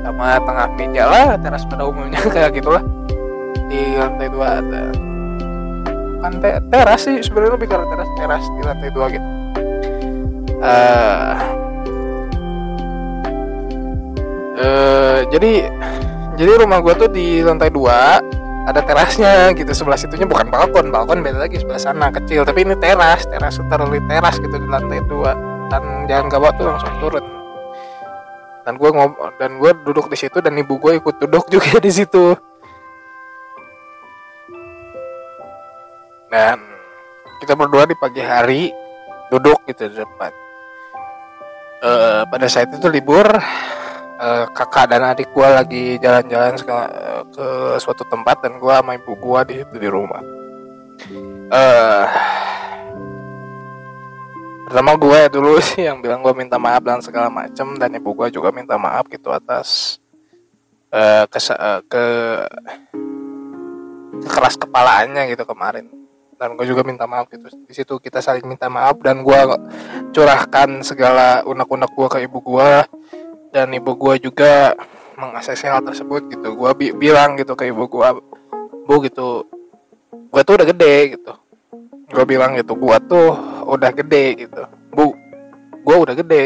Sama 0.00 0.36
tengah 0.40 0.68
meja 0.76 1.04
lah 1.08 1.28
teras 1.40 1.64
pada 1.68 1.84
umumnya 1.88 2.20
kayak 2.34 2.56
gitulah 2.56 2.84
di 3.74 3.98
lantai 3.98 4.28
dua 4.30 4.62
ada 4.62 4.82
te 6.40 6.50
teras 6.72 7.00
sih 7.04 7.20
sebenarnya 7.20 7.52
lebih 7.58 7.68
ke 7.68 7.76
teras 7.76 8.10
teras 8.16 8.44
di 8.46 8.60
lantai 8.64 8.90
dua 8.94 9.06
gitu. 9.12 9.28
Eh 10.64 11.34
eh, 14.56 15.18
jadi 15.28 15.52
jadi 16.38 16.50
rumah 16.64 16.80
gue 16.80 16.94
tuh 16.96 17.10
di 17.10 17.44
lantai 17.44 17.68
dua 17.68 18.22
ada 18.64 18.80
terasnya 18.80 19.52
gitu 19.52 19.68
sebelah 19.76 20.00
situnya 20.00 20.24
bukan 20.24 20.48
balkon 20.48 20.88
balkon 20.88 21.20
beda 21.20 21.44
lagi 21.44 21.60
sebelah 21.60 21.76
sana 21.76 22.08
kecil 22.08 22.48
tapi 22.48 22.64
ini 22.64 22.72
teras 22.80 23.28
teras 23.28 23.60
literally 23.60 24.00
teras 24.08 24.40
gitu 24.40 24.56
di 24.56 24.68
lantai 24.70 25.04
dua 25.04 25.36
dan 25.68 26.08
jalan 26.08 26.32
gawat 26.32 26.56
tuh 26.56 26.70
langsung 26.70 26.94
turun. 27.02 27.24
Dan 28.64 28.80
gue 28.80 28.90
ngob 28.96 29.12
dan 29.36 29.60
gue 29.60 29.76
duduk 29.84 30.08
di 30.08 30.16
situ 30.16 30.40
dan 30.40 30.56
ibu 30.56 30.80
gue 30.80 30.96
ikut 30.96 31.20
duduk 31.20 31.44
juga 31.54 31.76
di 31.76 31.92
situ 31.92 32.32
dan 36.34 36.58
kita 37.38 37.54
berdua 37.54 37.86
di 37.86 37.94
pagi 37.94 38.18
hari 38.18 38.74
duduk 39.30 39.62
gitu 39.64 39.86
di 39.86 40.02
depan 40.02 40.34
Eh, 41.84 42.22
pada 42.24 42.48
saat 42.48 42.72
itu 42.72 42.88
libur 42.88 43.28
eh, 44.16 44.44
kakak 44.56 44.88
dan 44.88 45.04
adik 45.04 45.28
gue 45.30 45.44
lagi 45.44 45.84
jalan-jalan 46.00 46.56
segala- 46.56 46.88
eh, 46.88 47.22
ke 47.28 47.46
suatu 47.76 48.08
tempat 48.08 48.40
dan 48.40 48.56
gue 48.56 48.72
sama 48.72 48.96
ibu 48.96 49.12
gue 49.12 49.40
di 49.44 49.56
di 49.76 49.88
rumah. 49.92 50.24
eh 51.52 52.04
pertama 54.64 54.96
gue 54.96 55.20
dulu 55.28 55.60
sih 55.68 55.84
yang 55.84 56.00
bilang 56.00 56.24
gue 56.24 56.32
minta 56.32 56.56
maaf 56.56 56.80
dan 56.80 57.04
segala 57.04 57.28
macem 57.28 57.76
dan 57.76 57.92
ibu 57.92 58.16
gue 58.16 58.32
juga 58.32 58.48
minta 58.48 58.80
maaf 58.80 59.04
gitu 59.12 59.28
atas 59.28 60.00
kesa- 61.28 61.60
eh, 61.60 61.80
ke 61.84 62.04
keras 64.24 64.56
kepalaannya 64.56 65.28
gitu 65.28 65.44
kemarin 65.44 65.84
dan 66.34 66.58
gue 66.58 66.66
juga 66.66 66.82
minta 66.82 67.06
maaf 67.06 67.30
gitu. 67.30 67.46
Di 67.64 67.74
situ 67.74 67.98
kita 67.98 68.18
saling 68.18 68.44
minta 68.44 68.66
maaf 68.68 68.98
dan 69.00 69.22
gue 69.22 69.38
curahkan 70.10 70.82
segala 70.82 71.42
unek-unek 71.46 71.90
gue 71.94 72.08
ke 72.10 72.18
ibu 72.26 72.38
gue 72.42 72.70
dan 73.50 73.70
ibu 73.70 73.94
gue 73.94 74.14
juga 74.18 74.74
mengaksesi 75.14 75.70
hal 75.70 75.82
tersebut 75.82 76.26
gitu. 76.30 76.54
Gue 76.54 76.70
bi- 76.74 76.94
bilang 76.94 77.38
gitu 77.38 77.54
ke 77.54 77.70
ibu 77.70 77.86
gue 77.86 78.08
bu 78.84 78.94
gitu 79.00 79.48
gue 80.10 80.42
tuh 80.42 80.54
udah 80.58 80.66
gede 80.66 80.94
gitu. 81.18 81.32
Gue 82.10 82.24
bilang 82.26 82.54
gitu 82.58 82.74
gue 82.74 82.96
tuh 83.06 83.30
udah 83.64 83.90
gede 83.94 84.46
gitu. 84.46 84.62
Bu 84.90 85.14
gue 85.84 85.96
udah 85.96 86.14
gede. 86.14 86.44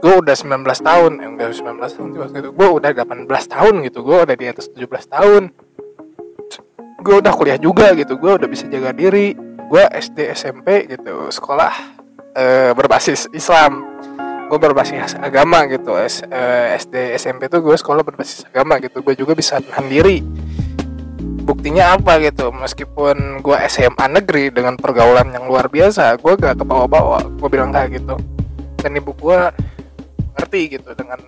Gue 0.00 0.16
udah 0.16 0.32
19 0.32 0.64
tahun. 0.80 1.12
Eh, 1.20 1.28
enggak 1.28 1.52
19 1.60 1.76
tahun 1.76 2.08
waktu 2.16 2.36
itu. 2.40 2.50
Gue 2.56 2.68
udah 2.72 2.90
18 2.96 3.28
tahun 3.28 3.74
gitu. 3.84 4.00
Gue 4.00 4.24
udah 4.24 4.36
di 4.36 4.46
atas 4.48 4.72
17 4.72 4.88
tahun 5.12 5.42
gue 7.00 7.16
udah 7.18 7.32
kuliah 7.32 7.56
juga 7.56 7.96
gitu 7.96 8.20
gue 8.20 8.32
udah 8.36 8.48
bisa 8.48 8.68
jaga 8.68 8.92
diri. 8.92 9.32
Gue 9.70 9.86
SD 9.86 10.34
SMP 10.34 10.90
gitu 10.90 11.32
sekolah 11.32 11.72
eh, 12.36 12.70
berbasis 12.76 13.26
Islam. 13.32 13.88
Gue 14.50 14.58
berbasis 14.58 15.14
agama 15.14 15.62
gitu 15.70 15.94
S, 15.94 16.26
eh, 16.26 16.74
SD 16.74 17.14
SMP 17.14 17.46
tuh 17.46 17.62
gue 17.62 17.78
sekolah 17.78 18.02
berbasis 18.04 18.44
agama 18.50 18.82
gitu. 18.82 19.00
Gue 19.00 19.14
juga 19.16 19.32
bisa 19.32 19.62
nahan 19.62 19.86
diri. 19.88 20.20
Buktinya 21.40 21.96
apa 21.96 22.18
gitu 22.22 22.52
meskipun 22.54 23.42
gue 23.42 23.56
SMA 23.66 24.06
negeri 24.10 24.54
dengan 24.54 24.78
pergaulan 24.78 25.34
yang 25.34 25.50
luar 25.50 25.66
biasa 25.66 26.18
gue 26.20 26.32
gak 26.36 26.60
kebawa-bawa. 26.60 27.26
Gue 27.38 27.48
bilang 27.48 27.70
kayak 27.70 28.02
gitu. 28.02 28.18
Dan 28.80 28.98
ibu 28.98 29.14
gue 29.14 29.38
ngerti 30.34 30.60
gitu 30.78 30.90
dengan 30.98 31.18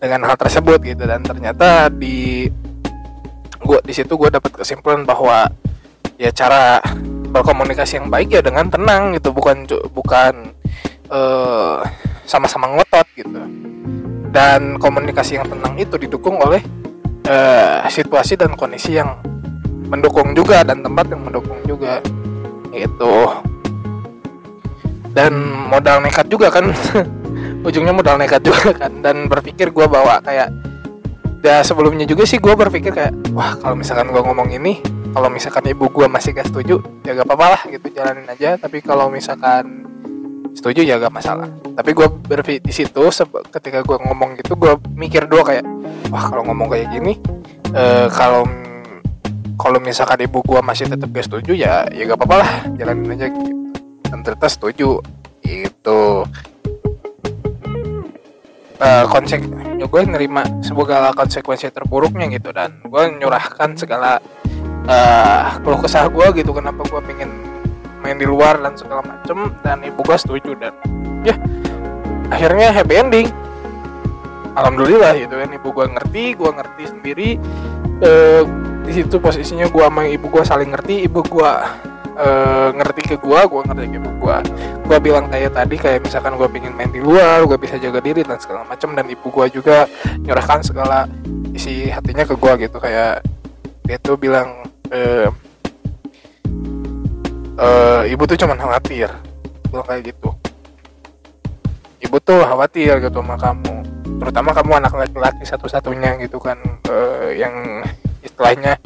dengan 0.00 0.20
hal 0.24 0.36
tersebut 0.40 0.80
gitu. 0.84 1.04
Dan 1.04 1.20
ternyata 1.20 1.92
di 1.92 2.48
gua 3.66 3.82
di 3.82 3.90
situ 3.90 4.14
gue 4.14 4.30
dapat 4.30 4.62
kesimpulan 4.62 5.02
bahwa 5.02 5.50
ya 6.16 6.30
cara 6.30 6.80
berkomunikasi 7.34 8.00
yang 8.00 8.08
baik 8.08 8.32
ya 8.32 8.40
dengan 8.40 8.70
tenang 8.70 9.18
gitu 9.18 9.34
bukan 9.34 9.66
bukan 9.92 10.54
eh, 11.10 11.78
sama-sama 12.24 12.70
ngotot 12.72 13.06
gitu. 13.18 13.40
Dan 14.32 14.76
komunikasi 14.76 15.40
yang 15.40 15.46
tenang 15.48 15.74
itu 15.80 15.96
didukung 15.96 16.38
oleh 16.40 16.60
eh, 17.26 17.84
situasi 17.90 18.38
dan 18.38 18.54
kondisi 18.54 18.96
yang 18.96 19.20
mendukung 19.86 20.34
juga 20.34 20.66
dan 20.66 20.82
tempat 20.82 21.06
yang 21.10 21.22
mendukung 21.22 21.60
juga 21.64 22.00
gitu. 22.72 23.14
Dan 25.16 25.32
modal 25.72 26.04
nekat 26.04 26.28
juga 26.28 26.52
kan. 26.52 26.68
Ujungnya 27.66 27.96
modal 27.96 28.20
nekat 28.20 28.44
juga 28.44 28.76
kan. 28.76 28.92
Dan 29.00 29.32
berpikir 29.32 29.72
gue 29.72 29.86
bawa 29.88 30.20
kayak 30.20 30.52
ya 31.46 31.62
sebelumnya 31.62 32.04
juga 32.04 32.26
sih 32.26 32.42
gue 32.42 32.50
berpikir 32.50 32.90
kayak 32.90 33.14
wah 33.30 33.54
kalau 33.54 33.78
misalkan 33.78 34.10
gue 34.10 34.18
ngomong 34.18 34.50
ini 34.50 34.82
kalau 35.16 35.32
misalkan 35.32 35.64
ibu 35.70 35.88
gue 35.88 36.06
masih 36.10 36.36
gak 36.36 36.52
setuju 36.52 36.82
ya 37.06 37.16
gak 37.16 37.24
apa-apa 37.24 37.46
lah 37.56 37.62
gitu 37.70 37.86
jalanin 37.94 38.28
aja. 38.28 38.60
Tapi 38.60 38.84
kalau 38.84 39.08
misalkan 39.08 39.86
setuju 40.52 40.84
ya 40.84 41.00
gak 41.00 41.14
masalah. 41.14 41.48
Tapi 41.48 41.90
gue 41.96 42.04
berpikir 42.04 42.60
di 42.60 42.72
situ 42.74 43.02
ketika 43.54 43.80
gue 43.80 43.96
ngomong 43.96 44.36
gitu 44.36 44.58
gue 44.60 44.76
mikir 44.92 45.24
dua 45.24 45.46
kayak 45.46 45.64
wah 46.12 46.28
kalau 46.28 46.44
ngomong 46.50 46.68
kayak 46.68 46.92
gini 46.92 47.16
eh, 47.72 48.10
kalau 48.12 48.44
kalau 49.56 49.80
misalkan 49.80 50.20
ibu 50.20 50.44
gue 50.44 50.60
masih 50.60 50.84
tetap 50.84 51.08
gak 51.08 51.24
setuju 51.24 51.56
ya 51.56 51.88
ya 51.88 52.04
gak 52.04 52.20
apa-apa 52.20 52.36
lah 52.42 52.50
jalanin 52.76 53.16
aja 53.16 53.26
gitu. 53.32 53.50
Dan 54.10 54.20
ternyata 54.20 54.48
setuju 54.52 55.00
itu 55.46 56.00
eh 58.76 59.04
konsek 59.08 59.40
gue 59.80 60.02
nerima 60.04 60.44
segala 60.60 61.12
konsekuensi 61.16 61.72
terburuknya 61.72 62.28
gitu 62.28 62.52
dan 62.52 62.76
gue 62.84 63.02
nyurahkan 63.16 63.72
segala 63.72 64.20
eh 64.84 65.46
keluh 65.64 65.80
kesah 65.80 66.06
gue 66.12 66.26
gitu 66.36 66.52
kenapa 66.52 66.84
gue 66.84 67.00
pengen 67.04 67.30
main 68.04 68.20
di 68.20 68.28
luar 68.28 68.60
dan 68.60 68.76
segala 68.76 69.02
macem 69.02 69.50
dan 69.64 69.80
ibu 69.82 69.98
gue 70.04 70.16
setuju 70.20 70.52
dan 70.60 70.76
ya 71.24 71.34
akhirnya 72.30 72.70
happy 72.74 72.94
ending. 72.94 73.28
Alhamdulillah 74.56 75.12
gitu 75.20 75.36
kan 75.36 75.50
ibu 75.52 75.68
gue 75.68 75.86
ngerti 75.90 76.24
gue 76.32 76.50
ngerti 76.52 76.82
sendiri. 76.88 77.30
Eh 78.00 78.42
di 78.86 78.92
situ 78.94 79.18
posisinya 79.18 79.66
gue 79.66 79.82
sama 79.82 80.06
ibu 80.06 80.30
gue 80.30 80.42
saling 80.46 80.70
ngerti 80.70 81.10
ibu 81.10 81.20
gue 81.26 81.50
eh, 82.16 82.68
ngerti 82.72 83.02
ke 83.14 83.16
gue 83.20 83.40
gue 83.44 83.62
ngerti 83.68 83.86
ke 83.92 83.98
gue 84.00 84.36
gue 84.86 84.98
bilang 85.04 85.28
kayak 85.28 85.52
tadi 85.52 85.76
kayak 85.76 86.00
misalkan 86.00 86.34
gue 86.40 86.48
pengen 86.48 86.72
main 86.72 86.88
di 86.88 87.00
luar 87.04 87.44
gue 87.44 87.58
bisa 87.60 87.76
jaga 87.76 88.00
diri 88.00 88.24
dan 88.24 88.40
segala 88.40 88.64
macam 88.64 88.96
dan 88.96 89.06
ibu 89.06 89.28
gue 89.28 89.46
juga 89.52 89.84
nyurahkan 90.24 90.64
segala 90.64 91.04
isi 91.56 91.88
hatinya 91.88 92.28
ke 92.28 92.36
gue 92.36 92.52
gitu. 92.68 92.76
Kayak 92.76 93.24
dia 93.88 93.96
tuh 93.96 94.20
bilang 94.20 94.68
eh, 94.92 95.28
eh, 97.56 98.02
ibu 98.12 98.22
tuh 98.28 98.36
cuman 98.36 98.60
khawatir. 98.60 99.08
Bilang 99.72 99.86
kayak 99.88 100.12
gitu. 100.12 100.30
Ibu 102.04 102.16
tuh 102.20 102.44
khawatir 102.44 103.00
gitu 103.00 103.18
sama 103.24 103.40
kamu. 103.40 103.76
Terutama 104.20 104.50
kamu 104.52 104.72
anak 104.84 104.92
laki-laki 104.94 105.44
satu-satunya 105.48 106.20
gitu 106.20 106.36
kan 106.38 106.60
eh, 106.92 107.40
yang 107.40 107.82
istilahnya 108.20 108.76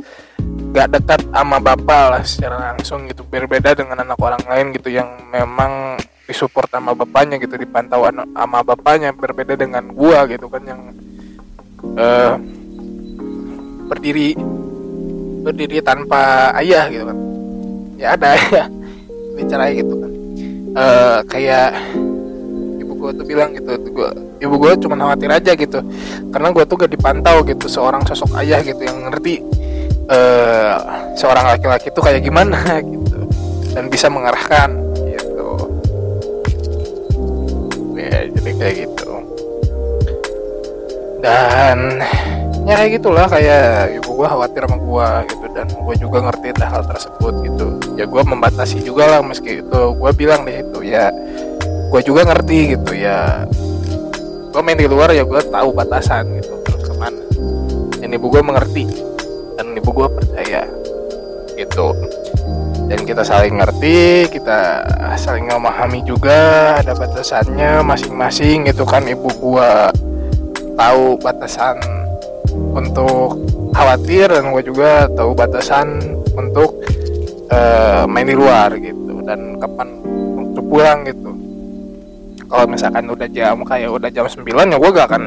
gak 0.71 0.89
dekat 0.95 1.21
sama 1.35 1.59
bapak 1.59 2.05
lah 2.14 2.23
secara 2.23 2.57
langsung 2.73 3.11
gitu. 3.11 3.27
Berbeda 3.27 3.75
dengan 3.75 4.07
anak 4.07 4.18
orang 4.23 4.43
lain 4.47 4.71
gitu 4.75 4.91
yang 4.91 5.09
memang 5.31 5.99
disupport 6.31 6.71
sama 6.71 6.95
bapaknya 6.95 7.43
gitu 7.43 7.59
dipantau 7.59 8.07
sama 8.07 8.62
bapaknya 8.62 9.11
berbeda 9.11 9.59
dengan 9.59 9.91
gua 9.91 10.31
gitu 10.31 10.47
kan 10.47 10.62
yang 10.62 10.81
uh, 11.99 12.39
berdiri 13.91 14.39
berdiri 15.43 15.83
tanpa 15.83 16.55
ayah 16.62 16.87
gitu 16.87 17.05
kan. 17.11 17.18
Ya 17.99 18.14
ada 18.14 18.39
ya. 18.55 18.64
Bicara 19.35 19.75
gitu 19.75 19.95
kan. 19.99 20.11
Uh, 20.71 21.18
kayak 21.27 21.75
ibu 22.79 22.95
gua 22.95 23.11
tuh 23.11 23.27
bilang 23.27 23.51
gitu 23.59 23.75
gua 23.91 24.14
ibu 24.39 24.55
gua 24.55 24.79
cuma 24.79 24.95
khawatir 24.95 25.35
aja 25.35 25.53
gitu. 25.59 25.83
Karena 26.31 26.55
gua 26.55 26.62
tuh 26.62 26.79
gak 26.79 26.95
dipantau 26.95 27.43
gitu 27.43 27.66
seorang 27.66 28.07
sosok 28.07 28.39
ayah 28.39 28.62
gitu 28.62 28.87
yang 28.87 29.11
ngerti 29.11 29.43
uh, 30.11 30.75
seorang 31.15 31.47
laki-laki 31.57 31.89
itu 31.89 32.01
kayak 32.03 32.21
gimana 32.27 32.59
gitu. 32.93 33.19
Dan 33.71 33.87
bisa 33.87 34.11
mengarahkan 34.11 34.75
gitu. 35.07 35.51
Ya 37.95 38.27
jadi 38.35 38.51
kayak 38.59 38.75
gitu. 38.87 39.13
Dan 41.23 42.03
ya 42.67 42.75
kayak 42.77 42.91
gitulah 43.01 43.27
kayak 43.31 43.99
ibu 44.03 44.11
gua 44.21 44.29
khawatir 44.35 44.67
sama 44.67 44.77
gua 44.83 45.09
gitu. 45.31 45.47
Dan 45.55 45.67
gua 45.79 45.95
juga 45.95 46.19
ngerti 46.29 46.47
hal 46.59 46.83
tersebut 46.85 47.35
gitu. 47.47 47.67
Ya 47.95 48.05
gua 48.11 48.27
membatasi 48.27 48.83
juga 48.83 49.07
lah 49.07 49.21
meski 49.23 49.63
itu 49.63 49.81
gua 49.95 50.11
bilang 50.11 50.43
deh 50.43 50.67
itu 50.67 50.83
ya. 50.83 51.15
Gua 51.91 52.03
juga 52.03 52.27
ngerti 52.27 52.75
gitu 52.75 52.93
ya. 52.99 53.47
Gua 54.51 54.63
main 54.67 54.75
di 54.75 54.91
luar 54.91 55.15
ya 55.15 55.23
gua 55.23 55.39
tahu 55.47 55.71
batasan 55.71 56.43
gitu. 56.43 56.59
Terus 56.67 56.83
ke 56.91 56.95
mana 56.99 57.23
dan 58.01 58.17
ibu 58.17 58.27
gua 58.33 58.43
mengerti 58.43 58.89
dan 59.61 59.77
ibu 59.77 59.93
gua 59.93 60.09
percaya 60.09 60.65
gitu. 61.53 61.93
Dan 62.89 63.05
kita 63.05 63.21
saling 63.21 63.61
ngerti 63.61 64.33
kita 64.33 64.83
saling 65.21 65.53
memahami 65.53 66.01
juga 66.03 66.73
ada 66.81 66.97
batasannya 66.97 67.85
masing-masing 67.85 68.65
gitu 68.73 68.89
kan. 68.89 69.05
Ibu 69.05 69.29
gua 69.37 69.93
tahu 70.81 71.21
batasan 71.21 71.77
untuk 72.73 73.37
khawatir 73.77 74.33
dan 74.33 74.49
gue 74.51 74.65
juga 74.65 75.07
tahu 75.13 75.37
batasan 75.37 76.01
untuk 76.35 76.81
uh, 77.53 78.09
main 78.09 78.27
di 78.27 78.35
luar 78.35 78.75
gitu. 78.81 79.21
Dan 79.23 79.61
kapan 79.61 80.01
untuk 80.41 80.65
pulang 80.67 81.05
gitu. 81.05 81.31
Kalau 82.51 82.67
misalkan 82.67 83.07
udah 83.07 83.29
jam 83.31 83.63
kayak 83.63 83.93
udah 83.93 84.11
jam 84.11 84.27
9 84.27 84.43
ya 84.43 84.79
gue 84.83 84.91
gak 84.91 85.07
akan 85.07 85.23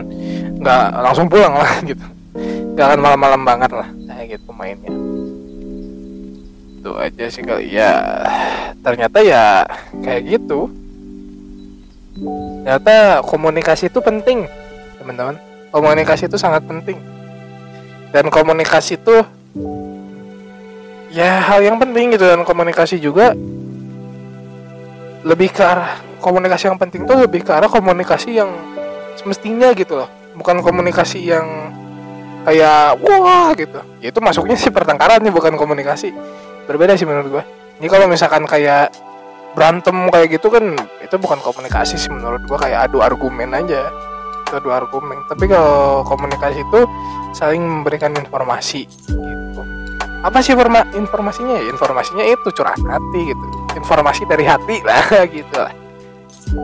nggak 0.59 0.83
langsung 0.99 1.31
pulang 1.31 1.55
lah 1.55 1.71
gitu 1.87 2.03
gak 2.73 2.85
akan 2.89 2.99
malam-malam 3.05 3.41
banget 3.45 3.71
lah 3.73 3.87
kayak 4.09 4.39
gitu 4.39 4.49
mainnya. 4.53 4.89
Itu 6.81 6.91
aja 6.97 7.25
sih 7.29 7.43
kali. 7.45 7.69
Ya 7.69 7.91
ternyata 8.81 9.21
ya 9.21 9.63
kayak 10.01 10.21
gitu. 10.27 10.73
Ternyata 12.63 13.21
komunikasi 13.25 13.93
itu 13.93 13.99
penting 14.01 14.49
teman-teman. 14.97 15.37
Komunikasi 15.69 16.29
itu 16.29 16.37
sangat 16.37 16.65
penting. 16.65 16.97
Dan 18.13 18.29
komunikasi 18.29 18.97
itu 18.97 19.25
ya 21.13 21.41
hal 21.45 21.61
yang 21.61 21.77
penting 21.77 22.13
gitu. 22.13 22.25
Dan 22.25 22.41
komunikasi 22.41 22.97
juga 22.97 23.37
lebih 25.23 25.49
ke 25.55 25.63
arah 25.63 26.01
komunikasi 26.19 26.67
yang 26.71 26.79
penting 26.79 27.07
tuh 27.07 27.21
lebih 27.21 27.43
ke 27.43 27.51
arah 27.51 27.67
komunikasi 27.67 28.39
yang 28.39 28.49
semestinya 29.19 29.71
gitu 29.77 30.03
loh. 30.03 30.09
Bukan 30.33 30.63
komunikasi 30.65 31.21
yang 31.31 31.45
kayak 32.43 32.99
wah 32.99 33.51
gitu. 33.55 33.79
Ya 34.03 34.11
itu 34.11 34.19
masuknya 34.19 34.55
sih 34.59 34.69
pertengkaran 34.69 35.23
nih 35.23 35.33
bukan 35.33 35.55
komunikasi. 35.55 36.11
Berbeda 36.67 36.95
sih 36.95 37.07
menurut 37.07 37.27
gue 37.39 37.43
ini 37.81 37.87
kalau 37.91 38.05
misalkan 38.07 38.45
kayak 38.45 38.93
berantem 39.53 40.09
kayak 40.09 40.39
gitu 40.39 40.49
kan 40.49 40.71
itu 41.01 41.15
bukan 41.19 41.37
komunikasi 41.41 41.99
sih 41.99 42.09
menurut 42.09 42.41
gue 42.45 42.57
kayak 42.57 42.89
adu 42.91 43.01
argumen 43.01 43.51
aja. 43.51 43.89
Itu 44.47 44.59
adu 44.59 44.69
argumen. 44.69 45.25
Tapi 45.27 45.49
kalau 45.49 46.05
komunikasi 46.05 46.61
itu 46.61 46.79
saling 47.33 47.63
memberikan 47.63 48.13
informasi 48.13 48.85
gitu. 48.85 49.61
Apa 50.23 50.39
sih 50.39 50.55
informa 50.55 50.87
informasinya? 50.95 51.59
Ya 51.59 51.67
informasinya 51.67 52.23
itu 52.23 52.47
curhat 52.55 52.79
hati 52.79 53.19
gitu. 53.27 53.45
Informasi 53.75 54.23
dari 54.29 54.45
hati 54.47 54.79
lah 54.85 55.03
gitu 55.35 55.55
lah. 55.57 55.73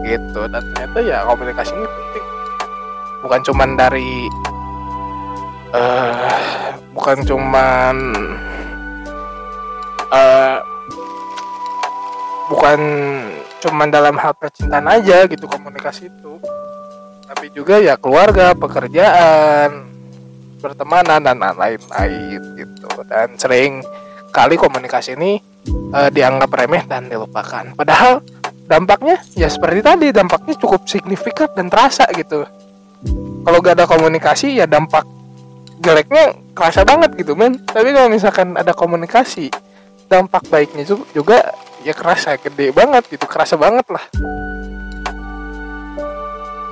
Gitu. 0.05 0.41
Dan 0.47 0.63
ternyata 0.75 0.97
ya 1.03 1.27
komunikasi 1.27 1.75
ini 1.75 1.88
penting. 1.88 2.25
Bukan 3.19 3.39
cuman 3.43 3.69
dari 3.75 4.32
uh, 5.74 6.74
bukan 6.93 7.17
cuman 7.26 7.95
uh, 10.09 10.57
bukan 12.49 12.80
cuman 13.59 13.88
dalam 13.91 14.15
hal 14.17 14.34
percintaan 14.34 14.88
aja 14.89 15.28
gitu 15.30 15.45
komunikasi 15.45 16.09
itu. 16.09 16.34
Tapi 17.30 17.53
juga 17.53 17.78
ya 17.78 17.93
keluarga 17.95 18.57
pekerjaan 18.57 19.86
pertemanan 20.59 21.22
dan 21.22 21.38
lain-lain 21.38 22.41
gitu. 22.57 22.88
Dan 23.05 23.38
sering 23.38 23.86
kali 24.34 24.57
komunikasi 24.57 25.13
ini 25.13 25.38
uh, 25.93 26.09
dianggap 26.09 26.49
remeh 26.49 26.84
dan 26.89 27.05
dilupakan. 27.05 27.78
Padahal 27.78 28.26
dampaknya 28.65 29.22
ya 29.38 29.49
seperti 29.49 29.82
tadi 29.82 30.07
dampaknya 30.09 30.57
cukup 30.57 30.89
signifikan 30.89 31.49
dan 31.53 31.70
terasa 31.70 32.09
gitu. 32.17 32.45
Kalau 33.39 33.57
gak 33.63 33.80
ada 33.80 33.86
komunikasi 33.88 34.59
ya 34.59 34.67
dampak 34.67 35.07
jeleknya 35.80 36.36
kerasa 36.53 36.84
banget 36.84 37.15
gitu 37.15 37.34
men. 37.34 37.59
Tapi 37.63 37.95
kalau 37.95 38.09
misalkan 38.11 38.55
ada 38.59 38.75
komunikasi 38.75 39.51
dampak 40.11 40.43
baiknya 40.51 40.84
juga 41.15 41.53
ya 41.86 41.95
kerasa 41.95 42.36
gede 42.36 42.75
banget 42.75 43.07
gitu 43.07 43.25
kerasa 43.25 43.55
banget 43.55 43.88
lah. 43.88 44.03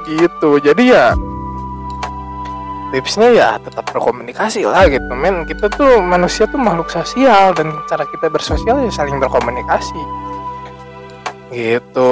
Gitu 0.07 0.49
jadi 0.63 0.83
ya 0.83 1.05
tipsnya 2.87 3.27
ya 3.35 3.49
tetap 3.59 3.83
berkomunikasi 3.91 4.67
lah 4.67 4.87
gitu 4.91 5.11
men. 5.15 5.47
Kita 5.47 5.71
tuh 5.71 6.03
manusia 6.03 6.47
tuh 6.47 6.59
makhluk 6.59 6.91
sosial 6.91 7.55
dan 7.55 7.71
cara 7.87 8.03
kita 8.07 8.27
bersosial 8.27 8.83
ya 8.83 8.91
saling 8.91 9.19
berkomunikasi. 9.19 10.01
Gitu 11.51 12.11